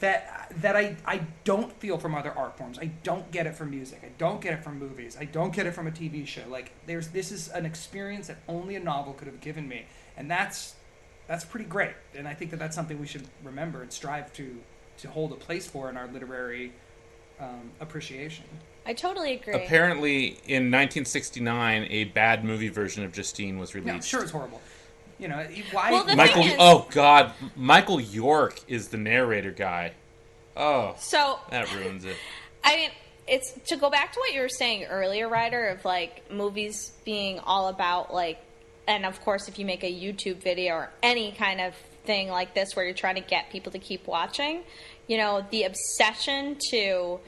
that 0.00 0.52
that 0.60 0.76
I, 0.76 0.96
I 1.06 1.22
don't 1.44 1.72
feel 1.80 1.98
from 1.98 2.14
other 2.14 2.30
art 2.30 2.56
forms. 2.58 2.78
I 2.78 2.90
don't 3.02 3.28
get 3.32 3.46
it 3.46 3.54
from 3.56 3.70
music. 3.70 4.00
I 4.04 4.10
don't 4.18 4.40
get 4.40 4.52
it 4.52 4.62
from 4.62 4.78
movies. 4.78 5.16
I 5.18 5.24
don't 5.24 5.52
get 5.52 5.66
it 5.66 5.72
from 5.72 5.86
a 5.86 5.90
TV 5.90 6.26
show. 6.26 6.42
Like 6.48 6.72
there's 6.86 7.08
this 7.08 7.32
is 7.32 7.48
an 7.48 7.64
experience 7.64 8.28
that 8.28 8.36
only 8.48 8.76
a 8.76 8.80
novel 8.80 9.14
could 9.14 9.26
have 9.26 9.40
given 9.40 9.66
me, 9.66 9.86
and 10.16 10.30
that's 10.30 10.74
that's 11.26 11.44
pretty 11.44 11.64
great. 11.64 11.94
And 12.14 12.28
I 12.28 12.34
think 12.34 12.50
that 12.52 12.58
that's 12.58 12.76
something 12.76 13.00
we 13.00 13.06
should 13.06 13.26
remember 13.42 13.82
and 13.82 13.90
strive 13.90 14.32
to 14.34 14.58
to 14.98 15.08
hold 15.08 15.32
a 15.32 15.36
place 15.36 15.66
for 15.66 15.88
in 15.90 15.96
our 15.96 16.06
literary 16.08 16.72
um, 17.40 17.70
appreciation. 17.80 18.44
I 18.86 18.94
totally 18.94 19.34
agree. 19.34 19.54
apparently, 19.54 20.26
in 20.46 20.70
1969, 20.70 21.88
a 21.90 22.04
bad 22.04 22.44
movie 22.44 22.68
version 22.70 23.04
of 23.04 23.12
Justine 23.12 23.58
was 23.58 23.74
released. 23.74 23.94
I'm 23.94 24.00
sure 24.00 24.22
it's 24.22 24.32
horrible. 24.32 24.60
You 25.18 25.28
know 25.28 25.46
why? 25.72 25.90
Well, 25.90 26.04
the 26.04 26.16
Michael. 26.16 26.42
thing 26.42 26.52
is- 26.52 26.56
oh 26.58 26.86
God, 26.90 27.32
Michael 27.56 28.00
York 28.00 28.60
is 28.68 28.88
the 28.88 28.96
narrator 28.96 29.50
guy. 29.50 29.92
Oh, 30.56 30.94
so 30.98 31.38
that 31.50 31.72
ruins 31.74 32.04
it. 32.04 32.16
I 32.64 32.76
mean, 32.76 32.90
it's 33.26 33.52
to 33.68 33.76
go 33.76 33.90
back 33.90 34.12
to 34.12 34.20
what 34.20 34.32
you 34.32 34.40
were 34.40 34.48
saying 34.48 34.84
earlier, 34.84 35.28
Ryder, 35.28 35.68
of 35.68 35.84
like 35.84 36.30
movies 36.30 36.92
being 37.04 37.38
all 37.40 37.68
about 37.68 38.12
like, 38.12 38.38
and 38.86 39.04
of 39.04 39.20
course, 39.20 39.48
if 39.48 39.58
you 39.58 39.66
make 39.66 39.84
a 39.84 39.92
YouTube 39.92 40.36
video 40.36 40.74
or 40.74 40.90
any 41.02 41.32
kind 41.32 41.60
of 41.60 41.74
thing 42.08 42.28
like 42.28 42.54
this 42.54 42.74
where 42.74 42.86
you're 42.86 42.94
trying 42.94 43.16
to 43.16 43.20
get 43.20 43.50
people 43.50 43.70
to 43.70 43.78
keep 43.78 44.06
watching, 44.06 44.62
you 45.06 45.18
know, 45.18 45.44
the 45.50 45.64
obsession 45.64 46.56
to 46.70 47.20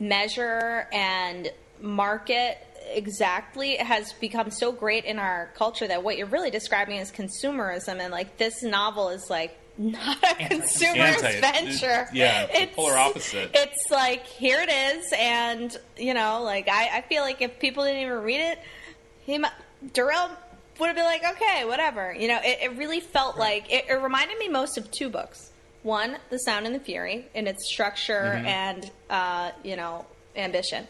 measure 0.00 0.88
and 0.92 1.52
market 1.80 2.56
exactly 2.90 3.76
has 3.76 4.14
become 4.14 4.50
so 4.50 4.72
great 4.72 5.04
in 5.04 5.18
our 5.18 5.50
culture 5.56 5.86
that 5.86 6.02
what 6.02 6.16
you're 6.16 6.26
really 6.26 6.50
describing 6.50 6.96
is 6.96 7.12
consumerism 7.12 8.00
and 8.00 8.10
like 8.10 8.36
this 8.38 8.62
novel 8.62 9.10
is 9.10 9.28
like 9.28 9.58
not 9.78 10.22
a 10.22 10.48
consumer 10.48 11.02
Anti- 11.02 11.40
venture 11.40 12.08
yeah, 12.12 12.46
it's 12.50 12.70
the 12.70 12.76
polar 12.76 12.96
opposite. 12.96 13.50
it's 13.54 13.90
like 13.90 14.24
here 14.26 14.60
it 14.60 14.70
is 14.70 15.12
and 15.18 15.76
you 15.96 16.14
know 16.14 16.42
like 16.44 16.68
i, 16.68 16.98
I 16.98 17.00
feel 17.00 17.22
like 17.22 17.42
if 17.42 17.58
people 17.58 17.84
didn't 17.84 18.02
even 18.02 18.18
read 18.18 18.40
it 18.40 18.58
he 19.24 19.38
mi- 19.38 19.48
Durrell 19.92 20.30
would 20.78 20.86
have 20.86 20.96
been 20.96 21.04
like 21.04 21.22
okay 21.24 21.64
whatever 21.64 22.14
you 22.18 22.28
know 22.28 22.38
it, 22.42 22.58
it 22.62 22.76
really 22.76 23.00
felt 23.00 23.38
like 23.38 23.72
it, 23.72 23.86
it 23.88 23.94
reminded 23.94 24.38
me 24.38 24.48
most 24.48 24.76
of 24.76 24.90
two 24.90 25.08
books 25.08 25.50
one 25.82 26.16
the 26.30 26.38
sound 26.38 26.66
and 26.66 26.74
the 26.74 26.80
fury 26.80 27.26
in 27.34 27.46
its 27.46 27.66
structure 27.72 28.32
Mm-hmm. 28.34 28.46
and 28.46 28.90
uh, 29.10 29.50
you 29.62 29.76
know 29.76 30.04
ambition 30.36 30.86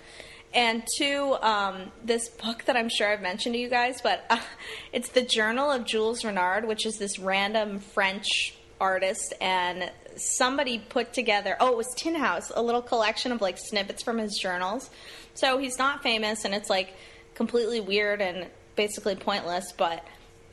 and 0.55 0.87
two, 0.97 1.37
um, 1.42 1.90
this 2.05 2.29
book 2.29 2.64
that 2.66 2.77
I'm 2.77 2.88
sure 2.88 3.09
I've 3.09 3.20
mentioned 3.20 3.57
to 3.57 3.59
you 3.59 3.68
guys, 3.68 4.01
but 4.01 4.25
uh, 4.31 4.38
it's 4.92 5.09
the 5.09 5.23
Journal 5.23 5.68
of 5.68 5.85
Jules 5.85 6.25
Renard, 6.25 6.64
which 6.64 6.87
is 6.87 6.97
this 6.97 7.18
random 7.18 7.81
French 7.81 8.55
artist, 8.81 9.35
and 9.40 9.90
somebody 10.16 10.79
put 10.79 11.12
together. 11.12 11.57
Oh, 11.59 11.73
it 11.73 11.77
was 11.77 11.92
Tin 11.97 12.14
House, 12.14 12.53
a 12.55 12.62
little 12.62 12.83
collection 12.83 13.33
of 13.33 13.40
like 13.40 13.59
snippets 13.59 14.05
from 14.05 14.18
his 14.18 14.38
journals. 14.40 14.90
So 15.35 15.59
he's 15.59 15.77
not 15.77 16.05
famous, 16.05 16.44
and 16.44 16.55
it's 16.55 16.70
like 16.70 16.94
completely 17.35 17.81
weird 17.81 18.23
and 18.23 18.47
basically 18.77 19.17
pointless, 19.17 19.73
but 19.73 20.05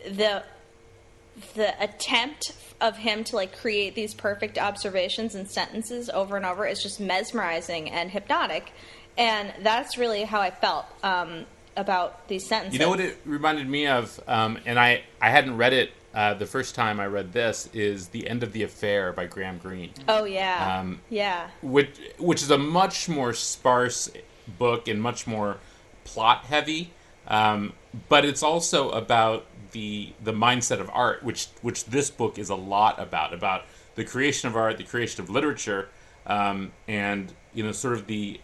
the 0.06 0.44
the 1.56 1.82
attempt 1.82 2.54
of 2.82 2.98
him 2.98 3.24
to 3.24 3.36
like 3.36 3.58
create 3.58 3.96
these 3.96 4.14
perfect 4.14 4.58
observations 4.58 5.34
and 5.36 5.50
sentences 5.50 6.10
over 6.10 6.36
and 6.36 6.46
over 6.46 6.66
is 6.66 6.84
just 6.84 7.00
mesmerizing 7.00 7.90
and 7.90 8.12
hypnotic 8.12 8.72
and 9.18 9.54
that's 9.62 9.98
really 9.98 10.24
how 10.24 10.42
i 10.42 10.52
felt 10.52 10.86
um, 11.04 11.46
about 11.78 12.28
these 12.28 12.46
sentences 12.46 12.78
You 12.78 12.86
know 12.86 12.90
what 12.90 13.00
it 13.00 13.18
reminded 13.26 13.68
me 13.70 13.88
of, 13.88 14.20
um, 14.28 14.58
and 14.66 14.78
I 14.78 15.04
I 15.22 15.30
hadn't 15.30 15.56
read 15.56 15.72
it 15.74 15.92
uh, 16.14 16.34
the 16.34 16.46
first 16.46 16.76
time 16.76 17.00
I 17.00 17.06
read 17.06 17.32
this 17.32 17.70
is 17.74 18.10
the 18.10 18.28
end 18.28 18.44
of 18.44 18.52
the 18.52 18.64
affair 18.64 19.14
by 19.14 19.26
Graham 19.28 19.58
Greene. 19.58 19.92
oh 20.10 20.26
yeah 20.26 20.80
Um, 20.82 21.00
yeah 21.10 21.50
which 21.62 21.98
which 22.20 22.42
is 22.44 22.52
a 22.52 22.58
much 22.58 23.08
more 23.08 23.34
sparse 23.34 24.12
book 24.60 24.90
and 24.90 25.02
much 25.02 25.26
more 25.26 25.58
plot 26.04 26.44
heavy. 26.46 26.92
Um, 27.32 27.74
but 28.10 28.26
it's 28.26 28.44
also 28.44 28.92
about 28.92 29.46
the 29.72 30.14
the 30.22 30.34
mindset 30.34 30.82
of 30.82 30.90
art, 30.94 31.24
which 31.24 31.48
which 31.62 31.86
this 31.86 32.12
book 32.12 32.38
is 32.38 32.50
a 32.50 32.56
lot 32.56 33.00
about 33.00 33.34
about 33.34 33.64
the 33.96 34.04
creation 34.04 34.50
of 34.50 34.56
art, 34.56 34.78
the 34.78 34.84
creation 34.84 35.24
of 35.24 35.30
literature, 35.30 35.88
um, 36.28 36.74
and 36.88 37.34
you 37.54 37.64
know 37.64 37.72
sort 37.72 37.94
of 37.94 38.06
the 38.06 38.40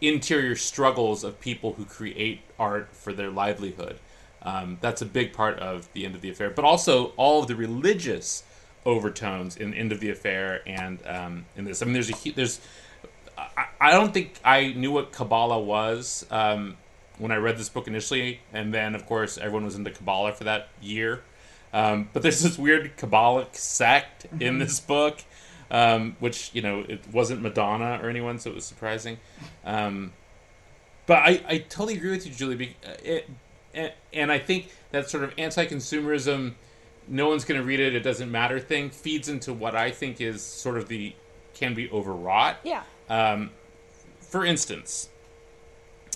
interior 0.00 0.54
struggles 0.54 1.24
of 1.24 1.40
people 1.40 1.72
who 1.72 1.84
create 1.84 2.40
art 2.58 2.94
for 2.94 3.12
their 3.12 3.30
livelihood. 3.30 3.98
Um, 4.42 4.78
that's 4.80 5.02
a 5.02 5.06
big 5.06 5.32
part 5.32 5.58
of 5.58 5.92
the 5.92 6.04
end 6.04 6.14
of 6.14 6.20
the 6.20 6.30
affair, 6.30 6.50
but 6.50 6.64
also 6.64 7.06
all 7.16 7.42
of 7.42 7.48
the 7.48 7.56
religious 7.56 8.44
overtones 8.86 9.56
in 9.56 9.74
End 9.74 9.90
of 9.90 10.00
the 10.00 10.10
Affair 10.10 10.60
and 10.66 11.04
um, 11.06 11.46
in 11.56 11.64
this. 11.64 11.82
I 11.82 11.86
mean, 11.86 11.94
there's 11.94 12.10
a 12.10 12.30
there's 12.30 12.60
I, 13.36 13.66
I 13.80 13.90
don't 13.90 14.14
think 14.14 14.38
I 14.44 14.72
knew 14.72 14.92
what 14.92 15.10
Kabbalah 15.10 15.60
was 15.60 16.26
um, 16.30 16.76
when 17.18 17.30
I 17.30 17.36
read 17.36 17.58
this 17.58 17.68
book 17.68 17.86
initially, 17.86 18.40
and 18.52 18.72
then 18.74 18.94
of 18.94 19.06
course 19.06 19.38
everyone 19.38 19.64
was 19.64 19.74
into 19.76 19.90
Kabbalah 19.90 20.32
for 20.32 20.44
that 20.44 20.68
year. 20.82 21.22
Um, 21.72 22.08
but 22.12 22.22
there's 22.22 22.42
this 22.42 22.58
weird 22.58 22.96
Kabbalic 22.96 23.56
sect 23.56 24.26
in 24.40 24.58
this 24.58 24.78
book, 24.80 25.18
um, 25.70 26.16
which 26.20 26.50
you 26.52 26.62
know 26.62 26.80
it 26.88 27.00
wasn't 27.12 27.42
Madonna 27.42 27.98
or 28.02 28.08
anyone, 28.08 28.38
so 28.38 28.50
it 28.50 28.54
was 28.54 28.64
surprising. 28.64 29.18
Um, 29.64 30.12
but 31.06 31.18
I, 31.18 31.42
I 31.48 31.58
totally 31.58 31.96
agree 31.96 32.10
with 32.12 32.26
you, 32.26 32.32
Julie. 32.32 32.76
uh, 32.86 32.92
It, 33.02 33.28
and, 33.74 33.92
and 34.12 34.32
I 34.32 34.38
think 34.38 34.70
that 34.92 35.10
sort 35.10 35.24
of 35.24 35.34
anti-consumerism, 35.36 36.54
no 37.08 37.28
one's 37.28 37.44
going 37.44 37.60
to 37.60 37.66
read 37.66 37.80
it, 37.80 37.94
it 37.94 38.00
doesn't 38.00 38.30
matter 38.30 38.60
thing, 38.60 38.88
feeds 38.90 39.28
into 39.28 39.52
what 39.52 39.74
I 39.74 39.90
think 39.90 40.20
is 40.20 40.42
sort 40.42 40.78
of 40.78 40.88
the 40.88 41.14
can 41.54 41.74
be 41.74 41.90
overwrought. 41.90 42.56
yeah 42.64 42.82
Um, 43.08 43.50
for 44.20 44.44
instance, 44.44 45.08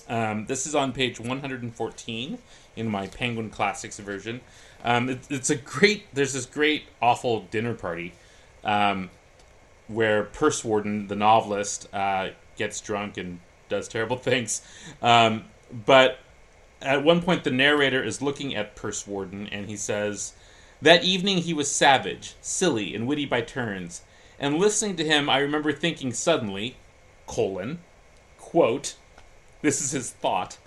um, 0.08 0.46
this 0.46 0.66
is 0.66 0.74
on 0.74 0.92
page 0.92 1.20
114 1.20 2.38
in 2.76 2.88
my 2.88 3.06
Penguin 3.06 3.50
Classics 3.50 3.98
version. 3.98 4.40
Um, 4.84 5.08
it, 5.10 5.20
it's 5.28 5.50
a 5.50 5.56
great. 5.56 6.12
There's 6.14 6.32
this 6.32 6.46
great 6.46 6.84
awful 7.02 7.42
dinner 7.50 7.74
party 7.74 8.12
um, 8.64 9.10
where 9.88 10.24
Pursewarden, 10.24 11.08
the 11.08 11.16
novelist, 11.16 11.92
uh, 11.92 12.30
gets 12.56 12.80
drunk 12.80 13.16
and 13.16 13.40
does 13.68 13.88
terrible 13.88 14.16
things. 14.18 14.62
Um, 15.02 15.44
but 15.84 16.18
at 16.80 17.04
one 17.04 17.20
point, 17.20 17.44
the 17.44 17.50
narrator 17.50 18.02
is 18.02 18.22
looking 18.22 18.54
at 18.54 18.76
Pursewarden 18.76 19.48
and 19.50 19.68
he 19.68 19.76
says, 19.76 20.34
That 20.80 21.04
evening 21.04 21.38
he 21.38 21.52
was 21.52 21.70
savage, 21.70 22.34
silly, 22.40 22.94
and 22.94 23.06
witty 23.06 23.26
by 23.26 23.40
turns. 23.40 24.02
And 24.38 24.59
listening 24.59 24.96
to 24.96 25.04
him, 25.04 25.28
I 25.28 25.38
remember 25.38 25.72
thinking 25.72 26.12
suddenly, 26.12 26.76
colon, 27.26 27.80
quote, 28.38 28.94
this 29.62 29.80
is 29.80 29.92
his 29.92 30.11
thought. 30.11 30.59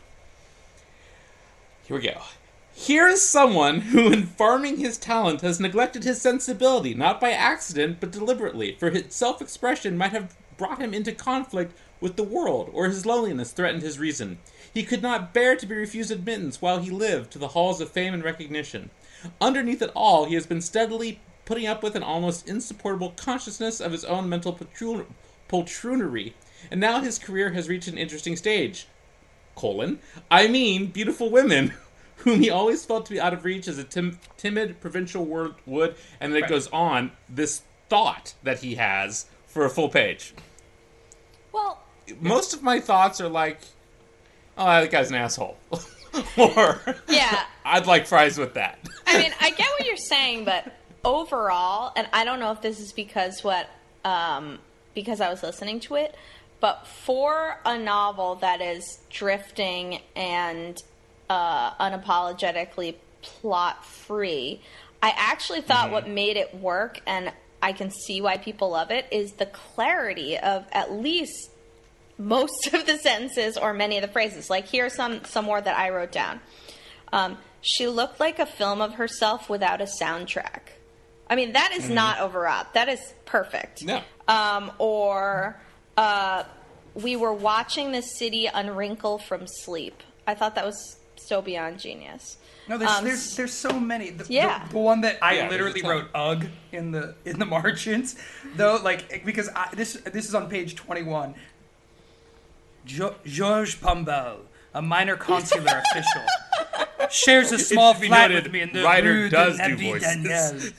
Here 1.84 1.98
we 1.98 2.04
go. 2.04 2.22
Here 2.74 3.08
is 3.08 3.28
someone 3.28 3.82
who, 3.82 4.12
in 4.12 4.26
farming 4.26 4.78
his 4.78 4.98
talent, 4.98 5.42
has 5.42 5.60
neglected 5.60 6.04
his 6.04 6.22
sensibility, 6.22 6.94
not 6.94 7.20
by 7.20 7.32
accident, 7.32 8.00
but 8.00 8.12
deliberately, 8.12 8.76
for 8.80 8.90
his 8.90 9.06
self 9.10 9.42
expression 9.42 9.98
might 9.98 10.12
have 10.12 10.36
brought 10.58 10.80
him 10.80 10.94
into 10.94 11.12
conflict 11.12 11.74
with 12.00 12.16
the 12.16 12.24
world, 12.24 12.70
or 12.74 12.88
his 12.88 13.06
loneliness 13.06 13.52
threatened 13.52 13.84
his 13.84 14.00
reason. 14.00 14.40
He 14.74 14.84
could 14.84 15.02
not 15.02 15.34
bear 15.34 15.56
to 15.56 15.66
be 15.66 15.76
refused 15.76 16.12
admittance 16.12 16.62
while 16.62 16.80
he 16.80 16.90
lived 16.90 17.32
to 17.32 17.40
the 17.40 17.50
halls 17.50 17.82
of 17.82 17.92
fame 17.92 18.14
and 18.14 18.24
recognition. 18.24 18.90
Underneath 19.40 19.82
it 19.82 19.92
all, 19.94 20.26
he 20.26 20.36
has 20.36 20.48
been 20.48 20.62
steadily 20.62 21.20
putting 21.46 21.68
up 21.68 21.84
with 21.84 21.96
an 21.96 22.04
almost 22.04 22.48
insupportable 22.48 23.12
consciousness 23.12 23.80
of 23.80 23.92
his 23.92 24.06
own 24.06 24.30
mental 24.30 24.54
poltroon- 24.54 25.08
poltroonery, 25.50 26.34
and 26.70 26.80
now 26.80 27.02
his 27.02 27.18
career 27.18 27.52
has 27.52 27.68
reached 27.70 27.88
an 27.88 27.98
interesting 27.98 28.36
stage. 28.36 28.88
Colon, 29.56 30.00
I 30.30 30.48
mean, 30.48 30.88
beautiful 30.88 31.30
women, 31.30 31.74
whom 32.18 32.40
he 32.40 32.50
always 32.50 32.86
felt 32.86 33.06
to 33.08 33.12
be 33.12 33.20
out 33.20 33.34
of 33.34 33.44
reach 33.46 33.68
as 33.68 33.78
a 33.78 33.84
tim- 33.84 34.20
timid 34.38 34.80
provincial 34.80 35.26
word 35.26 35.56
would, 35.66 35.96
and 36.20 36.34
then 36.34 36.44
it 36.44 36.50
goes 36.50 36.68
on 36.68 37.12
this 37.28 37.64
thought 37.90 38.34
that 38.44 38.60
he 38.60 38.76
has 38.76 39.26
for 39.48 39.66
a 39.66 39.70
full 39.70 39.90
page. 39.90 40.34
Well, 41.52 41.84
Most 42.20 42.54
of 42.54 42.64
my 42.64 42.80
thoughts 42.80 43.20
are 43.20 43.28
like, 43.30 43.60
"Oh, 44.58 44.66
that 44.66 44.90
guy's 44.92 45.10
an 45.10 45.16
asshole," 45.16 45.58
or 46.38 46.82
yeah. 47.10 47.44
"I'd 47.66 47.88
like 47.88 48.08
fries 48.08 48.38
with 48.38 48.54
that." 48.54 48.80
I 49.06 49.18
mean, 49.18 49.34
I 49.42 49.50
get 49.52 49.68
what 49.78 49.86
you're 49.86 49.98
saying, 49.98 50.46
but 50.46 50.72
overall, 51.04 51.92
and 51.96 52.08
I 52.14 52.24
don't 52.24 52.40
know 52.40 52.52
if 52.52 52.62
this 52.62 52.80
is 52.80 52.94
because 52.94 53.44
what 53.44 53.70
um, 54.06 54.60
because 54.94 55.20
I 55.22 55.30
was 55.30 55.44
listening 55.44 55.80
to 55.82 55.96
it, 55.96 56.16
but 56.62 56.88
for 56.88 57.58
a 57.66 57.78
novel 57.78 58.36
that 58.36 58.62
is 58.62 59.00
drifting 59.10 60.00
and 60.16 60.78
uh, 61.30 61.72
unapologetically 61.74 62.96
plot 63.22 63.84
free, 63.84 64.62
I 65.02 65.14
actually 65.18 65.62
thought 65.62 65.92
what 65.92 66.08
made 66.08 66.38
it 66.38 66.56
work, 66.56 67.02
and 67.08 67.34
I 67.62 67.74
can 67.74 67.90
see 67.90 68.22
why 68.22 68.38
people 68.38 68.70
love 68.70 68.92
it, 68.92 69.06
is 69.12 69.34
the 69.34 69.48
clarity 69.48 70.38
of 70.38 70.66
at 70.72 70.92
least 70.92 71.50
most 72.18 72.74
of 72.74 72.86
the 72.86 72.98
sentences 73.00 73.58
or 73.58 73.74
many 73.74 73.98
of 73.98 74.04
the 74.04 74.08
phrases. 74.08 74.50
Like 74.50 74.68
here's 74.68 74.94
some 74.94 75.26
some 75.26 75.46
more 75.46 75.60
that 75.60 75.78
I 75.78 75.90
wrote 75.90 76.12
down. 76.12 76.40
Um, 77.12 77.38
she 77.62 77.88
looked 77.88 78.20
like 78.20 78.40
a 78.40 78.46
film 78.46 78.82
of 78.82 78.94
herself 78.94 79.50
without 79.50 79.82
a 79.82 79.88
soundtrack. 80.02 80.62
I 81.28 81.36
mean, 81.36 81.54
that 81.54 81.72
is 81.74 81.90
not 81.90 82.20
overwrought. 82.20 82.74
That 82.74 82.90
is 82.90 83.00
perfect. 83.26 83.84
No. 83.84 84.02
Um, 84.28 84.72
or 84.80 85.60
uh, 85.98 86.44
we 86.94 87.16
were 87.16 87.34
watching 87.34 87.92
the 87.92 88.02
city 88.02 88.48
unwrinkle 88.54 89.22
from 89.22 89.48
sleep. 89.48 90.02
I 90.28 90.36
thought 90.36 90.56
that 90.56 90.66
was 90.66 90.98
so 91.16 91.42
beyond 91.42 91.80
genius. 91.80 92.38
No, 92.68 92.78
there's 92.78 92.92
Um, 92.92 93.04
there's 93.06 93.36
there's 93.36 93.54
so 93.54 93.80
many. 93.80 94.12
The, 94.12 94.24
the- 94.26 94.34
Yeah. 94.34 94.68
the, 94.70 94.78
one 94.78 95.02
that 95.02 95.18
I 95.22 95.34
Yeah, 95.38 95.50
literally 95.50 95.82
wrote 95.82 96.10
"ugh" 96.14 96.46
in 96.72 96.92
the 96.92 97.16
in 97.26 97.40
the 97.40 97.46
margins, 97.58 98.16
though, 98.56 98.80
like 98.84 99.26
because 99.26 99.50
I, 99.56 99.70
this 99.74 99.94
this 99.94 100.28
is 100.28 100.36
on 100.36 100.50
page 100.50 100.76
twenty 100.76 101.04
one. 101.04 101.36
Jo- 102.86 103.16
Georges 103.26 103.76
Pombal, 103.76 104.38
a 104.74 104.82
minor 104.82 105.16
consular 105.16 105.82
official, 105.92 107.10
shares 107.12 107.52
a 107.52 107.60
small 107.60 107.94
should 107.94 108.02
be 108.02 108.08
flat 108.08 108.32
noted, 108.32 108.44
with 108.46 108.54
me 108.54 108.62
in 108.62 108.74
the 108.74 108.84
Ryder 108.84 109.14
Rue 109.14 109.30
does 109.30 109.58
de 109.58 109.68
do 109.76 109.78
voices. 109.92 110.24
Daniel. 110.24 110.74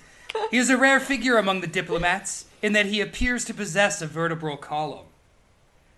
He 0.50 0.56
is 0.58 0.70
a 0.70 0.76
rare 0.76 0.98
figure 0.98 1.36
among 1.36 1.60
the 1.60 1.66
diplomats 1.66 2.46
in 2.62 2.72
that 2.72 2.86
he 2.86 3.00
appears 3.00 3.44
to 3.46 3.54
possess 3.54 4.00
a 4.00 4.06
vertebral 4.06 4.56
column. 4.56 5.06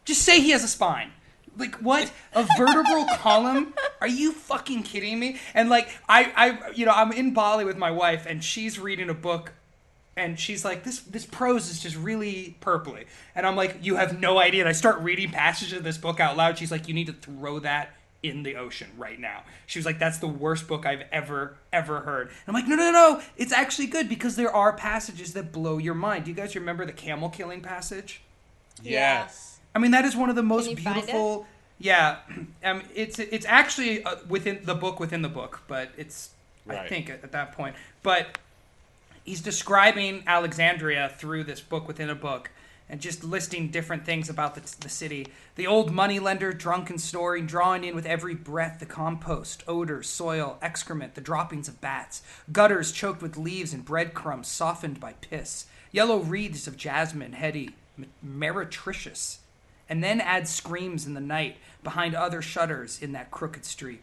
Just 0.04 0.22
say 0.22 0.40
he 0.40 0.50
has 0.50 0.64
a 0.64 0.68
spine. 0.68 1.12
Like 1.56 1.76
what? 1.76 2.10
A 2.32 2.46
vertebral 2.56 3.06
column? 3.18 3.74
Are 4.00 4.08
you 4.08 4.32
fucking 4.32 4.82
kidding 4.82 5.18
me? 5.18 5.38
And 5.52 5.68
like 5.68 5.88
I 6.08 6.32
I 6.34 6.70
you 6.72 6.86
know, 6.86 6.92
I'm 6.92 7.12
in 7.12 7.32
Bali 7.32 7.64
with 7.64 7.76
my 7.76 7.90
wife 7.90 8.26
and 8.26 8.42
she's 8.42 8.78
reading 8.78 9.08
a 9.08 9.14
book 9.14 9.52
and 10.16 10.38
she's 10.38 10.64
like 10.64 10.84
this 10.84 11.00
this 11.00 11.26
prose 11.26 11.70
is 11.70 11.80
just 11.80 11.96
really 11.96 12.56
purpley. 12.60 13.04
And 13.34 13.46
I'm 13.46 13.56
like 13.56 13.78
you 13.82 13.96
have 13.96 14.18
no 14.18 14.38
idea. 14.38 14.62
And 14.62 14.68
I 14.68 14.72
start 14.72 15.00
reading 15.00 15.30
passages 15.30 15.78
of 15.78 15.84
this 15.84 15.98
book 15.98 16.18
out 16.18 16.36
loud. 16.36 16.58
She's 16.58 16.70
like 16.70 16.88
you 16.88 16.94
need 16.94 17.06
to 17.06 17.12
throw 17.12 17.60
that 17.60 17.94
in 18.24 18.42
the 18.42 18.56
ocean 18.56 18.88
right 18.96 19.20
now. 19.20 19.44
She 19.66 19.78
was 19.78 19.84
like 19.86 19.98
that's 19.98 20.18
the 20.18 20.26
worst 20.26 20.66
book 20.66 20.86
I've 20.86 21.04
ever 21.12 21.56
ever 21.72 22.00
heard. 22.00 22.28
And 22.28 22.36
I'm 22.48 22.54
like 22.54 22.66
no 22.66 22.74
no 22.74 22.90
no, 22.90 23.22
it's 23.36 23.52
actually 23.52 23.86
good 23.86 24.08
because 24.08 24.34
there 24.34 24.50
are 24.50 24.72
passages 24.72 25.34
that 25.34 25.52
blow 25.52 25.78
your 25.78 25.94
mind. 25.94 26.24
Do 26.24 26.30
you 26.30 26.36
guys 26.36 26.54
remember 26.56 26.86
the 26.86 26.92
camel 26.92 27.28
killing 27.28 27.60
passage? 27.60 28.22
Yes. 28.82 29.60
I 29.74 29.78
mean, 29.78 29.90
that 29.90 30.04
is 30.04 30.16
one 30.16 30.30
of 30.30 30.36
the 30.36 30.42
most 30.42 30.74
beautiful. 30.74 31.46
Yeah, 31.78 32.18
um, 32.64 32.82
it's 32.94 33.18
it's 33.18 33.46
actually 33.46 34.02
uh, 34.04 34.16
within 34.28 34.60
the 34.64 34.74
book 34.74 34.98
within 34.98 35.22
the 35.22 35.28
book, 35.28 35.62
but 35.68 35.90
it's 35.96 36.30
I 36.68 36.88
think 36.88 37.10
at, 37.10 37.22
at 37.22 37.32
that 37.32 37.52
point. 37.52 37.76
But 38.02 38.38
he's 39.24 39.42
describing 39.42 40.22
Alexandria 40.26 41.12
through 41.18 41.44
this 41.44 41.60
book 41.60 41.86
within 41.86 42.08
a 42.08 42.14
book, 42.14 42.50
and 42.88 43.00
just 43.00 43.24
listing 43.24 43.68
different 43.68 44.04
things 44.04 44.28
about 44.28 44.54
the, 44.54 44.60
the 44.80 44.88
city. 44.88 45.26
The 45.56 45.66
old 45.66 45.90
moneylender, 45.92 46.52
drunk 46.52 46.90
and 46.90 47.00
snoring, 47.00 47.46
drawing 47.46 47.84
in 47.84 47.94
with 47.94 48.06
every 48.06 48.34
breath 48.34 48.78
the 48.80 48.86
compost, 48.86 49.64
odors, 49.66 50.08
soil, 50.08 50.58
excrement, 50.60 51.14
the 51.14 51.20
droppings 51.20 51.68
of 51.68 51.80
bats, 51.80 52.22
gutters 52.52 52.92
choked 52.92 53.22
with 53.22 53.36
leaves 53.36 53.72
and 53.72 53.84
breadcrumbs 53.84 54.48
softened 54.48 55.00
by 55.00 55.14
piss, 55.14 55.66
yellow 55.92 56.18
wreaths 56.18 56.66
of 56.66 56.76
jasmine, 56.76 57.32
heady, 57.32 57.70
meretricious 58.22 59.38
and 59.88 60.02
then 60.02 60.20
add 60.20 60.48
screams 60.48 61.06
in 61.06 61.14
the 61.14 61.20
night 61.20 61.56
behind 61.82 62.14
other 62.14 62.40
shutters 62.40 63.00
in 63.00 63.12
that 63.12 63.30
crooked 63.30 63.64
street. 63.64 64.02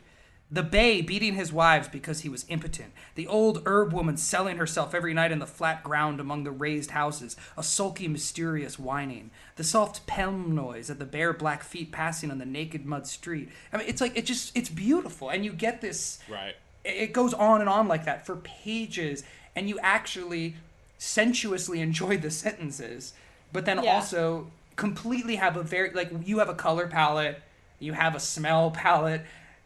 The 0.53 0.63
Bey 0.63 1.01
beating 1.01 1.35
his 1.35 1.53
wives 1.53 1.87
because 1.87 2.21
he 2.21 2.29
was 2.29 2.45
impotent. 2.49 2.91
The 3.15 3.25
old 3.25 3.63
herb 3.65 3.93
woman 3.93 4.17
selling 4.17 4.57
herself 4.57 4.93
every 4.93 5.13
night 5.13 5.31
in 5.31 5.39
the 5.39 5.47
flat 5.47 5.81
ground 5.81 6.19
among 6.19 6.43
the 6.43 6.51
raised 6.51 6.91
houses, 6.91 7.37
a 7.57 7.63
sulky, 7.63 8.09
mysterious 8.09 8.77
whining. 8.77 9.31
The 9.55 9.63
soft 9.63 10.05
pelm 10.07 10.53
noise 10.53 10.89
of 10.89 10.99
the 10.99 11.05
bare 11.05 11.31
black 11.31 11.63
feet 11.63 11.93
passing 11.93 12.31
on 12.31 12.37
the 12.37 12.45
naked 12.45 12.85
mud 12.85 13.07
street. 13.07 13.47
I 13.71 13.77
mean, 13.77 13.87
it's 13.87 14.01
like, 14.01 14.17
it 14.17 14.25
just, 14.25 14.55
it's 14.57 14.67
beautiful. 14.69 15.29
And 15.29 15.45
you 15.45 15.53
get 15.53 15.79
this 15.79 16.19
Right. 16.29 16.55
it 16.83 17.13
goes 17.13 17.33
on 17.33 17.61
and 17.61 17.69
on 17.69 17.87
like 17.87 18.03
that 18.05 18.25
for 18.25 18.35
pages 18.37 19.23
and 19.55 19.69
you 19.69 19.79
actually 19.79 20.55
sensuously 20.97 21.79
enjoy 21.81 22.17
the 22.17 22.29
sentences 22.31 23.13
but 23.53 23.65
then 23.65 23.83
Yeah. 23.83 23.95
also 23.95 24.47
completely 24.75 25.35
have 25.35 25.57
a 25.57 25.63
very 25.63 25.91
like 25.91 26.11
you 26.25 26.39
have 26.39 26.49
a 26.49 26.53
color 26.55 26.87
palette 26.87 27.41
you 27.79 27.93
have 27.93 28.15
a 28.15 28.19
smell 28.19 28.71
palette 28.71 29.21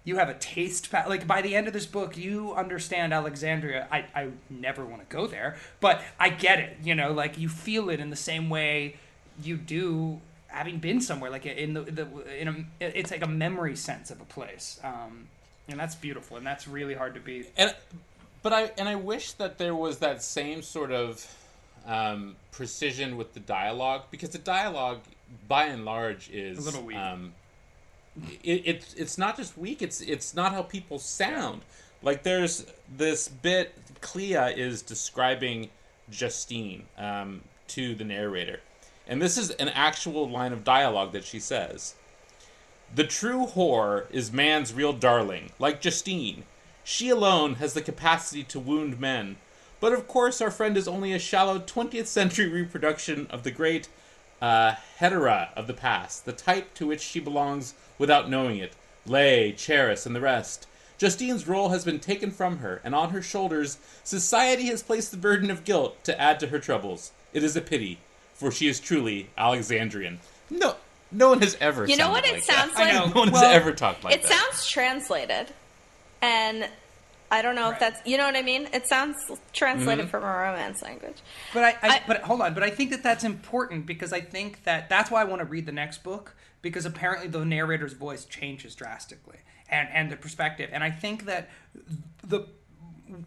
you 0.06 0.18
have 0.18 0.30
a 0.30 0.34
taste 0.36 0.90
palette 0.90 1.10
like 1.10 1.28
by 1.28 1.42
the 1.42 1.56
end 1.56 1.68
of 1.68 1.74
this 1.74 1.86
book 1.86 2.16
you 2.16 2.54
understand 2.54 3.14
alexandria 3.14 3.88
i, 3.92 4.06
I 4.16 4.30
never 4.50 4.86
want 4.86 5.08
to 5.08 5.14
go 5.14 5.28
there 5.28 5.58
but 5.82 6.02
i 6.20 6.30
get 6.30 6.60
it 6.60 6.78
you 6.84 6.96
know 6.96 7.12
like 7.12 7.38
you 7.38 7.50
feel 7.50 7.90
it 7.90 8.00
in 8.00 8.10
the 8.10 8.16
same 8.16 8.50
way 8.50 8.96
you 9.44 9.58
do 9.58 10.22
having 10.48 10.78
been 10.78 11.02
somewhere 11.02 11.30
like 11.30 11.46
in 11.46 11.74
the, 11.74 11.82
the 11.82 12.08
in 12.40 12.48
a 12.48 12.66
it's 12.80 13.12
like 13.12 13.24
a 13.24 13.28
memory 13.28 13.76
sense 13.76 14.10
of 14.10 14.22
a 14.22 14.26
place 14.26 14.80
um 14.84 15.28
and 15.68 15.80
that's 15.80 15.96
beautiful 15.96 16.38
and 16.38 16.46
that's 16.46 16.68
really 16.68 16.94
hard 16.94 17.14
to 17.14 17.20
beat 17.20 17.52
and 17.58 17.76
but 18.46 18.54
I 18.54 18.72
and 18.78 18.88
I 18.88 18.94
wish 18.94 19.32
that 19.34 19.58
there 19.58 19.74
was 19.74 19.98
that 19.98 20.22
same 20.22 20.62
sort 20.62 20.92
of 20.92 21.26
um, 21.88 22.36
precision 22.52 23.18
with 23.18 23.34
the 23.34 23.40
dialogue 23.40 24.04
because 24.12 24.30
the 24.30 24.38
dialogue, 24.38 25.00
by 25.48 25.66
and 25.66 25.84
large, 25.84 26.30
is 26.30 26.60
A 26.60 26.62
little 26.62 26.84
weak. 26.84 26.96
Um, 26.96 27.34
it, 28.44 28.62
it's 28.66 28.94
it's 28.94 29.18
not 29.18 29.38
just 29.38 29.58
weak; 29.58 29.82
it's 29.82 30.02
it's 30.02 30.36
not 30.36 30.52
how 30.52 30.62
people 30.62 31.00
sound. 31.00 31.62
Like 32.02 32.24
there's 32.24 32.66
this 32.98 33.28
bit 33.28 33.74
Clea 34.02 34.54
is 34.56 34.82
describing 34.82 35.70
Justine 36.10 36.84
um, 36.98 37.42
to 37.70 37.96
the 37.96 38.04
narrator, 38.04 38.60
and 39.08 39.22
this 39.22 39.38
is 39.38 39.52
an 39.52 39.70
actual 39.70 40.30
line 40.30 40.54
of 40.54 40.64
dialogue 40.64 41.12
that 41.14 41.24
she 41.24 41.40
says. 41.40 41.96
The 42.94 43.04
true 43.04 43.48
whore 43.48 44.06
is 44.12 44.32
man's 44.32 44.74
real 44.74 44.94
darling, 44.94 45.52
like 45.60 45.82
Justine. 45.82 46.44
She 46.84 47.10
alone 47.10 47.56
has 47.56 47.74
the 47.74 47.82
capacity 47.82 48.44
to 48.44 48.60
wound 48.60 49.00
men. 49.00 49.38
But 49.80 49.92
of 49.92 50.08
course, 50.08 50.40
our 50.40 50.52
friend 50.52 50.78
is 50.78 50.88
only 50.88 51.12
a 51.12 51.20
shallow 51.20 51.60
20th 51.60 52.06
century 52.06 52.48
reproduction 52.48 53.28
of 53.30 53.44
the 53.44 53.52
great 53.52 53.90
uh, 54.42 54.76
hetera 55.00 55.50
of 55.56 55.68
the 55.68 55.74
past, 55.74 56.26
the 56.26 56.32
type 56.32 56.74
to 56.76 56.88
which 56.88 57.02
she 57.02 57.20
belongs 57.20 57.74
without 57.98 58.30
knowing 58.30 58.58
it. 58.58 58.74
Lay, 59.06 59.52
Cheris, 59.54 60.06
and 60.06 60.16
the 60.16 60.22
rest. 60.22 60.68
Justine's 60.98 61.48
role 61.48 61.70
has 61.70 61.84
been 61.84 62.00
taken 62.00 62.32
from 62.32 62.60
her, 62.60 62.82
and 62.84 62.96
on 62.96 63.10
her 63.10 63.22
shoulders, 63.22 63.78
society 64.04 64.66
has 64.68 64.82
placed 64.82 65.12
the 65.12 65.18
burden 65.18 65.52
of 65.52 65.64
guilt 65.66 66.02
to 66.06 66.20
add 66.20 66.40
to 66.40 66.48
her 66.48 66.60
troubles. 66.60 67.12
It 67.34 67.44
is 67.44 67.56
a 67.58 67.62
pity, 67.62 68.00
for 68.34 68.50
she 68.52 68.68
is 68.68 68.80
truly 68.80 69.30
Alexandrian. 69.38 70.20
No, 70.50 70.76
no 71.12 71.30
one 71.30 71.42
has 71.42 71.58
ever. 71.60 71.86
You 71.86 71.98
know 71.98 72.10
what 72.10 72.26
it 72.26 72.34
like 72.36 72.44
sounds 72.44 72.74
that. 72.76 72.80
like? 72.80 72.94
I 72.94 72.98
know. 72.98 73.06
No 73.14 73.20
one 73.20 73.32
Well, 73.32 73.44
has 73.44 73.56
ever 73.56 73.74
talked 73.74 74.04
like 74.06 74.16
it 74.16 74.24
that. 74.24 74.32
It 74.32 74.34
sounds 74.34 74.68
translated, 74.68 75.48
and 76.22 76.70
I 77.30 77.42
don't 77.42 77.56
know 77.56 77.64
Right. 77.66 77.74
if 77.74 77.80
that's 77.80 78.08
you 78.08 78.18
know 78.18 78.26
what 78.26 78.36
I 78.38 78.42
mean. 78.42 78.68
It 78.74 78.88
sounds 78.88 79.18
translated 79.54 80.06
Mm-hmm. 80.06 80.12
from 80.12 80.24
a 80.24 80.28
romance 80.28 80.82
language. 80.82 81.18
But 81.54 81.64
I, 81.64 81.70
I, 81.70 81.96
I- 81.96 82.02
but 82.08 82.22
hold 82.22 82.42
on, 82.42 82.54
but 82.54 82.64
I 82.64 82.70
think 82.70 82.92
that 82.92 83.04
that's 83.04 83.24
important 83.24 83.86
because 83.86 84.14
I 84.14 84.22
think 84.22 84.64
that 84.64 84.88
that's 84.90 85.12
why 85.12 85.22
I 85.22 85.26
want 85.26 85.40
to 85.42 85.46
read 85.46 85.66
the 85.66 85.72
next 85.74 86.04
book 86.04 86.34
because 86.66 86.88
apparently 86.88 87.28
the 87.28 87.46
narrator's 87.46 87.94
voice 87.94 88.26
changes 88.26 88.74
drastically 88.74 89.38
and 89.70 89.88
and 89.94 90.12
the 90.12 90.18
perspective, 90.18 90.72
and 90.74 90.84
I 90.84 90.90
think 90.90 91.26
that 91.26 91.50
the 92.28 92.48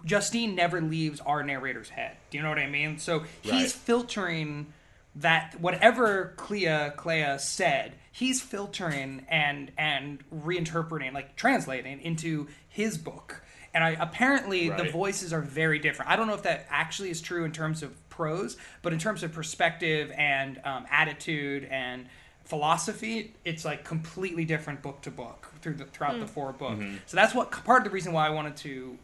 Justine 0.04 0.56
never 0.56 0.80
leaves 0.80 1.20
our 1.20 1.44
narrator's 1.44 1.88
head. 1.88 2.16
Do 2.30 2.36
you 2.36 2.42
know 2.42 2.48
what 2.50 2.58
I 2.58 2.66
mean? 2.68 2.98
So 2.98 3.24
he's 3.40 3.52
Right. 3.52 3.70
filtering 3.70 4.72
that 5.14 5.54
whatever 5.60 6.34
Clea 6.36 6.90
Clea 6.96 7.38
said, 7.38 7.94
he's 8.10 8.40
filtering 8.42 9.24
and 9.28 9.70
and 9.78 10.18
reinterpreting, 10.34 11.12
like 11.14 11.36
translating 11.36 12.00
into 12.00 12.48
his 12.68 12.98
book. 12.98 13.40
And 13.72 13.84
I 13.84 13.90
apparently 13.90 14.68
the 14.70 14.90
voices 14.90 15.32
are 15.32 15.40
very 15.42 15.78
different. 15.78 16.10
I 16.10 16.16
don't 16.16 16.26
know 16.26 16.34
if 16.34 16.42
that 16.42 16.66
actually 16.70 17.10
is 17.10 17.20
true 17.20 17.44
in 17.44 17.52
terms 17.52 17.84
of 17.84 17.92
prose, 18.08 18.56
but 18.82 18.92
in 18.92 18.98
terms 18.98 19.22
of 19.22 19.32
perspective 19.32 20.10
and 20.16 20.60
um, 20.64 20.86
attitude 20.90 21.68
and 21.70 22.08
philosophy, 22.48 23.34
it's 23.44 23.64
like 23.64 23.84
completely 23.84 24.44
different 24.44 24.80
book 24.82 25.02
to 25.02 25.10
book 25.10 25.52
through 25.60 25.74
the 25.74 25.84
throughout 25.84 26.18
the 26.18 26.26
four 26.26 26.52
books. 26.52 26.82
So 27.06 27.16
that's 27.16 27.34
what 27.34 27.50
part 27.50 27.80
of 27.80 27.84
the 27.84 27.90
reason 27.90 28.12
why 28.12 28.26
I 28.26 28.30
wanted 28.30 28.56
to 28.58 28.98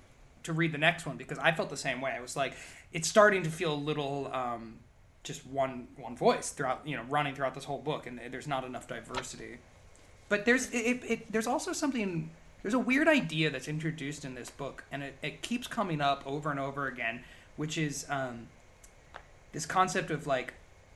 to 0.45 0.53
read 0.53 0.73
the 0.73 0.79
next 0.79 1.07
one 1.07 1.17
because 1.17 1.39
I 1.39 1.53
felt 1.53 1.71
the 1.71 1.77
same 1.77 2.01
way. 2.01 2.13
I 2.13 2.21
was 2.21 2.37
like, 2.37 2.55
it's 2.93 3.09
starting 3.09 3.43
to 3.43 3.51
feel 3.51 3.75
a 3.75 3.77
little 3.77 4.31
um, 4.33 4.79
just 5.23 5.47
one 5.47 5.89
one 5.97 6.17
voice 6.17 6.51
throughout, 6.51 6.87
you 6.87 6.97
know, 6.97 7.03
running 7.05 7.35
throughout 7.35 7.55
this 7.55 7.65
whole 7.65 7.81
book, 7.81 8.07
and 8.07 8.19
there's 8.31 8.49
not 8.49 8.65
enough 8.65 8.89
diversity. 8.89 9.59
But 10.31 10.47
there's 10.47 10.71
it, 10.71 10.79
it, 10.79 11.05
it 11.05 11.33
there's 11.33 11.47
also 11.47 11.73
something 11.73 12.31
there's 12.63 12.75
a 12.75 12.79
weird 12.79 13.09
idea 13.09 13.51
that's 13.51 13.69
introduced 13.69 14.25
in 14.25 14.35
this 14.35 14.49
book, 14.49 14.85
and 14.91 15.03
it, 15.03 15.17
it 15.23 15.43
keeps 15.43 15.67
coming 15.67 16.01
up 16.01 16.23
over 16.25 16.51
and 16.51 16.59
over 16.59 16.87
again, 16.87 17.25
which 17.57 17.77
is 17.77 18.07
um, 18.09 18.49
this 19.53 19.67
concept 19.67 20.11
of 20.11 20.27
like 20.27 20.55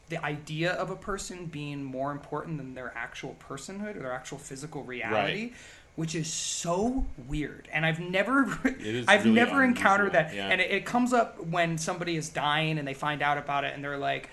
the 0.09 0.25
idea 0.25 0.73
of 0.73 0.91
a 0.91 0.97
person 0.97 1.47
being 1.47 1.85
more 1.85 2.13
important 2.13 2.59
than 2.59 2.75
their 2.75 2.93
actual 2.97 3.37
personhood 3.49 3.97
or 3.97 4.01
their 4.01 4.13
actual 4.13 4.39
physical 4.39 4.83
reality. 4.83 5.43
Right. 5.43 5.55
Which 5.97 6.15
is 6.15 6.33
so 6.33 7.07
weird, 7.27 7.69
and 7.73 7.85
I've 7.85 7.99
never, 7.99 8.45
I've 9.09 9.25
really 9.25 9.31
never 9.33 9.65
encountered 9.65 10.13
that. 10.13 10.33
yeah. 10.33 10.47
And 10.47 10.61
it, 10.61 10.71
it 10.71 10.87
comes 10.87 11.13
up 11.13 11.45
when 11.45 11.77
somebody 11.77 12.17
is 12.17 12.29
dying 12.29 12.79
and 12.79 12.87
they 12.87 12.95
find 12.95 13.21
out 13.21 13.37
about 13.37 13.65
it, 13.65 13.75
and 13.75 13.83
they're 13.83 13.99
like, 13.99 14.31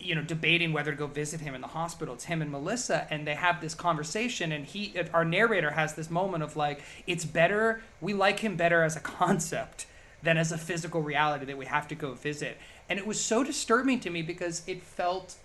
you 0.00 0.14
know 0.14 0.22
debating 0.22 0.72
whether 0.72 0.90
to 0.90 0.96
go 0.96 1.06
visit 1.06 1.40
him 1.40 1.54
in 1.54 1.60
the 1.60 1.66
hospital 1.66 2.14
it's 2.14 2.24
him 2.24 2.40
and 2.42 2.50
melissa 2.50 3.06
and 3.10 3.26
they 3.26 3.34
have 3.34 3.60
this 3.60 3.74
conversation 3.74 4.50
and 4.50 4.66
he 4.66 4.94
our 5.12 5.24
narrator 5.24 5.70
has 5.70 5.94
this 5.94 6.10
moment 6.10 6.42
of 6.42 6.56
like 6.56 6.82
it's 7.06 7.24
better 7.24 7.82
we 8.00 8.12
like 8.14 8.40
him 8.40 8.56
better 8.56 8.82
as 8.82 8.96
a 8.96 9.00
concept 9.20 9.86
than 10.22 10.36
as 10.36 10.52
a 10.52 10.58
physical 10.58 11.00
reality 11.02 11.44
that 11.44 11.56
we 11.56 11.66
have 11.66 11.86
to 11.88 11.94
go 11.94 12.12
visit 12.14 12.58
and 12.90 12.98
it 12.98 13.06
was 13.06 13.18
so 13.18 13.42
disturbing 13.42 14.00
to 14.00 14.10
me 14.10 14.20
because 14.20 14.62
it 14.66 14.82
felt 14.82 15.36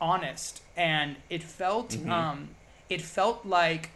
honest 0.00 0.62
and 0.76 1.16
it 1.28 1.42
felt 1.42 1.96
um 2.06 2.48
it 2.88 3.02
felt 3.02 3.44
like 3.44 3.90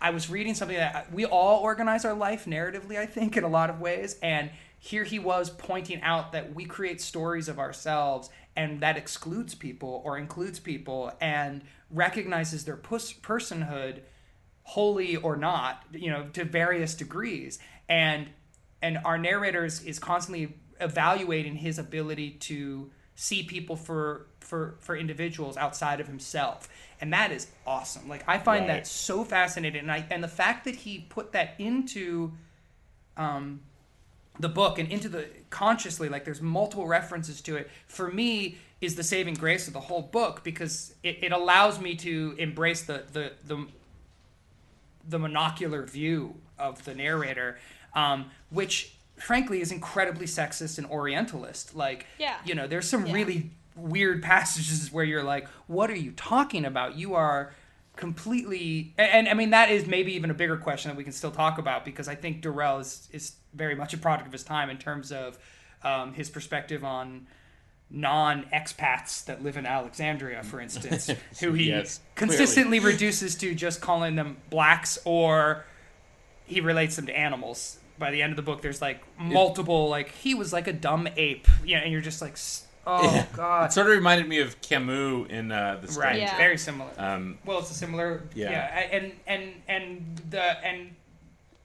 I 0.00 0.10
was 0.10 0.30
reading 0.30 0.54
something 0.54 0.76
that 0.76 1.12
we 1.12 1.26
all 1.26 1.60
organize 1.60 2.04
our 2.04 2.14
life 2.14 2.46
narratively, 2.46 2.96
I 2.96 3.04
think, 3.06 3.36
in 3.36 3.44
a 3.44 3.48
lot 3.48 3.68
of 3.68 3.80
ways. 3.80 4.16
And 4.22 4.50
here 4.78 5.04
he 5.04 5.18
was 5.18 5.50
pointing 5.50 6.00
out 6.00 6.32
that 6.32 6.54
we 6.54 6.64
create 6.64 7.02
stories 7.02 7.48
of 7.48 7.58
ourselves 7.58 8.30
and 8.56 8.80
that 8.80 8.96
excludes 8.96 9.54
people 9.54 10.00
or 10.04 10.16
includes 10.16 10.58
people 10.58 11.12
and 11.20 11.62
recognizes 11.90 12.64
their 12.64 12.78
pus- 12.78 13.12
personhood 13.12 14.00
wholly 14.62 15.16
or 15.16 15.36
not, 15.36 15.84
you 15.92 16.10
know, 16.10 16.28
to 16.32 16.44
various 16.44 16.94
degrees. 16.94 17.58
And 17.88 18.30
and 18.82 18.98
our 19.04 19.18
narrator 19.18 19.66
is, 19.66 19.82
is 19.82 19.98
constantly 19.98 20.56
evaluating 20.80 21.56
his 21.56 21.78
ability 21.78 22.32
to 22.32 22.90
see 23.14 23.42
people 23.42 23.76
for 23.76 24.26
for 24.40 24.76
for 24.80 24.96
individuals 24.96 25.56
outside 25.56 26.00
of 26.00 26.06
himself. 26.06 26.68
And 27.00 27.12
that 27.12 27.32
is 27.32 27.48
awesome. 27.66 28.08
Like 28.08 28.24
I 28.26 28.38
find 28.38 28.66
Right. 28.68 28.78
that 28.78 28.86
so 28.86 29.24
fascinating 29.24 29.80
and 29.80 29.92
I 29.92 30.04
and 30.10 30.22
the 30.22 30.28
fact 30.28 30.64
that 30.64 30.74
he 30.76 31.06
put 31.08 31.32
that 31.32 31.54
into 31.58 32.32
um 33.16 33.60
the 34.38 34.48
book 34.48 34.78
and 34.78 34.90
into 34.90 35.08
the 35.08 35.28
consciously 35.50 36.08
like 36.08 36.24
there's 36.24 36.40
multiple 36.40 36.86
references 36.86 37.42
to 37.42 37.56
it 37.56 37.70
for 37.86 38.10
me 38.10 38.56
is 38.80 38.94
the 38.94 39.02
saving 39.02 39.34
grace 39.34 39.66
of 39.66 39.74
the 39.74 39.80
whole 39.80 40.00
book 40.00 40.42
because 40.42 40.94
it, 41.02 41.18
it 41.22 41.32
allows 41.32 41.78
me 41.78 41.94
to 41.96 42.34
embrace 42.38 42.82
the 42.82 43.04
the 43.12 43.32
the 43.46 43.66
the 45.08 45.18
monocular 45.18 45.88
view 45.88 46.34
of 46.58 46.84
the 46.84 46.94
narrator, 46.94 47.58
um, 47.94 48.30
which 48.50 48.94
frankly 49.20 49.60
is 49.60 49.70
incredibly 49.70 50.26
sexist 50.26 50.78
and 50.78 50.86
orientalist. 50.88 51.74
Like, 51.76 52.06
Yeah. 52.18 52.36
you 52.44 52.54
know, 52.54 52.66
there's 52.66 52.88
some 52.88 53.06
Yeah. 53.06 53.12
really 53.12 53.50
weird 53.76 54.22
passages 54.34 54.90
where 54.90 55.04
you're 55.04 55.22
like, 55.22 55.46
what 55.66 55.90
are 55.90 55.96
you 55.96 56.12
talking 56.12 56.64
about? 56.64 56.96
You 56.96 57.14
are 57.14 57.52
completely 57.96 58.94
and, 58.96 59.10
and 59.10 59.28
I 59.28 59.34
mean 59.34 59.50
that 59.50 59.70
is 59.70 59.86
maybe 59.86 60.14
even 60.14 60.30
a 60.30 60.34
bigger 60.34 60.56
question 60.56 60.90
that 60.90 60.96
we 60.96 61.04
can 61.04 61.12
still 61.12 61.30
talk 61.32 61.58
about 61.58 61.84
because 61.84 62.08
I 62.08 62.14
think 62.14 62.40
Durrell 62.40 62.78
is 62.78 63.08
is 63.12 63.32
very 63.52 63.74
much 63.74 63.92
a 63.92 63.98
product 63.98 64.26
of 64.26 64.32
his 64.32 64.42
time 64.42 64.70
in 64.70 64.78
terms 64.78 65.12
of 65.12 65.38
um, 65.82 66.14
his 66.14 66.30
perspective 66.30 66.82
on 66.82 67.26
non 67.90 68.44
expats 68.54 69.24
that 69.26 69.42
live 69.42 69.56
in 69.58 69.66
Alexandria, 69.66 70.42
for 70.42 70.60
instance, 70.60 71.10
who 71.40 71.52
he 71.52 71.64
Yes, 71.70 72.00
consistently 72.14 72.78
reduces 72.80 73.34
to 73.36 73.54
just 73.54 73.80
calling 73.82 74.14
them 74.16 74.36
blacks 74.48 74.98
or 75.04 75.64
he 76.46 76.60
relates 76.60 76.96
them 76.96 77.06
to 77.06 77.16
animals. 77.18 77.79
By 78.00 78.10
the 78.10 78.22
end 78.22 78.32
of 78.32 78.36
the 78.36 78.42
book, 78.42 78.62
there's 78.62 78.80
like 78.82 79.04
multiple, 79.18 79.88
like, 79.88 80.10
he 80.10 80.34
was 80.34 80.52
like 80.52 80.66
a 80.66 80.72
dumb 80.72 81.06
ape, 81.16 81.46
yeah, 81.64 81.78
and 81.78 81.92
you're 81.92 82.00
just 82.00 82.20
like, 82.22 82.32
s- 82.32 82.66
oh, 82.86 83.28
God. 83.34 83.66
It 83.70 83.72
sort 83.74 83.86
of 83.88 83.92
reminded 83.92 84.26
me 84.26 84.40
of 84.40 84.60
Camus 84.62 85.28
in 85.30 85.52
uh, 85.52 85.78
the 85.80 85.92
Right, 86.00 86.18
Yeah. 86.18 86.36
very 86.38 86.56
similar. 86.58 86.90
Um, 86.96 87.38
well, 87.44 87.58
it's 87.60 87.70
a 87.70 87.74
similar, 87.74 88.22
yeah. 88.34 88.50
Yeah. 88.50 88.88
and 88.98 89.12
and 89.28 89.52
and 89.68 90.22
the 90.30 90.42
and 90.66 90.96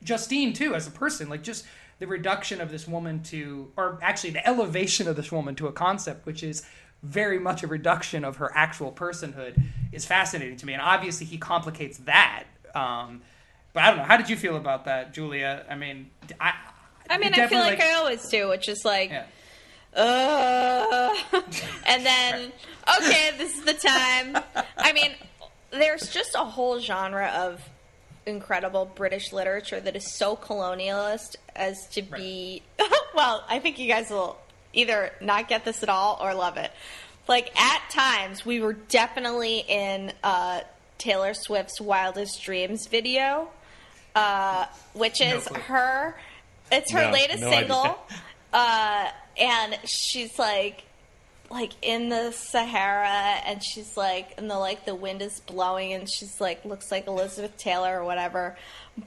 Justine 0.03 0.53
too 0.53 0.75
as 0.75 0.85
a 0.87 0.91
person, 0.91 1.29
like 1.29 1.41
just 1.41 1.65
the 1.99 2.05
reduction 2.07 2.59
of 2.59 2.69
this 2.69 2.85
woman 2.87 3.23
to, 3.23 3.71
or 3.77 3.97
actually 4.01 4.31
the 4.31 4.45
elevation 4.45 5.07
of 5.07 5.15
this 5.15 5.31
woman 5.31 5.55
to 5.55 5.67
a 5.67 5.71
concept, 5.71 6.25
which 6.25 6.43
is 6.43 6.63
very 7.01 7.39
much 7.39 7.63
a 7.63 7.67
reduction 7.67 8.25
of 8.25 8.35
her 8.37 8.51
actual 8.53 8.91
personhood, 8.91 9.55
is 9.93 10.05
fascinating 10.05 10.57
to 10.57 10.65
me. 10.65 10.73
And 10.73 10.81
obviously, 10.81 11.25
he 11.25 11.37
complicates 11.37 11.97
that. 11.99 12.43
Um, 12.75 13.21
but 13.75 13.83
I 13.83 13.89
don't 13.89 13.97
know. 13.99 14.03
How 14.05 14.17
did 14.17 14.29
you 14.29 14.37
feel 14.37 14.55
about 14.57 14.85
that, 14.85 15.13
Julia? 15.13 15.63
I 15.69 15.75
mean, 15.75 16.09
I. 16.39 16.53
I 17.07 17.19
mean, 17.19 17.33
I 17.33 17.35
feel 17.35 17.59
definitely, 17.59 17.69
like 17.71 17.81
I 17.81 17.93
always 17.93 18.27
do, 18.29 18.47
which 18.49 18.67
is 18.67 18.83
like, 18.83 19.11
Yeah. 19.11 19.25
uh, 19.95 21.13
and 21.85 22.03
then 22.03 22.51
okay, 22.97 23.31
this 23.37 23.55
is 23.57 23.63
the 23.63 23.73
time. 23.73 24.37
I 24.77 24.91
mean, 24.93 25.11
there's 25.71 26.09
just 26.09 26.33
a 26.35 26.39
whole 26.45 26.79
genre 26.79 27.27
of 27.27 27.61
incredible 28.25 28.85
British 28.95 29.31
literature 29.31 29.79
that 29.79 29.95
is 29.95 30.15
so 30.15 30.35
colonialist 30.35 31.35
as 31.55 31.77
to 31.91 32.01
be. 32.01 32.63
well, 33.15 33.43
I 33.47 33.59
think 33.59 33.77
you 33.77 33.87
guys 33.87 34.09
will 34.09 34.37
either 34.73 35.11
not 35.21 35.47
get 35.47 35.63
this 35.65 35.83
at 35.83 35.89
all 35.89 36.17
or 36.21 36.33
love 36.33 36.57
it. 36.57 36.71
Like 37.27 37.51
at 37.59 37.81
times, 37.91 38.45
we 38.45 38.61
were 38.61 38.73
definitely 38.73 39.59
in 39.67 40.11
uh, 40.23 40.61
Taylor 40.97 41.33
Swift's 41.33 41.79
"Wildest 41.81 42.41
Dreams" 42.43 42.87
video, 42.87 43.49
uh, 44.15 44.65
which 44.93 45.21
is 45.21 45.45
clue. 45.47 45.59
her. 45.61 46.15
It's 46.71 46.91
her 46.91 47.03
No, 47.05 47.11
latest 47.11 47.41
no 47.41 47.51
single, 47.51 47.97
uh, 48.53 49.09
and 49.39 49.77
she's 49.85 50.39
like, 50.39 50.83
like 51.51 51.73
in 51.83 52.09
the 52.09 52.31
Sahara, 52.31 53.07
and 53.45 53.63
she's 53.63 53.95
like, 53.95 54.33
and 54.37 54.49
the 54.49 54.57
like 54.57 54.85
the 54.85 54.95
wind 54.95 55.21
is 55.21 55.39
blowing, 55.41 55.93
and 55.93 56.09
she's 56.09 56.41
like, 56.41 56.65
looks 56.65 56.91
like 56.91 57.05
Elizabeth 57.07 57.55
Taylor 57.57 57.99
or 57.99 58.03
whatever, 58.05 58.57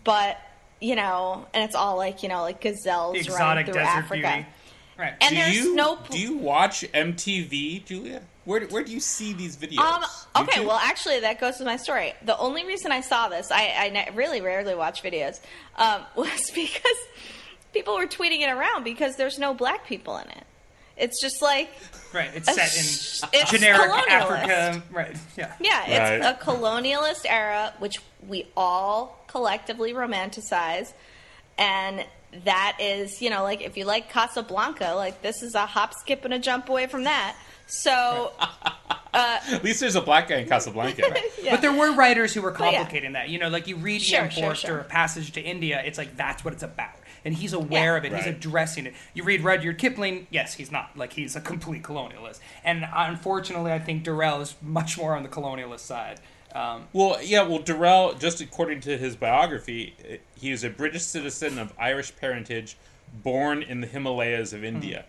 but 0.04 0.38
you 0.80 0.94
know, 0.94 1.46
and 1.52 1.64
it's 1.64 1.74
all 1.74 1.96
like 1.96 2.22
you 2.22 2.28
know, 2.28 2.42
like 2.42 2.60
gazelles 2.60 3.14
running 3.14 3.24
exotic 3.26 3.66
through 3.66 3.74
desert 3.74 3.88
Africa. 3.88 4.20
beauty. 4.34 4.46
Right. 4.96 5.14
And 5.20 5.30
do 5.30 5.36
there's 5.36 5.54
you 5.56 5.74
no 5.74 5.96
pl- 5.96 6.16
do 6.16 6.18
you 6.20 6.36
watch 6.36 6.82
MTV, 6.94 7.84
Julia? 7.84 8.22
Where 8.48 8.62
where 8.68 8.82
do 8.82 8.90
you 8.92 9.00
see 9.00 9.34
these 9.34 9.58
videos? 9.58 9.78
Um. 9.80 10.02
Okay. 10.44 10.62
YouTube? 10.62 10.66
Well, 10.68 10.80
actually, 10.82 11.20
that 11.20 11.38
goes 11.38 11.58
with 11.58 11.66
my 11.66 11.76
story. 11.76 12.14
The 12.24 12.36
only 12.38 12.64
reason 12.64 12.90
I 12.92 13.02
saw 13.02 13.28
this, 13.28 13.50
I, 13.50 13.74
I 13.76 13.88
ne- 13.90 14.10
really 14.14 14.40
rarely 14.40 14.74
watch 14.74 15.02
videos, 15.02 15.38
um, 15.76 16.00
was 16.16 16.50
because 16.54 16.96
people 17.74 17.94
were 17.94 18.06
tweeting 18.06 18.40
it 18.40 18.48
around 18.50 18.84
because 18.84 19.16
there's 19.16 19.38
no 19.38 19.52
black 19.52 19.86
people 19.86 20.16
in 20.16 20.28
it. 20.30 20.44
It's 20.96 21.20
just 21.20 21.42
like 21.42 21.68
right. 22.14 22.30
It's 22.34 22.46
set 22.46 22.72
in 23.32 23.38
it's 23.38 23.50
generic. 23.50 23.90
Africa. 24.08 24.82
Right. 24.90 25.14
Yeah. 25.36 25.52
Yeah, 25.60 25.84
it's 25.86 26.24
Right. 26.24 26.34
a 26.34 26.38
colonialist 26.42 27.26
era 27.26 27.74
which 27.80 27.96
we 28.26 28.46
all 28.56 29.22
collectively 29.26 29.92
romanticize, 29.92 30.94
and 31.58 32.02
that 32.44 32.78
is, 32.80 33.20
you 33.20 33.28
know, 33.28 33.42
like 33.42 33.60
if 33.60 33.76
you 33.76 33.84
like 33.84 34.08
Casablanca, 34.10 34.94
like 34.94 35.20
this 35.20 35.42
is 35.42 35.54
a 35.54 35.66
hop, 35.66 35.92
skip, 36.00 36.24
and 36.24 36.32
a 36.32 36.38
jump 36.38 36.70
away 36.70 36.86
from 36.86 37.04
that. 37.04 37.36
So, 37.68 38.32
At 39.14 39.62
least 39.62 39.80
there's 39.80 39.94
a 39.96 40.00
black 40.00 40.28
guy 40.28 40.36
in 40.36 40.48
Casablanca. 40.48 41.14
Yeah. 41.42 41.52
But 41.54 41.62
there 41.62 41.72
were 41.72 41.92
writers 41.94 42.34
who 42.34 42.42
were 42.42 42.50
But 42.50 42.72
yeah. 42.72 42.78
complicating 42.78 43.12
that. 43.12 43.28
You 43.28 43.38
know, 43.38 43.48
like 43.48 43.68
you 43.68 43.76
read 43.76 44.02
Sure, 44.02 44.20
Ian 44.22 44.30
sure, 44.30 44.42
Forster, 44.42 44.66
sure. 44.66 44.78
A 44.80 44.84
Passage 44.84 45.32
to 45.32 45.40
India, 45.40 45.80
it's 45.84 45.96
like 45.96 46.16
that's 46.16 46.44
what 46.44 46.52
it's 46.52 46.62
about. 46.64 46.90
And 47.24 47.32
he's 47.34 47.52
aware 47.52 47.92
Yeah. 47.92 47.98
of 47.98 48.04
it. 48.04 48.12
He's 48.14 48.26
addressing 48.26 48.86
it. 48.86 48.94
You 49.14 49.22
read 49.24 49.42
Rudyard 49.42 49.78
Kipling, 49.78 50.26
yes, 50.30 50.54
he's 50.54 50.70
not. 50.72 50.90
Like 50.96 51.12
he's 51.12 51.36
a 51.36 51.40
complete 51.40 51.82
colonialist. 51.82 52.40
And 52.64 52.86
unfortunately, 52.92 53.72
I 53.72 53.78
think 53.78 54.02
Durrell 54.02 54.40
is 54.40 54.56
much 54.62 54.98
more 54.98 55.14
on 55.16 55.22
the 55.22 55.28
colonialist 55.28 55.80
side. 55.80 56.20
Um, 56.54 56.88
Well, 56.92 57.18
yeah, 57.22 57.42
well, 57.42 57.58
Durrell, 57.60 58.14
just 58.14 58.40
according 58.40 58.80
to 58.80 58.96
his 58.98 59.16
biography, 59.16 59.94
eh, 60.08 60.16
he 60.38 60.50
is 60.50 60.64
a 60.64 60.70
British 60.70 61.02
citizen 61.02 61.58
of 61.58 61.72
Irish 61.78 62.14
parentage, 62.16 62.76
born 63.22 63.62
in 63.62 63.80
the 63.80 63.86
Himalayas 63.86 64.52
of 64.52 64.64
India. 64.64 65.04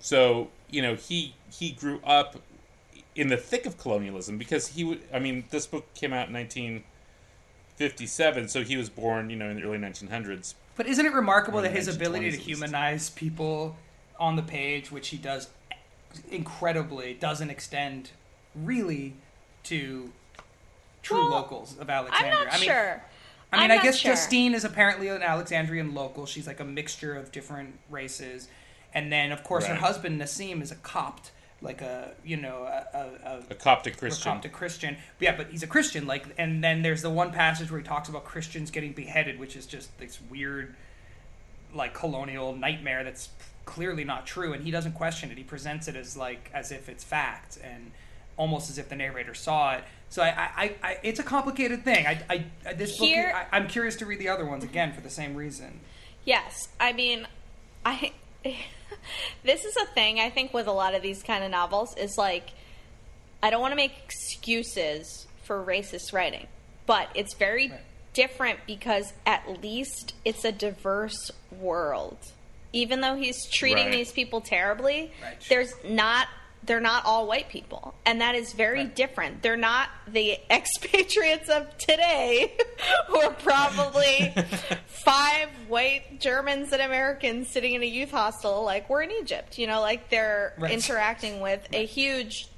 So, 0.00 0.48
you 0.74 0.82
know, 0.82 0.96
he 0.96 1.34
he 1.50 1.70
grew 1.70 2.00
up 2.04 2.36
in 3.14 3.28
the 3.28 3.36
thick 3.36 3.64
of 3.64 3.78
colonialism 3.78 4.38
because 4.38 4.66
he 4.68 4.82
would. 4.82 5.00
I 5.12 5.20
mean, 5.20 5.44
this 5.50 5.66
book 5.66 5.92
came 5.94 6.12
out 6.12 6.26
in 6.28 6.34
1957, 6.34 8.48
so 8.48 8.64
he 8.64 8.76
was 8.76 8.90
born, 8.90 9.30
you 9.30 9.36
know, 9.36 9.48
in 9.48 9.56
the 9.56 9.62
early 9.62 9.78
1900s. 9.78 10.54
But 10.76 10.88
isn't 10.88 11.06
it 11.06 11.12
remarkable 11.12 11.62
that 11.62 11.72
his 11.72 11.86
ability 11.86 12.32
to 12.32 12.36
humanize 12.36 13.10
people 13.10 13.76
on 14.18 14.34
the 14.34 14.42
page, 14.42 14.90
which 14.90 15.08
he 15.08 15.16
does 15.16 15.48
incredibly, 16.30 17.14
doesn't 17.14 17.50
extend 17.50 18.10
really 18.56 19.14
to 19.64 20.10
true 21.02 21.18
Well, 21.18 21.30
locals 21.30 21.78
of 21.78 21.88
Alexandria. 21.88 22.32
I'm 22.32 22.38
Alexandria? 22.38 22.44
not 22.44 22.54
I 22.54 22.58
mean, 22.58 22.68
sure. 22.68 23.04
I 23.52 23.60
mean, 23.60 23.70
I'm 23.70 23.78
I 23.78 23.82
guess 23.82 23.98
sure. 23.98 24.12
Justine 24.12 24.54
is 24.54 24.64
apparently 24.64 25.06
an 25.08 25.22
Alexandrian 25.22 25.94
local. 25.94 26.26
She's 26.26 26.48
like 26.48 26.58
a 26.58 26.64
mixture 26.64 27.14
of 27.14 27.30
different 27.30 27.78
races, 27.88 28.48
and 28.94 29.12
then 29.12 29.32
of 29.32 29.42
course 29.44 29.66
her 29.66 29.74
husband 29.74 30.20
Nassim 30.20 30.62
is 30.62 30.70
a 30.70 30.76
Copt, 30.76 31.32
like 31.60 31.82
a 31.82 32.12
you 32.24 32.36
know 32.36 32.62
a, 32.62 32.86
a, 32.96 33.30
a 33.30 33.42
A 33.50 33.54
Coptic 33.54 33.94
or 33.94 33.98
Christian. 33.98 34.32
Coptic 34.32 34.52
Christian. 34.52 34.96
Yeah, 35.20 35.36
but 35.36 35.48
he's 35.50 35.62
a 35.62 35.66
Christian. 35.66 36.06
Like, 36.06 36.26
and 36.38 36.62
then 36.62 36.82
there's 36.82 37.02
the 37.02 37.10
one 37.10 37.32
passage 37.32 37.70
where 37.70 37.80
he 37.80 37.86
talks 37.86 38.08
about 38.08 38.24
Christians 38.24 38.70
getting 38.70 38.92
beheaded, 38.92 39.38
which 39.38 39.56
is 39.56 39.66
just 39.66 39.96
this 39.98 40.18
weird, 40.30 40.74
like 41.74 41.94
colonial 41.94 42.54
nightmare 42.54 43.02
that's 43.04 43.28
clearly 43.64 44.04
not 44.04 44.26
true. 44.26 44.52
And 44.52 44.62
he 44.62 44.70
doesn't 44.70 44.92
question 44.92 45.30
it. 45.30 45.38
He 45.38 45.44
presents 45.44 45.88
it 45.88 45.96
as 45.96 46.16
like 46.16 46.50
as 46.54 46.70
if 46.70 46.88
it's 46.88 47.02
fact 47.04 47.58
and 47.62 47.90
almost 48.36 48.68
as 48.68 48.78
if 48.78 48.88
the 48.88 48.96
narrator 48.96 49.32
saw 49.32 49.74
it. 49.76 49.84
So 50.10 50.22
I, 50.22 50.28
I, 50.28 50.48
I, 50.56 50.74
I 50.82 50.98
it's 51.02 51.18
a 51.18 51.22
complicated 51.24 51.82
thing. 51.84 52.06
I, 52.06 52.20
I, 52.28 52.44
I 52.66 52.72
this 52.74 52.98
Here- 52.98 53.32
book. 53.32 53.46
I, 53.52 53.56
I'm 53.56 53.68
curious 53.68 53.96
to 53.96 54.06
read 54.06 54.18
the 54.18 54.28
other 54.28 54.44
ones 54.44 54.62
again 54.64 54.92
for 54.92 55.00
the 55.00 55.10
same 55.10 55.34
reason. 55.34 55.80
Yes, 56.24 56.68
I 56.78 56.92
mean, 56.92 57.26
I. 57.84 58.12
this 59.44 59.64
is 59.64 59.76
a 59.76 59.86
thing 59.86 60.20
I 60.20 60.30
think 60.30 60.52
with 60.54 60.66
a 60.66 60.72
lot 60.72 60.94
of 60.94 61.02
these 61.02 61.22
kind 61.22 61.44
of 61.44 61.50
novels 61.50 61.96
is 61.96 62.16
like, 62.18 62.50
I 63.42 63.50
don't 63.50 63.60
want 63.60 63.72
to 63.72 63.76
make 63.76 63.92
excuses 64.04 65.26
for 65.42 65.62
racist 65.62 66.12
writing, 66.12 66.46
but 66.86 67.08
it's 67.14 67.34
very 67.34 67.68
Right. 67.70 67.80
different 68.14 68.60
because 68.66 69.12
at 69.26 69.60
least 69.62 70.14
it's 70.24 70.44
a 70.44 70.52
diverse 70.52 71.30
world. 71.50 72.18
Even 72.72 73.00
though 73.02 73.14
he's 73.16 73.36
treating 73.52 73.84
Right. 73.86 73.92
these 73.92 74.12
people 74.12 74.40
terribly, 74.40 75.12
Right. 75.22 75.36
there's 75.48 75.72
not. 75.84 76.28
They're 76.64 76.80
not 76.80 77.04
all 77.04 77.26
white 77.26 77.48
people, 77.50 77.94
and 78.06 78.20
that 78.22 78.34
is 78.34 78.52
very 78.54 78.78
Right. 78.80 78.94
different. 78.94 79.42
They're 79.42 79.56
not 79.56 79.90
the 80.08 80.38
expatriates 80.50 81.48
of 81.50 81.76
today, 81.76 82.54
who 83.08 83.20
are 83.20 83.30
probably 83.32 84.32
five 84.86 85.48
white 85.68 86.20
Germans 86.20 86.72
and 86.72 86.80
Americans 86.80 87.50
sitting 87.50 87.74
in 87.74 87.82
a 87.82 87.86
youth 87.86 88.10
hostel, 88.12 88.62
like 88.64 88.88
we're 88.88 89.02
in 89.02 89.10
Egypt. 89.10 89.58
You 89.58 89.66
know, 89.66 89.80
like 89.80 90.08
they're 90.08 90.54
Right. 90.58 90.72
interacting 90.72 91.40
with 91.40 91.66
a 91.72 91.84
huge, 91.84 92.48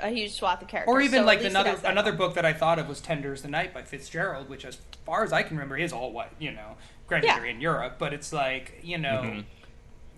a 0.00 0.10
huge 0.10 0.32
swath 0.34 0.60
of 0.60 0.68
characters. 0.68 0.92
Or 0.92 1.00
even 1.00 1.20
So 1.20 1.26
like 1.26 1.42
another 1.44 1.78
another 1.84 2.10
fun. 2.10 2.18
book 2.18 2.34
that 2.34 2.44
I 2.44 2.52
thought 2.52 2.78
of 2.78 2.88
was 2.88 3.00
Tender 3.00 3.32
is 3.32 3.42
the 3.42 3.48
Night 3.48 3.72
by 3.72 3.82
Fitzgerald, 3.82 4.48
which 4.50 4.64
as 4.64 4.76
far 5.06 5.24
as 5.24 5.32
I 5.32 5.42
can 5.44 5.56
remember 5.56 5.78
is 5.78 5.92
all 5.92 6.12
white, 6.12 6.32
you 6.38 6.50
know. 6.50 6.76
Granted 7.06 7.28
Yeah. 7.28 7.36
they're 7.38 7.46
in 7.48 7.60
Europe, 7.60 7.96
but 7.98 8.12
it's 8.12 8.32
like, 8.32 8.80
you 8.82 8.98
know, 8.98 9.22
Mhm. 9.24 9.44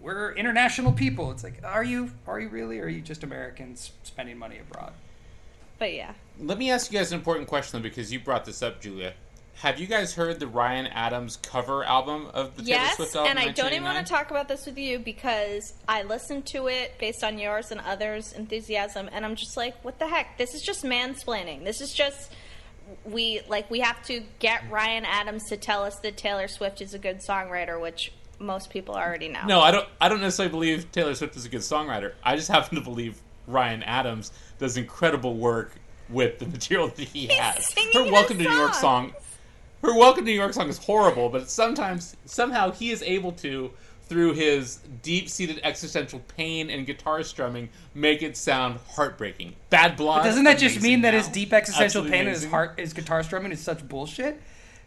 We're 0.06 0.32
international 0.34 0.92
people. 0.92 1.32
It's 1.32 1.42
like, 1.42 1.60
are 1.64 1.82
you 1.82 2.12
are 2.28 2.38
you 2.38 2.48
really 2.48 2.78
or 2.78 2.84
are 2.84 2.88
you 2.88 3.00
just 3.00 3.24
Americans 3.24 3.90
spending 4.04 4.38
money 4.38 4.58
abroad? 4.58 4.92
But 5.78 5.92
yeah, 5.92 6.14
Let 6.40 6.56
me 6.56 6.70
ask 6.70 6.90
you 6.90 6.98
guys 6.98 7.12
an 7.12 7.18
important 7.18 7.48
question, 7.48 7.78
though, 7.78 7.82
because 7.82 8.10
you 8.10 8.20
brought 8.20 8.46
this 8.46 8.62
up, 8.62 8.80
Julia. 8.80 9.12
Have 9.56 9.78
you 9.78 9.86
guys 9.86 10.14
heard 10.14 10.38
the 10.38 10.46
Ryan 10.46 10.86
Adams 10.86 11.36
cover 11.36 11.84
album 11.84 12.28
of 12.32 12.56
the 12.56 12.62
Taylor 12.62 12.88
Swift 12.94 13.16
album? 13.16 13.30
and 13.30 13.38
I 13.38 13.50
don't 13.50 13.72
even 13.72 13.84
want 13.84 14.06
to 14.06 14.10
talk 14.10 14.30
about 14.30 14.48
this 14.48 14.64
with 14.64 14.78
you 14.78 14.98
because 14.98 15.74
I 15.88 16.02
listened 16.04 16.46
to 16.46 16.68
it 16.68 16.96
based 16.98 17.24
on 17.24 17.38
yours 17.38 17.72
and 17.72 17.80
others' 17.80 18.32
enthusiasm, 18.32 19.10
and 19.12 19.24
I'm 19.24 19.34
just 19.34 19.56
like, 19.56 19.82
what 19.84 19.98
the 19.98 20.06
heck? 20.06 20.38
This 20.38 20.54
is 20.54 20.62
just 20.62 20.84
mansplaining. 20.84 21.64
This 21.64 21.80
is 21.80 21.92
just 21.92 22.32
we 23.04 23.40
like 23.48 23.68
we 23.70 23.80
have 23.80 24.02
to 24.04 24.22
get 24.38 24.70
Ryan 24.70 25.04
Adams 25.04 25.48
to 25.48 25.56
tell 25.56 25.82
us 25.82 25.98
that 26.00 26.16
Taylor 26.16 26.48
Swift 26.48 26.80
is 26.80 26.94
a 26.94 26.98
good 26.98 27.20
songwriter, 27.26 27.80
which 27.80 28.12
most 28.38 28.70
people 28.70 28.94
already 28.94 29.28
know. 29.28 29.44
No, 29.46 29.60
I 29.60 29.70
don't. 29.70 29.88
I 30.00 30.08
don't 30.08 30.20
necessarily 30.20 30.50
believe 30.50 30.92
Taylor 30.92 31.14
Swift 31.14 31.36
is 31.36 31.44
a 31.44 31.48
good 31.48 31.60
songwriter. 31.60 32.12
I 32.22 32.36
just 32.36 32.48
happen 32.48 32.76
to 32.76 32.80
believe 32.82 33.20
Ryan 33.46 33.82
Adams 33.82 34.32
does 34.58 34.76
incredible 34.76 35.36
work 35.36 35.72
with 36.08 36.38
the 36.38 36.46
material 36.46 36.88
that 36.88 37.08
he 37.08 37.26
has. 37.28 37.74
Her 37.92 38.04
"Welcome 38.04 38.38
to 38.38 38.44
New 38.44 38.50
York" 38.50 38.74
song, 38.74 39.12
her 39.82 39.96
"Welcome 39.96 40.24
to 40.24 40.30
New 40.30 40.36
York" 40.36 40.52
song 40.52 40.68
is 40.68 40.78
horrible, 40.78 41.28
but 41.28 41.50
sometimes 41.50 42.16
somehow 42.24 42.70
he 42.70 42.90
is 42.90 43.02
able 43.02 43.32
to, 43.32 43.70
through 44.08 44.34
his 44.34 44.80
deep-seated 45.02 45.60
existential 45.64 46.20
pain 46.36 46.70
and 46.70 46.86
guitar 46.86 47.22
strumming, 47.24 47.68
make 47.94 48.22
it 48.22 48.36
sound 48.36 48.78
heartbreaking. 48.90 49.56
Bad 49.70 49.96
Blood. 49.96 50.22
Doesn't 50.22 50.44
that 50.44 50.58
just 50.58 50.76
amazing 50.76 50.82
mean 50.82 51.00
that 51.02 51.14
his 51.14 51.28
deep 51.28 51.52
existential 51.52 52.02
Absolutely 52.02 52.10
pain 52.10 52.26
and 52.26 52.34
his 52.34 52.44
heart 52.44 52.78
his 52.78 52.92
guitar 52.92 53.22
strumming 53.22 53.50
is 53.50 53.60
such 53.60 53.86
bullshit? 53.88 54.40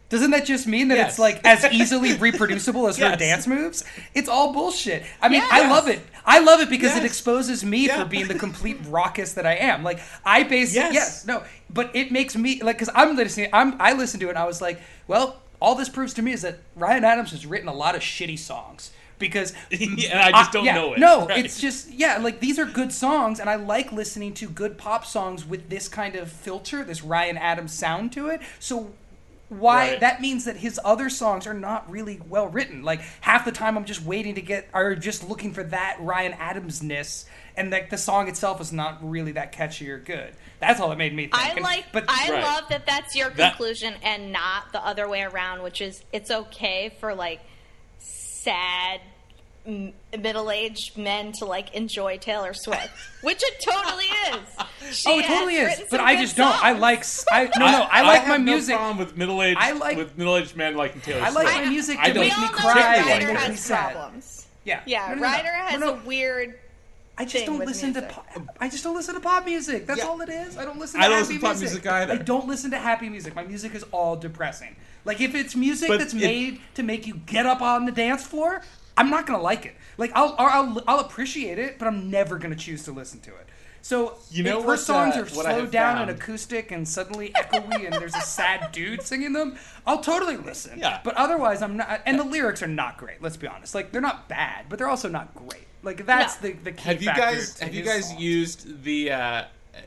Doesn't 0.09 0.31
that 0.31 0.45
just 0.45 0.65
mean 0.65 0.87
that 0.87 0.97
Yes. 0.97 1.09
it's 1.11 1.19
like 1.19 1.39
as 1.45 1.63
easily 1.71 2.13
reproducible 2.17 2.87
as 2.87 2.97
her 2.97 3.15
dance 3.15 3.45
moves? 3.45 3.83
It's 4.15 4.27
all 4.27 4.51
bullshit. 4.53 5.03
I 5.21 5.29
mean, 5.29 5.41
Yes. 5.41 5.49
I 5.51 5.69
love 5.69 5.87
it. 5.87 6.01
I 6.25 6.39
love 6.39 6.59
it 6.61 6.69
because 6.69 6.95
it 6.97 7.05
exposes 7.05 7.63
me 7.63 7.85
Yeah. 7.87 7.99
for 7.99 8.05
being 8.09 8.27
the 8.27 8.33
complete 8.47 8.81
rockist 8.83 9.35
that 9.35 9.45
I 9.45 9.53
am. 9.55 9.83
Like 9.83 9.99
I 10.25 10.43
base 10.43 10.73
Yes. 10.73 10.93
yes, 10.93 11.25
no, 11.27 11.43
but 11.69 11.91
it 11.95 12.11
makes 12.11 12.35
me 12.35 12.61
like 12.61 12.77
because 12.77 12.93
I'm 12.95 13.15
listening. 13.15 13.49
I'm 13.53 13.75
I 13.79 13.93
listened 13.93 14.21
to 14.21 14.27
it 14.27 14.31
and 14.31 14.39
I 14.39 14.45
was 14.45 14.61
like, 14.61 14.81
well, 15.07 15.37
all 15.61 15.75
this 15.75 15.89
proves 15.89 16.13
to 16.15 16.21
me 16.23 16.31
is 16.31 16.41
that 16.41 16.57
Ryan 16.75 17.03
Adams 17.03 17.31
has 17.31 17.45
written 17.45 17.67
a 17.69 17.73
lot 17.73 17.93
of 17.95 18.01
shitty 18.01 18.39
songs 18.39 18.91
because 19.19 19.53
Yeah, 19.69 20.09
and 20.11 20.19
I 20.21 20.31
just 20.31 20.51
don't 20.53 20.65
yeah, 20.65 20.73
know 20.75 20.93
it. 20.93 20.99
No, 20.99 21.27
Right. 21.27 21.45
it's 21.45 21.61
just 21.61 21.91
yeah, 21.91 22.17
like 22.17 22.39
these 22.39 22.57
are 22.57 22.65
good 22.65 22.91
songs, 22.91 23.39
and 23.39 23.47
I 23.47 23.55
like 23.55 23.91
listening 23.91 24.33
to 24.35 24.47
good 24.49 24.75
pop 24.77 25.05
songs 25.05 25.45
with 25.45 25.69
this 25.69 25.87
kind 25.87 26.15
of 26.15 26.31
filter, 26.31 26.83
this 26.83 27.03
Ryan 27.03 27.37
Adams 27.37 27.73
sound 27.73 28.11
to 28.13 28.27
it. 28.29 28.41
So 28.59 28.91
why 29.49 29.91
Right. 29.91 29.99
that 29.99 30.21
means 30.21 30.45
that 30.45 30.57
his 30.57 30.79
other 30.85 31.09
songs 31.09 31.47
are 31.47 31.53
not 31.53 31.89
really 31.89 32.21
well 32.27 32.47
written. 32.47 32.83
Like 32.83 33.01
half 33.21 33.45
the 33.45 33.51
time, 33.51 33.77
I'm 33.77 33.85
just 33.85 34.03
waiting 34.03 34.35
to 34.35 34.41
get, 34.41 34.69
or 34.73 34.95
just 34.95 35.27
looking 35.27 35.53
for 35.53 35.63
that 35.63 35.97
Ryan 35.99 36.33
Adamsness, 36.33 37.25
and 37.57 37.71
like 37.71 37.89
the 37.89 37.97
song 37.97 38.27
itself 38.27 38.61
is 38.61 38.71
not 38.71 38.99
really 39.07 39.31
that 39.33 39.51
catchy 39.51 39.89
or 39.89 39.97
good. 39.99 40.33
That's 40.59 40.79
all 40.79 40.91
it 40.91 40.97
made 40.97 41.15
me 41.15 41.23
think. 41.23 41.35
I 41.37 41.49
And- 41.51 41.61
like. 41.61 41.85
but 41.91 42.05
I 42.07 42.29
Right. 42.31 42.43
love 42.43 42.69
that 42.69 42.85
that's 42.85 43.15
your 43.15 43.29
That- 43.31 43.49
conclusion 43.55 43.95
and 44.03 44.31
not 44.31 44.71
the 44.71 44.85
other 44.85 45.07
way 45.07 45.23
around, 45.23 45.63
which 45.63 45.81
is 45.81 46.03
it's 46.13 46.29
okay 46.29 46.93
for 46.99 47.15
like 47.15 47.39
sad 47.97 49.01
m- 49.01 49.07
middle-aged 49.65 50.97
men 50.97 51.31
to 51.39 51.45
like 51.45 51.73
enjoy 51.73 52.17
Taylor 52.17 52.53
Swift, 52.53 52.89
which 53.21 53.41
it 53.43 53.61
totally 53.63 54.05
is. 54.05 54.37
She 54.91 55.07
oh, 55.07 55.19
it 55.19 55.25
totally 55.25 55.55
is. 55.55 55.83
But 55.91 55.99
I 55.99 56.15
good 56.15 56.21
just 56.21 56.35
don't. 56.37 56.63
I 56.63 56.71
like. 56.71 56.99
s- 56.99 57.23
I 57.31 57.43
no 57.59 57.69
no. 57.71 57.87
I, 57.91 58.01
like 58.01 58.23
my 58.27 58.35
have 58.37 58.41
music. 58.41 58.73
No 58.73 58.77
problem 58.77 58.97
with 58.97 59.17
middle-aged. 59.17 59.57
I 59.59 59.71
like- 59.73 59.97
with 59.97 60.17
middle-aged 60.17 60.55
men 60.55 60.75
liking 60.75 61.01
Taylor 61.01 61.21
I 61.21 61.29
like 61.29 61.47
Swift. 61.47 61.63
my 61.65 61.69
music 61.69 61.97
I 61.99 62.07
to 62.07 62.13
don't 62.13 62.23
make 62.27 62.37
me 62.39 62.47
cry 62.47 62.95
and 62.95 63.05
Ryder 63.05 63.27
make 63.27 63.35
like 63.37 63.49
me 63.49 63.53
has 63.55 63.59
sad. 63.59 63.91
problems. 63.93 64.47
Yeah. 64.63 64.81
Yeah, 64.87 65.09
No, 65.09 65.15
no, 65.15 65.15
no. 65.15 65.21
Ryder 65.21 65.47
has 65.51 65.79
No, 65.79 65.85
no. 65.87 65.93
a 66.01 66.05
weird. 66.05 66.59
I 67.19 67.25
just 67.25 67.45
don't 67.45 67.59
with 67.59 67.67
listen 67.67 67.93
to. 67.95 68.01
Pop, 68.03 68.25
I 68.59 68.69
just 68.69 68.83
don't 68.83 68.95
listen 68.95 69.13
to 69.13 69.19
pop 69.19 69.45
music. 69.45 69.85
That's 69.85 69.99
Yeah. 69.99 70.05
all 70.07 70.21
it 70.21 70.29
is. 70.29 70.57
I 70.57 70.65
don't 70.65 70.79
listen. 70.79 71.01
I 71.01 71.03
to 71.03 71.09
don't 71.09 71.19
happy 71.19 71.33
listen 71.33 71.39
to 71.41 71.47
pop 71.47 71.59
music 71.59 71.85
either. 71.85 72.13
I 72.13 72.17
don't 72.17 72.47
listen 72.47 72.71
to 72.71 72.77
happy 72.79 73.09
music. 73.09 73.35
My 73.35 73.43
music 73.43 73.75
is 73.75 73.83
all 73.91 74.15
depressing. 74.15 74.75
Like 75.05 75.19
if 75.21 75.35
it's 75.35 75.55
music 75.55 75.89
But 75.89 75.99
that's 75.99 76.13
it- 76.13 76.21
made 76.21 76.61
to 76.75 76.83
make 76.83 77.05
you 77.05 77.15
get 77.25 77.45
up 77.45 77.61
on 77.61 77.85
the 77.85 77.91
dance 77.91 78.25
floor, 78.25 78.61
I'm 78.99 79.09
not 79.09 79.25
gonna 79.25 79.41
like 79.41 79.65
it. 79.65 79.75
Like 79.97 80.11
I'll 80.13 80.35
or 80.37 80.49
I'll 80.49 80.83
I'll 80.87 80.99
appreciate 80.99 81.57
it, 81.57 81.79
but 81.79 81.87
I'm 81.87 82.09
never 82.11 82.37
gonna 82.37 82.55
choose 82.55 82.83
to 82.83 82.91
listen 82.91 83.19
to 83.21 83.31
it. 83.31 83.47
So 83.81 84.17
You 84.29 84.43
know 84.43 84.59
if 84.59 84.65
her 84.65 84.75
songs 84.77 85.15
uh, 85.15 85.21
are 85.21 85.27
slowed 85.27 85.71
down 85.71 85.95
found? 85.95 86.09
and 86.09 86.19
acoustic 86.19 86.71
and 86.71 86.85
suddenly 86.87 87.29
echoey 87.29 87.85
and 87.85 87.93
there's 87.93 88.13
a 88.13 88.19
sad 88.21 88.73
dude 88.73 89.01
singing 89.01 89.31
them, 89.31 89.57
I'll 89.87 90.01
totally 90.01 90.35
listen. 90.35 90.77
Yeah. 90.79 90.99
But 91.01 91.15
otherwise, 91.15 91.61
I'm 91.61 91.77
not. 91.77 92.01
And 92.05 92.19
the 92.19 92.25
lyrics 92.25 92.61
are 92.61 92.67
not 92.67 92.97
great. 92.97 93.21
Let's 93.21 93.37
be 93.37 93.47
honest. 93.47 93.73
Like 93.73 93.91
they're 93.93 94.01
not 94.01 94.27
bad, 94.27 94.65
but 94.67 94.77
they're 94.79 94.89
also 94.89 95.07
not 95.07 95.33
great. 95.33 95.65
Like 95.81 96.05
that's 96.05 96.41
No. 96.43 96.49
the 96.49 96.55
the 96.57 96.71
key 96.73 96.83
Have 96.89 97.01
you 97.01 97.07
guys 97.13 97.53
to 97.55 97.65
have 97.65 97.73
you 97.73 97.83
guys 97.83 98.09
songs. 98.09 98.19
used 98.21 98.83
the 98.83 99.11
uh, 99.11 99.43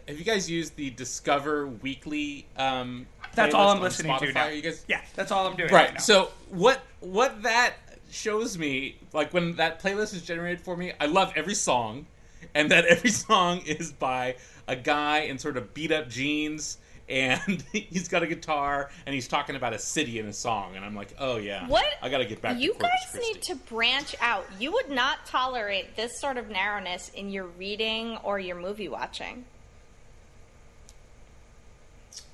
have 0.09 0.19
you 0.19 0.25
guys 0.25 0.51
used 0.51 0.75
the 0.77 0.89
Discover 0.89 1.67
Weekly? 1.67 2.47
Um, 2.57 3.07
That's 3.35 3.55
all 3.55 3.69
I'm 3.69 3.77
on 3.77 3.83
listening 3.83 4.19
to 4.21 4.33
now. 4.33 4.47
You 4.49 4.63
guys, 4.63 4.85
Yeah, 4.89 5.03
that's 5.15 5.31
all 5.31 5.47
I'm 5.47 5.55
doing. 5.57 5.71
right. 5.71 5.93
now. 5.93 6.01
So 6.01 6.31
what 6.49 6.81
what 7.01 7.43
that 7.43 7.75
shows 8.13 8.59
me, 8.59 8.97
like 9.13 9.33
when 9.33 9.57
that 9.57 9.83
playlist 9.83 10.15
is 10.15 10.23
generated 10.23 10.61
for 10.61 10.77
me, 10.77 10.93
I 11.01 11.07
love 11.07 11.33
every 11.35 11.55
song, 11.55 12.07
and 12.55 12.71
that 12.71 12.85
every 12.85 13.11
song 13.29 13.63
is 13.67 13.93
by 13.93 14.37
a 14.69 14.77
guy 14.77 15.21
in 15.21 15.39
sort 15.39 15.57
of 15.57 15.75
beat 15.75 15.91
up 15.91 16.09
jeans 16.09 16.79
and 17.09 17.63
he's 17.73 18.09
got 18.09 18.23
a 18.23 18.27
guitar 18.27 18.91
and 19.07 19.15
he's 19.15 19.29
talking 19.29 19.57
about 19.57 19.73
a 19.73 19.79
city 19.79 20.19
in 20.19 20.27
a 20.27 20.33
song 20.33 20.77
and 20.77 20.85
I'm 20.85 20.95
like, 20.95 21.15
"Oh 21.19 21.37
yeah. 21.37 21.67
What? 21.67 21.85
I 22.01 22.09
got 22.09 22.19
to 22.19 22.25
get 22.25 22.41
back 22.41 22.59
You 22.59 22.75
guys 22.79 23.21
need 23.21 23.43
to 23.43 23.57
branch 23.57 24.15
out. 24.21 24.47
You 24.59 24.73
would 24.73 24.89
not 24.89 25.27
tolerate 25.27 25.97
this 25.97 26.21
sort 26.21 26.37
of 26.37 26.49
narrowness 26.49 27.11
in 27.11 27.31
your 27.31 27.47
reading 27.47 28.17
or 28.23 28.39
your 28.39 28.57
movie 28.57 28.89
watching. 28.89 29.45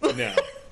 No. 0.02 0.34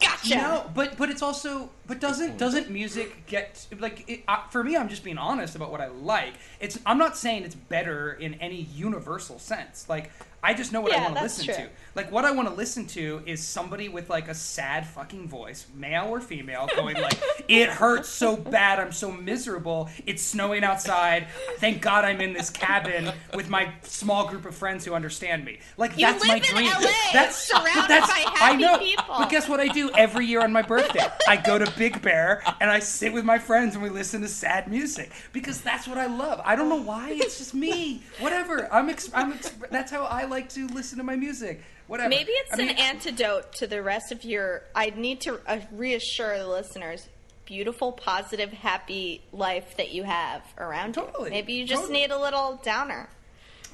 Gotcha. 0.00 0.36
No, 0.36 0.70
but 0.74 0.96
but 0.96 1.10
it's 1.10 1.22
also 1.22 1.70
but 1.86 2.00
doesn't 2.00 2.38
doesn't 2.38 2.70
music 2.70 3.26
get 3.26 3.66
like 3.78 4.08
it, 4.08 4.22
uh, 4.26 4.46
for 4.48 4.64
me? 4.64 4.76
I'm 4.76 4.88
just 4.88 5.04
being 5.04 5.18
honest 5.18 5.54
about 5.56 5.70
what 5.70 5.80
I 5.80 5.88
like. 5.88 6.34
It's 6.58 6.78
I'm 6.86 6.96
not 6.98 7.18
saying 7.18 7.44
it's 7.44 7.54
better 7.54 8.12
in 8.12 8.34
any 8.34 8.62
universal 8.62 9.38
sense. 9.38 9.88
Like 9.88 10.10
I 10.42 10.54
just 10.54 10.72
know 10.72 10.80
what 10.80 10.92
I 10.92 11.02
want 11.02 11.16
to 11.16 11.20
that's 11.20 11.38
listen 11.38 11.54
true. 11.54 11.64
to. 11.64 11.70
Like 11.94 12.12
what 12.12 12.24
I 12.24 12.30
want 12.30 12.48
to 12.48 12.54
listen 12.54 12.86
to 12.88 13.22
is 13.26 13.42
somebody 13.46 13.88
with 13.88 14.08
like 14.08 14.28
a 14.28 14.34
sad 14.34 14.86
fucking 14.86 15.28
voice, 15.28 15.66
male 15.74 16.06
or 16.08 16.20
female, 16.20 16.68
going 16.76 16.96
like, 16.96 17.18
"It 17.48 17.68
hurts 17.68 18.08
so 18.08 18.36
bad, 18.36 18.78
I'm 18.78 18.92
so 18.92 19.10
miserable. 19.10 19.88
It's 20.06 20.22
snowing 20.22 20.62
outside. 20.62 21.26
Thank 21.58 21.82
God 21.82 22.04
I'm 22.04 22.20
in 22.20 22.32
this 22.32 22.48
cabin 22.50 23.12
with 23.34 23.48
my 23.48 23.72
small 23.82 24.28
group 24.28 24.44
of 24.44 24.54
friends 24.54 24.84
who 24.84 24.94
understand 24.94 25.44
me." 25.44 25.58
Like 25.76 25.96
You 25.98 26.06
that's 26.06 26.26
my 26.26 26.34
live 26.34 26.44
in 26.44 26.50
dream. 26.54 26.70
LA, 26.72 26.90
that's 27.12 27.36
surrounded 27.36 27.88
that's, 27.88 28.06
by 28.08 28.24
I 28.26 28.50
happy 28.50 28.62
know. 28.62 28.78
people. 28.78 29.04
But 29.18 29.30
guess 29.30 29.48
what 29.48 29.58
I 29.60 29.68
do 29.68 29.90
every 29.90 30.26
year 30.26 30.42
on 30.42 30.52
my 30.52 30.62
birthday? 30.62 31.06
I 31.28 31.36
go 31.36 31.58
to 31.58 31.70
Big 31.76 32.00
Bear 32.02 32.42
and 32.60 32.70
I 32.70 32.78
sit 32.78 33.12
with 33.12 33.24
my 33.24 33.38
friends 33.38 33.74
and 33.74 33.82
we 33.82 33.90
listen 33.90 34.20
to 34.22 34.28
sad 34.28 34.68
music 34.68 35.10
because 35.32 35.60
that's 35.60 35.88
what 35.88 35.98
I 35.98 36.06
love. 36.06 36.40
I 36.44 36.54
don't 36.56 36.68
know 36.68 36.80
why. 36.82 37.10
It's 37.12 37.38
just 37.38 37.54
me. 37.54 38.02
Whatever. 38.20 38.72
I'm. 38.72 38.88
Ex- 38.88 39.10
I'm. 39.12 39.32
Ex- 39.32 39.52
that's 39.70 39.90
how 39.90 40.04
I 40.04 40.24
like 40.26 40.48
to 40.50 40.66
listen 40.68 40.98
to 40.98 41.04
my 41.04 41.16
music. 41.16 41.62
Whatever. 41.90 42.08
Maybe 42.08 42.30
it's 42.30 42.54
I 42.54 42.56
mean, 42.56 42.68
an 42.68 42.78
antidote 42.78 43.52
to 43.54 43.66
the 43.66 43.82
rest 43.82 44.12
of 44.12 44.22
your. 44.22 44.62
I 44.76 44.90
need 44.90 45.20
to 45.22 45.40
uh, 45.44 45.58
reassure 45.72 46.38
the 46.38 46.46
listeners. 46.46 47.08
Beautiful, 47.46 47.90
positive, 47.90 48.52
happy 48.52 49.22
life 49.32 49.76
that 49.76 49.90
you 49.90 50.04
have 50.04 50.42
around 50.56 50.94
Totally, 50.94 51.24
you. 51.24 51.30
Maybe 51.30 51.54
you 51.54 51.66
just 51.66 51.82
totally. 51.82 52.02
need 52.02 52.12
a 52.12 52.18
little 52.20 52.60
downer. 52.62 53.08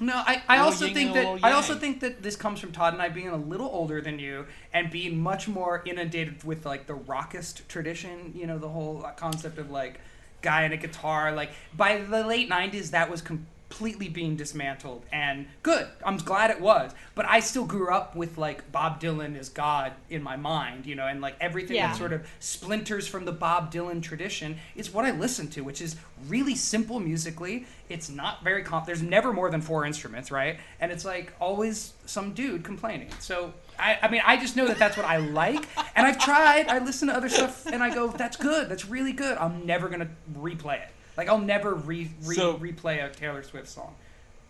No, 0.00 0.14
I, 0.14 0.42
I 0.48 0.58
also 0.60 0.86
yin 0.86 0.94
think 0.94 1.12
that 1.12 1.40
I 1.42 1.52
also 1.52 1.74
think 1.74 2.00
that 2.00 2.22
this 2.22 2.36
comes 2.36 2.58
from 2.58 2.72
Tod 2.72 2.94
and 2.94 3.02
I 3.02 3.10
being 3.10 3.28
a 3.28 3.36
little 3.36 3.68
older 3.68 4.00
than 4.00 4.18
you 4.18 4.46
and 4.72 4.90
being 4.90 5.20
much 5.20 5.46
more 5.46 5.82
inundated 5.84 6.42
with 6.42 6.64
like 6.64 6.86
the 6.86 6.94
rockist 6.94 7.68
tradition. 7.68 8.32
You 8.34 8.46
know, 8.46 8.56
the 8.56 8.70
whole 8.70 9.06
concept 9.16 9.58
of 9.58 9.70
like 9.70 10.00
guy 10.40 10.62
and 10.62 10.72
a 10.72 10.78
guitar. 10.78 11.32
Like 11.32 11.50
by 11.76 11.98
the 11.98 12.26
late 12.26 12.48
'90s, 12.48 12.92
that 12.92 13.10
was 13.10 13.20
completely 13.68 14.08
being 14.08 14.36
dismantled, 14.36 15.04
and 15.12 15.46
good. 15.62 15.86
I'm 16.04 16.16
glad 16.18 16.50
it 16.50 16.60
was. 16.60 16.92
But 17.14 17.26
I 17.26 17.40
still 17.40 17.64
grew 17.64 17.90
up 17.92 18.14
with 18.14 18.38
like 18.38 18.70
Bob 18.72 19.00
Dylan 19.00 19.36
is 19.38 19.48
God 19.48 19.92
in 20.08 20.22
my 20.22 20.36
mind. 20.36 20.86
You 20.86 20.94
know, 20.94 21.06
and 21.06 21.20
like 21.20 21.36
everything 21.40 21.76
Yeah. 21.76 21.88
that 21.88 21.96
sort 21.96 22.12
of 22.12 22.26
splinters 22.40 23.06
from 23.08 23.24
the 23.24 23.32
Bob 23.32 23.72
Dylan 23.72 24.02
tradition 24.02 24.58
is 24.76 24.92
what 24.92 25.04
I 25.04 25.10
listen 25.10 25.48
to, 25.50 25.62
which 25.62 25.80
is 25.80 25.96
really 26.28 26.54
simple 26.54 27.00
musically. 27.00 27.66
It's 27.88 28.08
not 28.08 28.42
very 28.42 28.62
comp. 28.62 28.86
There's 28.86 29.02
never 29.02 29.32
more 29.32 29.50
than 29.50 29.60
four 29.60 29.84
instruments, 29.84 30.30
right? 30.30 30.58
And 30.80 30.90
it's 30.92 31.04
like 31.04 31.32
always 31.40 31.92
some 32.06 32.34
dude 32.34 32.64
complaining. 32.64 33.10
So 33.20 33.52
I, 33.78 33.98
I 34.02 34.08
mean, 34.08 34.22
I 34.24 34.36
just 34.36 34.56
know 34.56 34.66
that 34.68 34.78
that's 34.78 34.96
what 34.96 35.06
I 35.06 35.18
like, 35.18 35.66
and 35.94 36.06
I've 36.06 36.18
tried. 36.18 36.68
I 36.68 36.78
listen 36.78 37.08
to 37.08 37.14
other 37.14 37.28
stuff, 37.28 37.66
and 37.66 37.82
I 37.82 37.92
go, 37.94 38.08
"That's 38.08 38.36
good. 38.36 38.68
That's 38.70 38.86
really 38.86 39.12
good." 39.12 39.36
I'm 39.38 39.66
never 39.66 39.88
gonna 39.88 40.08
replay 40.38 40.76
it. 40.82 40.88
Like 41.16 41.28
I'll 41.28 41.38
never 41.38 41.74
re, 41.74 42.10
re 42.24 42.36
So- 42.36 42.54
replay 42.58 43.04
a 43.04 43.08
Taylor 43.14 43.42
Swift 43.42 43.68
song. 43.68 43.94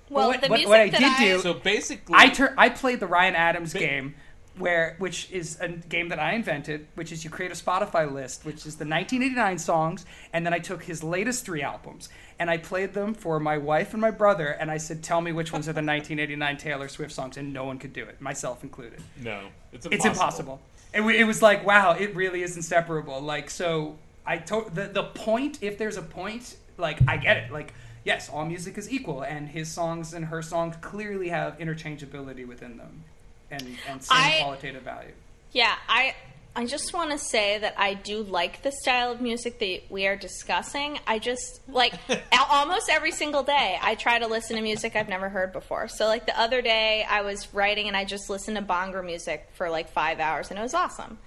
Well, 0.08 0.28
what- 0.28 0.40
the 0.40 0.48
what- 0.48 0.56
music 0.58 0.68
what 0.68 0.80
I 0.80 0.88
that 0.90 0.98
did 0.98 1.08
I, 1.12 1.18
do- 1.36 1.38
So 1.40 1.54
basically 1.54 2.14
I 2.16 2.28
tur- 2.28 2.54
I 2.56 2.68
played 2.68 3.00
the 3.00 3.06
Ryan 3.06 3.34
Adams 3.34 3.72
Ba- 3.72 3.78
game, 3.80 4.14
where 4.56 4.94
which 4.98 5.30
is 5.32 5.58
a 5.60 5.68
game 5.68 6.08
that 6.08 6.18
I 6.18 6.32
invented, 6.32 6.86
which 6.94 7.12
is 7.12 7.24
you 7.24 7.30
create 7.30 7.50
a 7.52 7.54
Spotify 7.54 8.10
list, 8.10 8.44
which 8.44 8.64
is 8.66 8.76
the 8.76 8.84
1989 8.86 9.58
songs, 9.58 10.06
and 10.32 10.46
then 10.46 10.54
I 10.54 10.58
took 10.60 10.84
his 10.84 11.02
latest 11.02 11.44
three 11.44 11.62
albums 11.62 12.08
and 12.38 12.48
I 12.50 12.56
played 12.58 12.92
them 12.94 13.14
for 13.14 13.40
my 13.40 13.58
wife 13.58 13.92
and 13.94 14.00
my 14.00 14.10
brother, 14.10 14.48
and 14.48 14.70
I 14.70 14.76
said, 14.76 15.02
"Tell 15.02 15.20
me 15.22 15.32
which 15.32 15.52
ones 15.52 15.68
are 15.68 15.72
the 15.72 15.80
1989 15.82 16.56
Taylor 16.58 16.86
Swift 16.88 17.12
songs," 17.12 17.36
and 17.36 17.52
no 17.52 17.64
one 17.64 17.78
could 17.78 17.92
do 17.94 18.04
it, 18.04 18.20
myself 18.20 18.62
included. 18.62 19.02
no, 19.22 19.48
it's 19.72 19.86
impossible. 19.86 19.94
It's 19.94 20.04
impossible. 20.04 20.60
It, 20.94 21.00
wa- 21.00 21.08
it 21.10 21.24
was 21.24 21.42
like, 21.42 21.66
wow, 21.66 21.92
it 21.92 22.14
really 22.14 22.42
is 22.42 22.56
inseparable. 22.56 23.20
Like, 23.20 23.50
so 23.50 23.96
I 24.26 24.38
to- 24.38 24.70
the 24.72 24.84
the 24.88 25.04
point. 25.04 25.58
If 25.62 25.78
there's 25.78 25.96
a 25.96 26.02
point, 26.02 26.56
like 26.76 26.98
I 27.08 27.16
get 27.16 27.36
it. 27.36 27.52
Like, 27.52 27.72
yes, 28.04 28.28
all 28.28 28.44
music 28.44 28.76
is 28.78 28.90
equal, 28.90 29.22
and 29.22 29.48
his 29.48 29.70
songs 29.70 30.12
and 30.14 30.26
her 30.26 30.42
songs 30.42 30.76
clearly 30.80 31.28
have 31.28 31.58
interchangeability 31.58 32.46
within 32.46 32.76
them, 32.76 33.04
and 33.50 33.62
and 33.88 34.02
same 34.02 34.16
I- 34.18 34.38
qualitative 34.42 34.82
value. 34.82 35.12
Yeah, 35.52 35.74
I 35.88 36.14
I 36.54 36.64
just 36.66 36.92
want 36.94 37.10
to 37.10 37.18
say 37.18 37.58
that 37.58 37.74
I 37.76 37.92
do 37.94 38.22
like 38.22 38.62
the 38.62 38.72
style 38.72 39.12
of 39.12 39.20
music 39.20 39.58
that 39.58 39.82
we 39.90 40.06
are 40.06 40.16
discussing. 40.16 40.98
I 41.06 41.18
just 41.18 41.60
like 41.68 41.92
almost 42.50 42.88
every 42.90 43.12
single 43.12 43.42
day 43.42 43.78
I 43.80 43.94
try 43.94 44.18
to 44.18 44.26
listen 44.26 44.56
to 44.56 44.62
music 44.62 44.96
I've 44.96 45.08
never 45.08 45.28
heard 45.28 45.52
before. 45.52 45.86
So 45.88 46.06
like 46.06 46.24
the 46.26 46.38
other 46.38 46.62
day 46.62 47.04
I 47.08 47.20
was 47.20 47.52
writing 47.54 47.88
and 47.88 47.96
I 47.96 48.04
just 48.06 48.28
listened 48.30 48.56
to 48.56 48.62
Bhangra 48.62 49.04
music 49.04 49.48
for 49.54 49.68
like 49.68 49.90
5 49.90 50.18
hours 50.18 50.48
and 50.50 50.58
it 50.58 50.62
was 50.62 50.72
awesome. 50.74 51.18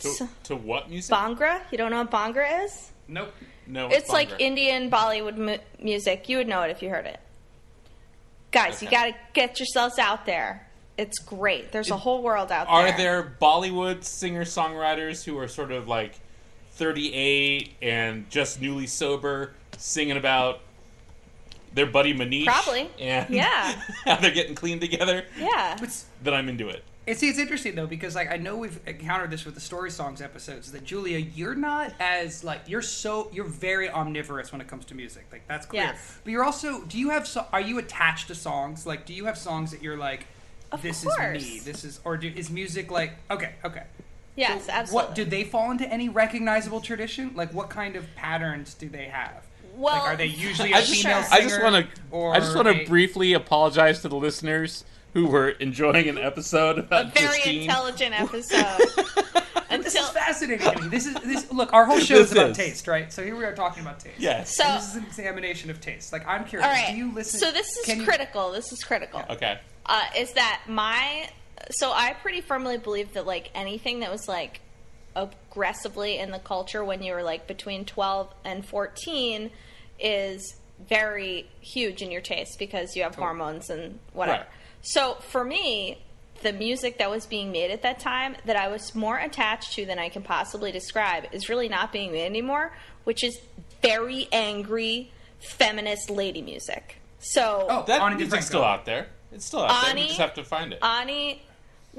To, 0.00 0.28
to 0.44 0.56
what 0.56 0.88
music? 0.90 1.14
Bhangra? 1.14 1.60
You 1.72 1.78
don't 1.78 1.90
know 1.90 2.02
what 2.02 2.10
Bhangra 2.10 2.64
is? 2.64 2.92
Nope. 3.08 3.32
no, 3.66 3.88
It's 3.88 4.10
like 4.10 4.30
Indian 4.38 4.90
Bollywood 4.90 5.36
mu- 5.36 5.56
music. 5.82 6.28
You 6.28 6.36
would 6.38 6.46
know 6.48 6.62
it 6.62 6.70
if 6.70 6.82
you 6.82 6.90
heard 6.90 7.06
it. 7.06 7.18
Guys, 8.50 8.82
you 8.82 8.88
got 8.90 9.06
to 9.06 9.14
get 9.34 9.58
yourselves 9.58 9.98
out 9.98 10.24
there. 10.26 10.66
It's 10.96 11.18
great. 11.18 11.70
There's 11.72 11.90
a 11.90 11.96
whole 11.96 12.22
world 12.22 12.50
out 12.50 12.66
Are 12.68 12.84
there. 12.84 12.92
Are 12.92 12.96
there 12.96 13.36
Bollywood 13.40 14.04
singer 14.04 14.44
songwriters 14.44 15.24
who 15.24 15.38
are 15.38 15.48
sort 15.48 15.70
of 15.70 15.86
like 15.88 16.18
38 16.72 17.74
and 17.82 18.28
just 18.30 18.60
newly 18.60 18.86
sober, 18.86 19.52
singing 19.76 20.16
about 20.16 20.60
their 21.72 21.86
buddy 21.86 22.14
Manish? 22.14 22.46
Probably. 22.46 22.90
And 22.98 23.28
Yeah. 23.30 23.80
how 24.04 24.16
they're 24.16 24.30
getting 24.32 24.54
clean 24.54 24.80
together? 24.80 25.24
Yeah. 25.38 25.76
It's, 25.82 26.06
Then 26.22 26.34
I'm 26.34 26.48
into 26.48 26.68
it. 26.68 26.82
It's 27.08 27.22
it's 27.22 27.38
interesting 27.38 27.74
though 27.74 27.86
because 27.86 28.14
like 28.14 28.30
I 28.30 28.36
know 28.36 28.56
we've 28.58 28.78
encountered 28.86 29.30
this 29.30 29.46
with 29.46 29.54
the 29.54 29.60
story 29.60 29.90
songs 29.90 30.20
episodes 30.20 30.70
that 30.72 30.84
Julia, 30.84 31.18
you're 31.18 31.54
not 31.54 31.94
as 31.98 32.44
like 32.44 32.60
you're 32.66 32.82
so 32.82 33.30
you're 33.32 33.46
very 33.46 33.88
omnivorous 33.88 34.52
when 34.52 34.60
it 34.60 34.68
comes 34.68 34.84
to 34.86 34.94
music. 34.94 35.26
Like 35.32 35.48
that's 35.48 35.64
clear. 35.64 35.84
Yes. 35.84 36.18
But 36.22 36.30
you're 36.32 36.44
also 36.44 36.82
do 36.84 36.98
you 36.98 37.08
have 37.10 37.26
so, 37.26 37.46
are 37.50 37.62
you 37.62 37.78
attached 37.78 38.28
to 38.28 38.34
songs? 38.34 38.86
Like 38.86 39.06
do 39.06 39.14
you 39.14 39.24
have 39.24 39.38
songs 39.38 39.70
that 39.70 39.82
you're 39.82 39.96
like 39.96 40.26
Of 40.70 40.82
this 40.82 41.02
course. 41.02 41.42
is 41.42 41.48
me. 41.48 41.58
This 41.60 41.82
is 41.84 41.98
or 42.04 42.18
do, 42.18 42.28
is 42.28 42.50
music 42.50 42.90
like 42.90 43.14
okay, 43.30 43.54
okay. 43.64 43.84
Yes, 44.36 44.66
So 44.66 44.72
absolutely. 44.72 45.06
What 45.08 45.14
do 45.16 45.24
they 45.24 45.44
fall 45.44 45.70
into 45.70 45.88
any 45.90 46.10
recognizable 46.10 46.80
tradition? 46.82 47.32
Like 47.34 47.54
what 47.54 47.70
kind 47.70 47.96
of 47.96 48.04
patterns 48.16 48.74
do 48.74 48.88
they 48.90 49.06
have? 49.06 49.46
Well, 49.74 49.94
like 49.96 50.12
are 50.12 50.16
they 50.16 50.26
usually 50.48 50.72
a 50.72 50.76
I 50.76 50.80
just, 50.82 51.02
female 51.02 51.22
Sure. 51.22 51.32
I 51.32 51.40
just 51.40 51.62
want 51.62 51.86
to. 52.12 52.16
I 52.18 52.38
just 52.38 52.54
want 52.54 52.68
to 52.68 52.84
briefly 52.86 53.32
apologize 53.32 54.02
to 54.02 54.08
the 54.08 54.16
listeners 54.16 54.84
who 55.14 55.26
were 55.26 55.48
enjoying 55.50 56.08
an 56.08 56.18
episode 56.18 56.78
a 56.78 56.82
very 57.14 57.36
Justine. 57.38 57.62
intelligent 57.62 58.14
episode. 58.20 58.78
This 59.70 59.94
is 59.94 60.08
fascinating 60.10 60.70
to 60.70 60.80
me. 60.82 60.88
This 60.88 61.06
is 61.06 61.14
this. 61.14 61.50
Look, 61.52 61.72
our 61.72 61.84
whole 61.86 61.98
show 61.98 62.16
is 62.16 62.30
This 62.30 62.32
about 62.38 62.50
is. 62.50 62.56
taste, 62.56 62.88
right? 62.88 63.12
So 63.12 63.22
here 63.24 63.36
we 63.36 63.44
are 63.44 63.54
talking 63.54 63.82
about 63.82 64.00
taste. 64.00 64.18
Yes. 64.18 64.54
so, 64.54 64.64
And 64.64 64.78
this 64.78 64.88
is 64.90 64.96
an 64.96 65.04
examination 65.04 65.70
of 65.70 65.80
taste. 65.80 66.12
Like 66.12 66.26
I'm 66.26 66.44
curious. 66.44 66.66
all 66.66 66.72
right. 66.74 66.90
Do 66.90 66.96
you 66.96 67.12
listen? 67.14 67.38
so 67.40 67.50
this 67.52 67.66
is 67.76 67.84
can 67.86 67.98
you- 68.00 68.04
critical. 68.04 68.50
This 68.52 68.70
is 68.72 68.82
critical. 68.84 69.22
okay. 69.30 69.58
Uh, 69.86 70.02
is 70.16 70.32
that 70.34 70.62
my? 70.68 71.28
So 71.70 71.90
I 71.92 72.14
pretty 72.22 72.40
firmly 72.40 72.76
believe 72.78 73.12
that 73.14 73.24
like 73.26 73.50
anything 73.54 74.00
that 74.00 74.10
was 74.10 74.26
like 74.28 74.60
aggressively 75.16 76.18
in 76.18 76.30
the 76.30 76.38
culture 76.38 76.84
when 76.84 77.02
you 77.02 77.12
were 77.12 77.22
like 77.22 77.46
between 77.46 77.84
twelve 77.84 78.32
and 78.44 78.64
fourteen 78.66 79.50
is 79.98 80.56
very 80.88 81.48
huge 81.60 82.02
in 82.02 82.10
your 82.10 82.20
taste 82.20 82.58
because 82.58 82.94
you 82.94 83.02
have 83.02 83.14
hormones 83.16 83.68
and 83.70 83.98
whatever. 84.12 84.38
Right. 84.40 84.48
So 84.82 85.14
for 85.20 85.44
me, 85.44 85.98
the 86.42 86.52
music 86.52 86.98
that 86.98 87.10
was 87.10 87.26
being 87.26 87.50
made 87.50 87.70
at 87.70 87.82
that 87.82 87.98
time 87.98 88.36
that 88.44 88.56
I 88.56 88.68
was 88.68 88.94
more 88.94 89.18
attached 89.18 89.72
to 89.74 89.84
than 89.86 89.98
I 89.98 90.08
can 90.08 90.22
possibly 90.22 90.70
describe 90.72 91.24
is 91.32 91.48
really 91.48 91.68
not 91.68 91.92
being 91.92 92.12
made 92.12 92.26
anymore, 92.26 92.72
which 93.04 93.24
is 93.24 93.40
very 93.82 94.28
angry 94.32 95.10
feminist 95.40 96.10
lady 96.10 96.42
music. 96.42 96.96
So 97.18 97.66
Oh, 97.68 97.84
That 97.86 98.00
Ani 98.00 98.16
music's 98.16 98.46
still 98.46 98.64
out 98.64 98.84
there. 98.84 99.08
It's 99.32 99.44
still 99.46 99.62
out 99.62 99.84
there. 99.84 99.94
We 99.94 100.06
just 100.06 100.18
have 100.18 100.34
to 100.34 100.44
find 100.44 100.72
it. 100.72 100.78
Ani, 100.82 101.42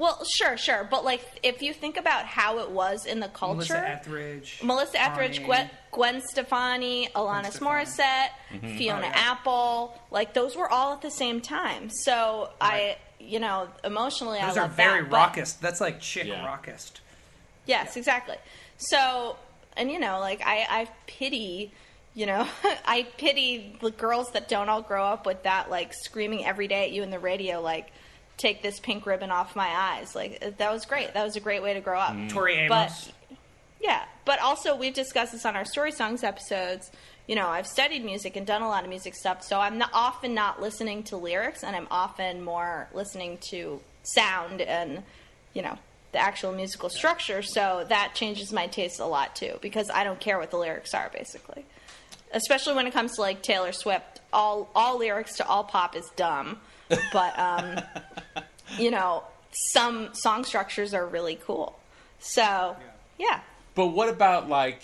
well, 0.00 0.24
sure, 0.24 0.56
sure, 0.56 0.88
but 0.90 1.04
like 1.04 1.22
if 1.42 1.60
you 1.60 1.74
think 1.74 1.98
about 1.98 2.24
how 2.24 2.58
it 2.60 2.70
was 2.70 3.04
in 3.04 3.20
the 3.20 3.28
culture, 3.28 3.74
Melissa 3.74 3.88
Etheridge. 3.88 4.60
Melissa 4.64 5.00
Etheridge, 5.00 5.44
Gwen, 5.44 5.68
Gwen 5.92 6.22
Stefani, 6.22 7.08
Alanis 7.14 7.52
Stefani. 7.52 7.84
Morissette, 7.84 8.28
mm-hmm. 8.50 8.76
Fiona 8.78 9.00
Oh, 9.00 9.08
yeah. 9.10 9.12
Apple, 9.14 10.00
like 10.10 10.32
those 10.32 10.56
were 10.56 10.70
all 10.72 10.94
at 10.94 11.02
the 11.02 11.10
same 11.10 11.42
time. 11.42 11.90
So 11.90 12.48
Right. 12.62 12.96
I, 13.20 13.22
you 13.22 13.38
know, 13.40 13.68
emotionally, 13.84 14.38
Those 14.40 14.56
I 14.56 14.64
are 14.64 14.68
very 14.68 15.02
that, 15.02 15.10
but- 15.10 15.56
That's 15.60 15.80
like 15.82 16.00
chick 16.00 16.26
Yeah. 16.26 16.46
rockist. 16.46 17.00
Yes, 17.66 17.96
exactly. 17.98 18.36
So, 18.78 19.36
and 19.76 19.90
you 19.92 19.98
know, 19.98 20.18
like 20.18 20.40
I, 20.44 20.66
I 20.68 20.88
pity, 21.06 21.72
you 22.14 22.24
know, 22.24 22.48
I 22.86 23.06
pity 23.18 23.76
the 23.82 23.90
girls 23.90 24.30
that 24.32 24.48
don't 24.48 24.70
all 24.70 24.80
grow 24.80 25.04
up 25.04 25.26
with 25.26 25.42
that, 25.42 25.70
like 25.70 25.92
screaming 25.92 26.46
every 26.46 26.68
day 26.68 26.84
at 26.84 26.90
you 26.92 27.02
in 27.02 27.10
the 27.10 27.18
radio, 27.18 27.60
like, 27.60 27.92
take 28.40 28.62
this 28.62 28.80
pink 28.80 29.06
ribbon 29.06 29.30
off 29.30 29.54
my 29.54 29.68
eyes. 29.68 30.14
Like 30.14 30.38
uh, 30.42 30.50
that 30.56 30.72
was 30.72 30.86
great. 30.86 31.14
That 31.14 31.24
was 31.24 31.36
a 31.36 31.40
great 31.40 31.62
way 31.62 31.74
to 31.74 31.80
grow 31.80 31.98
up. 31.98 32.14
Mm. 32.14 32.30
Tori 32.30 32.54
Amos. 32.54 33.12
But 33.28 33.36
yeah, 33.80 34.04
but 34.24 34.40
also 34.40 34.76
we've 34.76 34.94
discussed 34.94 35.32
this 35.32 35.44
on 35.44 35.56
our 35.56 35.64
story 35.64 35.92
songs 35.92 36.22
episodes. 36.24 36.90
You 37.26 37.36
know, 37.36 37.48
I've 37.48 37.66
studied 37.66 38.04
music 38.04 38.36
and 38.36 38.46
done 38.46 38.62
a 38.62 38.68
lot 38.68 38.82
of 38.82 38.88
music 38.88 39.14
stuff, 39.14 39.44
so 39.44 39.60
I'm 39.60 39.78
not, 39.78 39.90
often 39.92 40.34
not 40.34 40.60
listening 40.60 41.04
to 41.04 41.16
lyrics, 41.16 41.62
and 41.62 41.76
I'm 41.76 41.86
often 41.90 42.42
more 42.42 42.88
listening 42.92 43.38
to 43.50 43.80
sound 44.02 44.60
and 44.62 45.02
you 45.54 45.62
know 45.62 45.78
the 46.12 46.18
actual 46.18 46.52
musical 46.52 46.88
structure. 46.88 47.42
So 47.42 47.86
that 47.88 48.14
changes 48.14 48.52
my 48.52 48.66
taste 48.66 48.98
a 48.98 49.06
lot 49.06 49.36
too, 49.36 49.58
because 49.60 49.90
I 49.90 50.02
don't 50.02 50.18
care 50.18 50.38
what 50.38 50.50
the 50.50 50.56
lyrics 50.58 50.92
are, 50.94 51.10
basically. 51.12 51.64
Especially 52.32 52.74
when 52.74 52.86
it 52.86 52.92
comes 52.92 53.14
to 53.16 53.20
like 53.20 53.42
Taylor 53.42 53.72
Swift, 53.72 54.20
all 54.32 54.68
all 54.74 54.98
lyrics 54.98 55.36
to 55.36 55.46
all 55.46 55.64
pop 55.64 55.94
is 55.96 56.08
dumb, 56.16 56.60
but 57.12 57.38
um, 57.38 57.80
you 58.78 58.90
know 58.90 59.24
some 59.52 60.10
song 60.14 60.44
structures 60.44 60.94
are 60.94 61.06
really 61.06 61.38
cool. 61.44 61.78
So 62.18 62.76
yeah. 63.18 63.40
But 63.74 63.88
what 63.88 64.08
about 64.08 64.48
like 64.48 64.82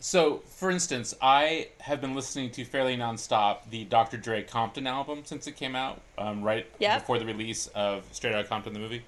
so 0.00 0.42
for 0.46 0.70
instance, 0.70 1.14
I 1.20 1.68
have 1.80 2.00
been 2.00 2.14
listening 2.14 2.50
to 2.52 2.64
fairly 2.64 2.96
nonstop 2.96 3.58
the 3.70 3.84
Dr. 3.84 4.16
Dre 4.16 4.42
Compton 4.42 4.86
album 4.86 5.22
since 5.24 5.46
it 5.46 5.56
came 5.56 5.74
out, 5.74 6.00
um, 6.16 6.42
right 6.42 6.66
Yep. 6.78 7.00
before 7.00 7.18
the 7.18 7.26
release 7.26 7.66
of 7.68 8.04
Straight 8.12 8.34
Outta 8.34 8.46
Compton 8.48 8.72
the 8.72 8.78
movie. 8.80 9.02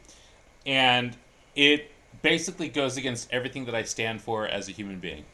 And 0.67 1.17
it 1.55 1.91
basically 2.23 2.69
goes 2.69 2.97
against 2.97 3.33
everything 3.33 3.67
that 3.67 3.75
I 3.75 3.83
stand 3.83 4.21
for 4.21 4.47
as 4.47 4.69
a 4.69 4.73
human 4.73 4.99
being. 4.99 5.25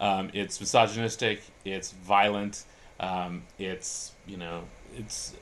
Um, 0.00 0.30
it's 0.32 0.58
misogynistic, 0.58 1.42
it's 1.64 1.92
violent, 1.92 2.64
um, 2.98 3.42
it's 3.58 4.12
you 4.26 4.36
know, 4.36 4.64
it's 4.96 5.34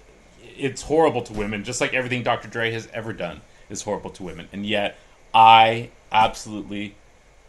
it's 0.43 0.83
horrible 0.83 1.23
to 1.23 1.33
women, 1.33 1.65
just 1.65 1.81
like 1.81 1.95
everything 1.95 2.23
Dr. 2.23 2.49
Dre 2.49 2.71
has 2.73 2.89
ever 2.93 3.13
done 3.13 3.41
is 3.71 3.83
horrible 3.83 4.11
to 4.11 4.23
women. 4.23 4.49
And 4.53 4.67
yet, 4.67 4.99
I 5.35 5.91
absolutely, 6.11 6.95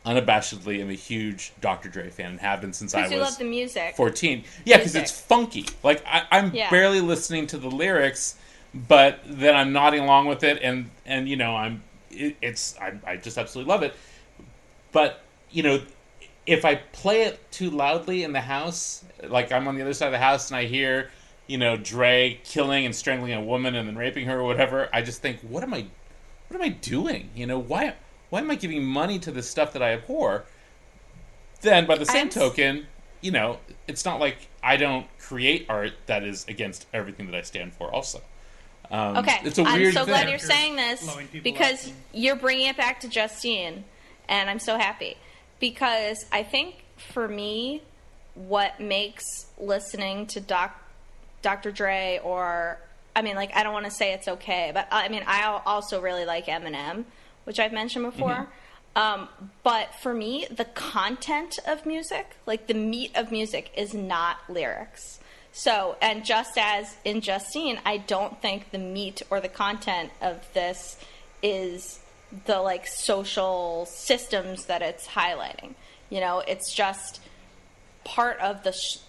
unabashedly 0.06 0.80
am 0.80 0.90
a 0.90 0.94
huge 0.94 1.54
Dr. 1.62 1.90
Dre 1.90 2.10
fan 2.10 2.32
and 2.32 2.40
have 2.40 2.62
been 2.62 2.74
since 2.74 2.94
I 2.94 3.04
was 3.08 3.12
love 3.12 3.38
the 3.38 3.46
music. 3.46 3.96
14. 3.96 4.44
Yeah, 4.66 4.78
because 4.78 4.96
it's 4.96 5.12
funky. 5.12 5.66
Like, 5.84 6.04
I, 6.06 6.24
I'm 6.32 6.54
Yeah. 6.54 6.70
barely 6.70 7.02
listening 7.02 7.48
to 7.48 7.58
the 7.58 7.70
lyrics, 7.70 8.36
but 8.74 9.20
then 9.26 9.56
I'm 9.56 9.72
nodding 9.74 10.02
along 10.02 10.28
with 10.28 10.44
it, 10.44 10.60
and, 10.62 10.90
and 11.06 11.28
you 11.28 11.36
know, 11.36 11.56
I'm 11.56 11.84
it, 12.12 12.36
it's 12.42 12.78
I, 12.80 12.94
I 13.06 13.18
just 13.18 13.38
absolutely 13.38 13.72
love 13.72 13.84
it. 13.84 13.94
But, 14.92 15.22
you 15.52 15.64
know, 15.64 15.82
if 16.46 16.66
I 16.66 16.76
play 16.76 17.24
it 17.24 17.40
too 17.52 17.70
loudly 17.70 18.24
in 18.24 18.34
the 18.34 18.42
house, 18.42 19.04
like 19.28 19.52
I'm 19.52 19.68
on 19.68 19.76
the 19.76 19.82
other 19.82 19.94
side 19.94 20.08
of 20.08 20.12
the 20.12 20.20
house 20.20 20.50
and 20.52 20.58
I 20.58 20.66
hear, 20.66 21.10
you 21.48 21.58
know, 21.58 21.78
Dre 21.78 22.40
killing 22.44 22.86
and 22.86 22.96
strangling 22.96 23.34
a 23.34 23.42
woman 23.42 23.76
and 23.76 23.88
then 23.88 23.98
raping 23.98 24.26
her 24.28 24.40
or 24.40 24.44
whatever, 24.44 24.90
I 24.94 25.02
just 25.02 25.22
think, 25.22 25.40
what 25.42 25.64
am 25.64 25.74
I, 25.74 25.86
what 26.48 26.56
am 26.60 26.62
I 26.62 26.70
doing? 26.70 27.30
You 27.36 27.46
know, 27.48 27.60
why, 27.60 27.96
why 28.30 28.40
am 28.40 28.50
I 28.50 28.56
giving 28.56 28.84
money 28.84 29.20
to 29.20 29.32
this 29.32 29.50
stuff 29.50 29.74
that 29.74 29.84
I 29.84 29.94
abhor? 29.94 30.46
Then, 31.62 31.86
by 31.86 31.98
the 31.98 32.06
same 32.06 32.24
I'm 32.24 32.30
token, 32.30 32.88
you 33.22 33.32
know, 33.32 33.60
it's 33.88 34.04
not 34.04 34.20
like 34.20 34.50
I 34.62 34.76
don't 34.78 35.08
create 35.18 35.66
art 35.70 35.94
that 36.08 36.24
is 36.24 36.46
against 36.48 36.86
everything 36.94 37.28
that 37.28 37.36
I 37.36 37.42
stand 37.42 37.74
for. 37.74 37.90
Also, 37.94 38.22
um, 38.92 39.18
Okay, 39.18 39.40
it's 39.44 39.58
a 39.58 39.64
I'm 39.64 39.80
weird 39.80 39.94
so 39.94 40.02
thing. 40.02 40.10
glad 40.14 40.30
you're 40.30 40.40
saying 40.40 40.76
this 40.76 41.04
Blowing 41.04 41.28
people 41.28 41.50
because 41.52 41.88
up. 41.88 41.94
you're 42.14 42.36
bringing 42.36 42.68
it 42.68 42.76
back 42.78 43.00
to 43.02 43.08
Justine, 43.08 43.86
and 44.28 44.50
I'm 44.50 44.60
so 44.60 44.78
happy 44.78 45.16
because 45.60 46.26
I 46.34 46.44
think 46.44 46.84
for 46.98 47.28
me, 47.30 47.82
what 48.36 48.80
makes 48.80 49.48
listening 49.58 50.28
to 50.28 50.42
Doc, 50.42 50.78
Dr. 51.44 51.72
Dre 51.72 52.20
or 52.24 52.80
I 53.16 53.22
mean, 53.22 53.36
like 53.36 53.56
I 53.56 53.62
don't 53.62 53.74
want 53.74 53.86
to 53.86 53.92
say 53.92 54.14
it's 54.14 54.28
okay, 54.28 54.72
but 54.74 54.88
I 54.92 55.10
mean 55.10 55.24
I 55.28 55.62
also 55.66 56.02
really 56.02 56.26
like 56.26 56.48
Eminem, 56.48 57.06
which 57.44 57.60
I've 57.60 57.74
mentioned 57.74 58.06
before. 58.06 58.30
Mm-hmm. 58.30 58.52
Um, 58.96 59.30
but 59.64 59.94
for 59.96 60.14
me, 60.14 60.46
the 60.52 60.66
content 60.66 61.58
of 61.68 61.86
music, 61.86 62.36
like 62.46 62.68
the 62.68 62.76
meat 62.76 63.12
of 63.16 63.32
music, 63.32 63.72
is 63.76 63.94
not 63.94 64.38
lyrics. 64.48 65.20
So, 65.52 65.98
and 66.02 66.26
just 66.26 66.58
as 66.58 66.96
in 67.04 67.22
Justine, 67.22 67.80
I 67.86 67.98
don't 67.98 68.42
think 68.42 68.72
the 68.72 68.80
meat 68.80 69.22
or 69.30 69.40
the 69.40 69.50
content 69.50 70.12
of 70.22 70.42
this 70.54 70.98
is 71.42 72.00
the 72.46 72.60
like 72.60 72.88
social 72.88 73.86
systems 73.86 74.66
that 74.66 74.82
it's 74.82 75.08
highlighting. 75.08 75.74
You 76.10 76.20
know, 76.20 76.40
it's 76.40 76.74
just 76.74 77.20
part 78.04 78.40
of 78.40 78.64
the. 78.64 78.74
Sh- 78.74 79.00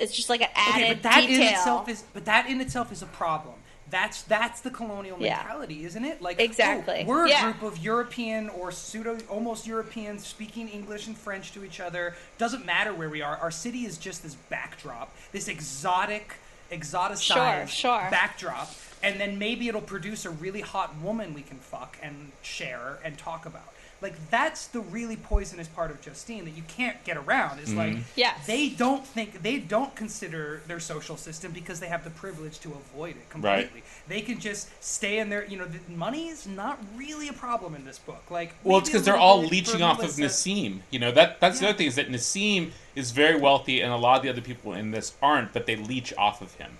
it's 0.00 0.14
just 0.14 0.28
like 0.28 0.40
an 0.42 0.48
added 0.54 0.82
Okay, 0.84 0.94
but 0.94 1.02
that 1.02 1.20
detail. 1.22 1.36
in 1.36 1.54
itself 1.54 1.88
is 1.88 2.04
but 2.12 2.24
that 2.26 2.48
in 2.48 2.60
itself 2.60 2.92
is 2.92 3.02
a 3.02 3.06
problem. 3.06 3.54
That's 3.90 4.22
that's 4.22 4.60
the 4.60 4.70
colonial 4.70 5.16
Yeah. 5.18 5.36
mentality, 5.38 5.84
isn't 5.86 6.04
it? 6.04 6.20
Like 6.20 6.40
Exactly. 6.40 7.02
oh, 7.04 7.06
we're 7.06 7.26
a 7.26 7.28
Yeah. 7.30 7.42
group 7.44 7.62
of 7.62 7.78
European 7.78 8.50
or 8.50 8.70
pseudo 8.70 9.18
almost 9.30 9.66
Europeans 9.66 10.26
speaking 10.26 10.68
English 10.68 11.06
and 11.06 11.16
French 11.16 11.52
to 11.52 11.64
each 11.64 11.80
other. 11.80 12.14
Doesn't 12.36 12.66
matter 12.66 12.92
where 12.92 13.08
we 13.08 13.22
are. 13.22 13.36
Our 13.38 13.50
city 13.50 13.86
is 13.86 13.96
just 13.96 14.22
this 14.22 14.34
backdrop, 14.34 15.14
this 15.32 15.48
exotic, 15.48 16.34
exoticized 16.70 17.22
Sure, 17.22 17.66
sure. 17.66 18.08
backdrop, 18.10 18.70
and 19.02 19.18
then 19.18 19.38
maybe 19.38 19.68
it'll 19.68 19.80
produce 19.80 20.26
a 20.26 20.30
really 20.30 20.60
hot 20.60 20.94
woman 20.98 21.32
we 21.32 21.42
can 21.42 21.58
fuck 21.58 21.96
and 22.02 22.32
share 22.42 22.98
and 23.04 23.16
talk 23.16 23.46
about. 23.46 23.72
Like 24.00 24.14
that's 24.30 24.68
the 24.68 24.80
really 24.80 25.16
poisonous 25.16 25.66
part 25.66 25.90
of 25.90 26.00
Justine 26.00 26.44
that 26.44 26.52
you 26.56 26.62
can't 26.68 27.02
get 27.04 27.16
around. 27.16 27.58
Is 27.58 27.70
mm-hmm. 27.70 27.78
like 27.78 27.96
Yes. 28.14 28.46
they 28.46 28.68
don't 28.68 29.04
think 29.04 29.42
they 29.42 29.58
don't 29.58 29.94
consider 29.96 30.62
their 30.68 30.78
social 30.78 31.16
system 31.16 31.50
because 31.50 31.80
they 31.80 31.88
have 31.88 32.04
the 32.04 32.10
privilege 32.10 32.60
to 32.60 32.68
avoid 32.70 33.16
it 33.16 33.28
completely. 33.28 33.82
They 34.06 34.20
can 34.20 34.38
just 34.38 34.68
stay 34.82 35.18
in 35.18 35.30
their, 35.30 35.44
you 35.46 35.56
know, 35.56 35.64
the 35.66 35.80
money 35.92 36.28
is 36.28 36.46
not 36.46 36.78
really 36.96 37.28
a 37.28 37.32
problem 37.32 37.74
in 37.74 37.84
this 37.84 37.98
book. 37.98 38.22
Like, 38.30 38.54
Well, 38.62 38.78
it's 38.78 38.88
because 38.88 39.04
they're 39.04 39.16
all 39.16 39.42
leeching 39.42 39.82
off 39.82 39.98
of 40.02 40.16
Melissa. 40.16 40.48
Nassim. 40.48 40.80
You 40.90 41.00
know 41.00 41.10
that 41.12 41.40
that's 41.40 41.58
the 41.58 41.68
other 41.68 41.78
thing 41.78 41.88
is 41.88 41.96
that 41.96 42.08
Nassim 42.08 42.70
is 42.94 43.10
very 43.10 43.38
wealthy, 43.38 43.80
and 43.80 43.92
a 43.92 43.96
lot 43.96 44.18
of 44.18 44.22
the 44.22 44.28
other 44.28 44.40
people 44.40 44.74
in 44.74 44.92
this 44.92 45.14
aren't, 45.20 45.52
but 45.52 45.66
they 45.66 45.74
leech 45.76 46.12
off 46.16 46.40
of 46.40 46.54
him. 46.54 46.78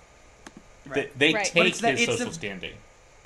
Right. 0.85 1.11
They, 1.19 1.27
they 1.31 1.33
Right. 1.33 1.51
But 1.53 1.61
take 1.63 1.71
it's 1.73 1.81
that- 1.81 1.97
his 1.97 2.07
it's 2.07 2.17
social 2.17 2.31
a- 2.31 2.33
standing. 2.33 2.73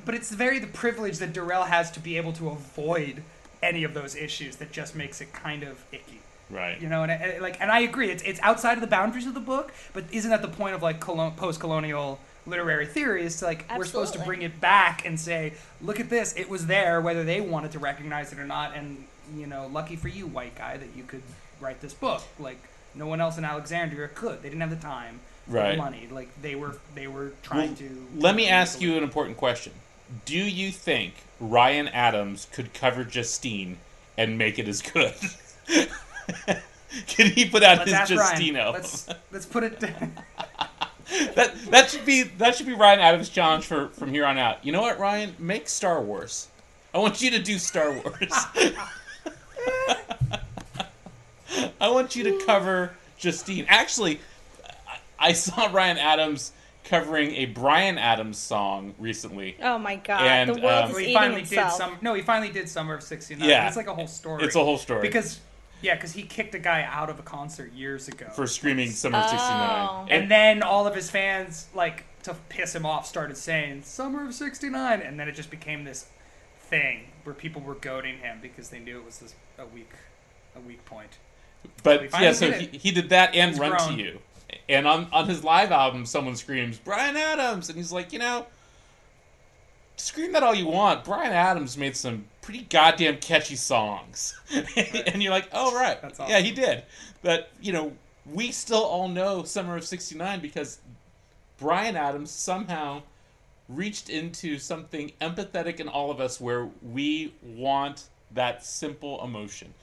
But 0.05 0.15
it's 0.15 0.31
very 0.31 0.59
the 0.59 0.67
privilege 0.67 1.19
that 1.19 1.31
Durrell 1.31 1.63
has 1.63 1.89
to 1.91 1.99
be 2.01 2.17
able 2.17 2.33
to 2.33 2.49
avoid 2.49 3.23
any 3.63 3.83
of 3.83 3.93
those 3.93 4.15
issues 4.15 4.57
that 4.57 4.71
just 4.71 4.95
makes 4.95 5.21
it 5.21 5.33
kind 5.33 5.63
of 5.63 5.83
icky. 5.91 6.19
Right. 6.49 6.79
You 6.79 6.89
know, 6.89 7.03
and, 7.03 7.11
and 7.11 7.41
like, 7.41 7.59
and 7.61 7.71
I 7.71 7.79
agree, 7.79 8.11
it's 8.11 8.21
it's 8.23 8.39
outside 8.43 8.73
of 8.73 8.81
the 8.81 8.87
boundaries 8.87 9.25
of 9.25 9.33
the 9.33 9.39
book, 9.39 9.71
but 9.93 10.03
isn't 10.11 10.29
that 10.29 10.41
the 10.41 10.47
point 10.49 10.75
of 10.75 10.83
like 10.83 10.99
colon- 10.99 11.31
post-colonial 11.31 12.19
literary 12.45 12.85
theory? 12.85 13.23
Is 13.23 13.39
to 13.39 13.45
like 13.45 13.65
we're 13.75 13.85
supposed 13.85 14.13
to 14.13 14.19
bring 14.19 14.41
it 14.43 14.59
back 14.61 15.05
and 15.05 15.19
say, 15.19 15.53
look 15.81 15.99
at 15.99 16.09
this, 16.09 16.35
it 16.35 16.49
was 16.49 16.67
there, 16.67 17.01
whether 17.01 17.23
they 17.23 17.41
wanted 17.41 17.71
to 17.71 17.79
recognize 17.79 18.31
it 18.33 18.37
or 18.39 18.45
not, 18.45 18.75
and 18.75 19.05
you 19.35 19.47
know, 19.47 19.67
lucky 19.71 19.95
for 19.95 20.09
you, 20.09 20.27
white 20.27 20.53
guy, 20.55 20.77
that 20.77 20.89
you 20.95 21.03
could 21.03 21.23
write 21.61 21.81
this 21.81 21.93
book. 21.93 22.21
Like 22.37 22.59
no 22.93 23.07
one 23.07 23.21
else 23.21 23.37
in 23.37 23.45
Alexandria 23.45 24.09
could. 24.09 24.43
They 24.43 24.49
didn't 24.49 24.61
have 24.61 24.69
the 24.69 24.75
time, 24.75 25.21
or 25.49 25.55
Right. 25.55 25.71
the 25.71 25.77
money. 25.77 26.07
Like 26.11 26.29
they 26.41 26.55
were 26.55 26.75
they 26.93 27.07
were 27.07 27.31
trying 27.41 27.69
Well, 27.69 27.75
to. 27.77 28.07
Let 28.17 28.35
me 28.35 28.47
ask 28.49 28.79
you 28.81 28.97
an 28.97 29.03
important 29.03 29.37
question. 29.37 29.73
Do 30.25 30.37
you 30.37 30.71
think 30.71 31.13
Ryan 31.49 31.87
Adams 31.89 32.47
could 32.51 32.73
cover 32.73 33.03
Justine 33.03 33.77
and 34.17 34.37
make 34.37 34.57
it 34.59 34.67
as 34.67 34.81
good? 34.81 35.13
Can 37.07 37.31
he 37.31 37.49
put 37.49 37.63
out 37.63 37.79
Let's 37.87 38.09
his 38.09 38.19
Ryan. 38.19 38.55
Let's 38.55 39.09
let's 39.31 39.45
put 39.45 39.63
it. 39.63 39.83
That 41.35 41.53
that 41.69 41.89
should 41.89 42.05
be 42.05 42.23
that 42.23 42.55
should 42.55 42.65
be 42.65 42.73
Ryan 42.73 42.99
Adams' 42.99 43.29
challenge 43.29 43.65
for 43.65 43.89
from 43.89 44.09
here 44.09 44.25
on 44.25 44.37
out. 44.37 44.65
You 44.65 44.71
know 44.71 44.81
what, 44.81 44.97
Ryan? 44.97 45.35
Make 45.37 45.67
Star 45.67 46.01
Wars. 46.01 46.47
I 46.93 46.97
want 46.97 47.21
you 47.21 47.29
to 47.31 47.39
do 47.39 47.59
Star 47.59 47.91
Wars. 47.91 48.33
I 51.79 51.89
want 51.89 52.15
you 52.15 52.23
to 52.23 52.45
cover 52.45 52.93
Justine. 53.17 53.65
Actually, 53.67 54.21
I 54.87 54.97
I 55.19 55.33
saw 55.33 55.69
Ryan 55.71 55.97
Adams 55.97 56.53
covering 56.83 57.31
a 57.35 57.45
Bryan 57.45 57.97
Adams 57.97 58.37
song 58.37 58.93
recently. 58.99 59.55
Oh 59.61 59.77
my 59.77 59.95
god, 59.97 60.21
And, 60.21 60.49
the 60.49 60.61
world 60.61 60.85
um, 60.85 60.91
is 60.91 60.97
he 60.97 61.03
eating 61.05 61.15
finally 61.17 61.41
itself. 61.41 61.71
did 61.71 61.77
some. 61.77 61.97
No, 62.01 62.13
he 62.13 62.21
finally 62.21 62.51
did 62.51 62.67
Summer 62.69 62.93
of 62.95 63.03
'69. 63.03 63.47
Yeah. 63.47 63.67
it's 63.67 63.77
like 63.77 63.87
a 63.87 63.93
whole 63.95 64.07
story. 64.07 64.43
It's 64.43 64.55
a 64.55 64.63
whole 64.63 64.77
story. 64.77 65.01
because 65.01 65.39
yeah, 65.81 65.95
because 65.95 66.13
he 66.13 66.23
kicked 66.23 66.55
a 66.55 66.59
guy 66.59 66.83
out 66.89 67.09
of 67.09 67.19
a 67.19 67.23
concert 67.23 67.73
years 67.73 68.07
ago 68.07 68.27
for 68.35 68.47
screaming 68.47 68.89
Summer 68.91 69.17
of 69.17 69.25
Oh. 69.27 70.05
'69. 70.07 70.07
and 70.21 70.31
then 70.31 70.63
all 70.63 70.87
of 70.87 70.95
his 70.95 71.09
fans 71.09 71.67
like 71.73 72.05
to 72.23 72.33
piss 72.49 72.73
him 72.73 72.85
off 72.85 73.05
started 73.05 73.35
saying 73.37 73.81
Summer 73.83 74.25
of 74.25 74.33
'69, 74.33 75.01
and 75.01 75.19
then 75.19 75.27
it 75.27 75.33
just 75.33 75.49
became 75.51 75.83
this 75.83 76.07
thing 76.57 77.05
where 77.23 77.33
people 77.35 77.61
were 77.61 77.75
goading 77.75 78.17
him 78.19 78.39
because 78.41 78.69
they 78.69 78.79
knew 78.79 78.97
it 78.97 79.05
was 79.05 79.19
this, 79.19 79.35
a 79.57 79.65
weak 79.65 79.91
a 80.55 80.59
weak 80.59 80.83
point. 80.85 81.17
But 81.81 82.01
We 82.01 82.09
yeah, 82.19 82.33
so 82.33 82.49
did 82.51 82.61
he, 82.71 82.77
he 82.77 82.91
did 82.91 83.09
that 83.09 83.33
and 83.35 83.51
He's 83.51 83.59
Run 83.59 83.71
grown. 83.71 83.97
to 83.97 84.03
You. 84.03 84.19
And 84.69 84.87
on, 84.87 85.07
on 85.11 85.27
his 85.27 85.43
live 85.43 85.71
album, 85.71 86.05
someone 86.05 86.35
screams, 86.35 86.77
Bryan 86.77 87.17
Adams! 87.17 87.69
And 87.69 87.77
he's 87.77 87.91
like, 87.91 88.13
you 88.13 88.19
know, 88.19 88.45
scream 89.97 90.31
that 90.33 90.43
all 90.43 90.55
you 90.55 90.67
want. 90.67 91.03
Bryan 91.03 91.33
Adams 91.33 91.77
made 91.77 91.95
some 91.95 92.25
pretty 92.41 92.67
goddamn 92.69 93.17
catchy 93.17 93.55
songs. 93.55 94.39
and 94.75 95.21
you're 95.21 95.31
like, 95.31 95.49
oh, 95.51 95.75
right. 95.75 96.01
That's 96.01 96.19
Yeah, 96.19 96.39
he 96.39 96.51
did. 96.51 96.83
But, 97.21 97.49
you 97.61 97.73
know, 97.73 97.93
we 98.31 98.51
still 98.51 98.83
all 98.83 99.07
know 99.07 99.43
Summer 99.43 99.77
of 99.77 99.85
69 99.85 100.39
because 100.39 100.79
Bryan 101.57 101.95
Adams 101.95 102.31
somehow 102.31 103.03
reached 103.69 104.09
into 104.09 104.59
something 104.59 105.11
empathetic 105.21 105.79
in 105.79 105.87
all 105.87 106.11
of 106.11 106.19
us 106.19 106.39
where 106.39 106.69
we 106.81 107.33
want 107.43 108.03
that 108.31 108.65
simple 108.65 109.23
emotion. 109.23 109.73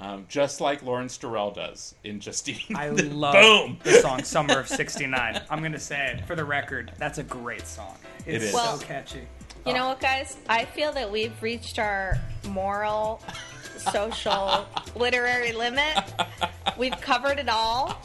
Um, 0.00 0.24
just 0.28 0.60
like 0.62 0.82
Lawrence 0.82 1.18
Durrell 1.18 1.50
does 1.50 1.94
in 2.04 2.20
Justine. 2.20 2.74
I 2.74 2.88
love 2.88 3.34
Boom! 3.34 3.78
the 3.84 4.00
song 4.00 4.22
"Summer 4.22 4.60
of 4.60 4.66
'69." 4.68 5.42
I'm 5.50 5.62
gonna 5.62 5.78
say 5.78 6.14
it 6.14 6.26
for 6.26 6.34
the 6.34 6.44
record. 6.44 6.90
That's 6.98 7.18
a 7.18 7.22
great 7.22 7.66
song. 7.66 7.96
It's 8.26 8.44
is. 8.46 8.50
so 8.50 8.56
Well- 8.56 8.78
catchy. 8.78 9.22
You 9.66 9.74
know 9.74 9.88
what, 9.88 10.00
guys? 10.00 10.38
I 10.48 10.64
feel 10.64 10.90
that 10.92 11.10
we've 11.12 11.34
reached 11.42 11.78
our 11.78 12.16
moral, 12.48 13.20
social, 13.92 14.64
literary 14.96 15.52
limit. 15.52 15.98
We've 16.78 16.98
covered 17.02 17.38
it 17.38 17.50
all. 17.50 18.00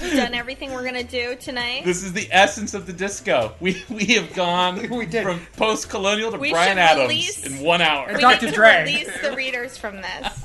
We've 0.00 0.14
done 0.14 0.32
everything 0.32 0.72
we're 0.72 0.84
gonna 0.84 1.04
do 1.04 1.36
tonight. 1.36 1.84
This 1.84 2.02
is 2.02 2.14
the 2.14 2.26
essence 2.30 2.72
of 2.72 2.86
the 2.86 2.94
disco. 2.94 3.52
We 3.60 3.82
we 3.90 4.06
have 4.14 4.32
gone 4.32 4.88
We 4.96 5.04
did. 5.04 5.24
from 5.24 5.40
post 5.58 5.90
colonial 5.90 6.30
to 6.32 6.38
We 6.38 6.52
Bryan 6.52 6.78
Adams 6.78 7.08
release- 7.10 7.44
in 7.46 7.62
one 7.62 7.82
hour. 7.82 8.06
And 8.08 8.16
we 8.16 8.22
Dr. 8.22 8.46
need 8.46 8.50
to 8.52 8.56
Dre. 8.56 8.80
release 8.84 9.20
the 9.20 9.32
readers 9.36 9.76
from 9.76 9.96
this. 9.96 10.44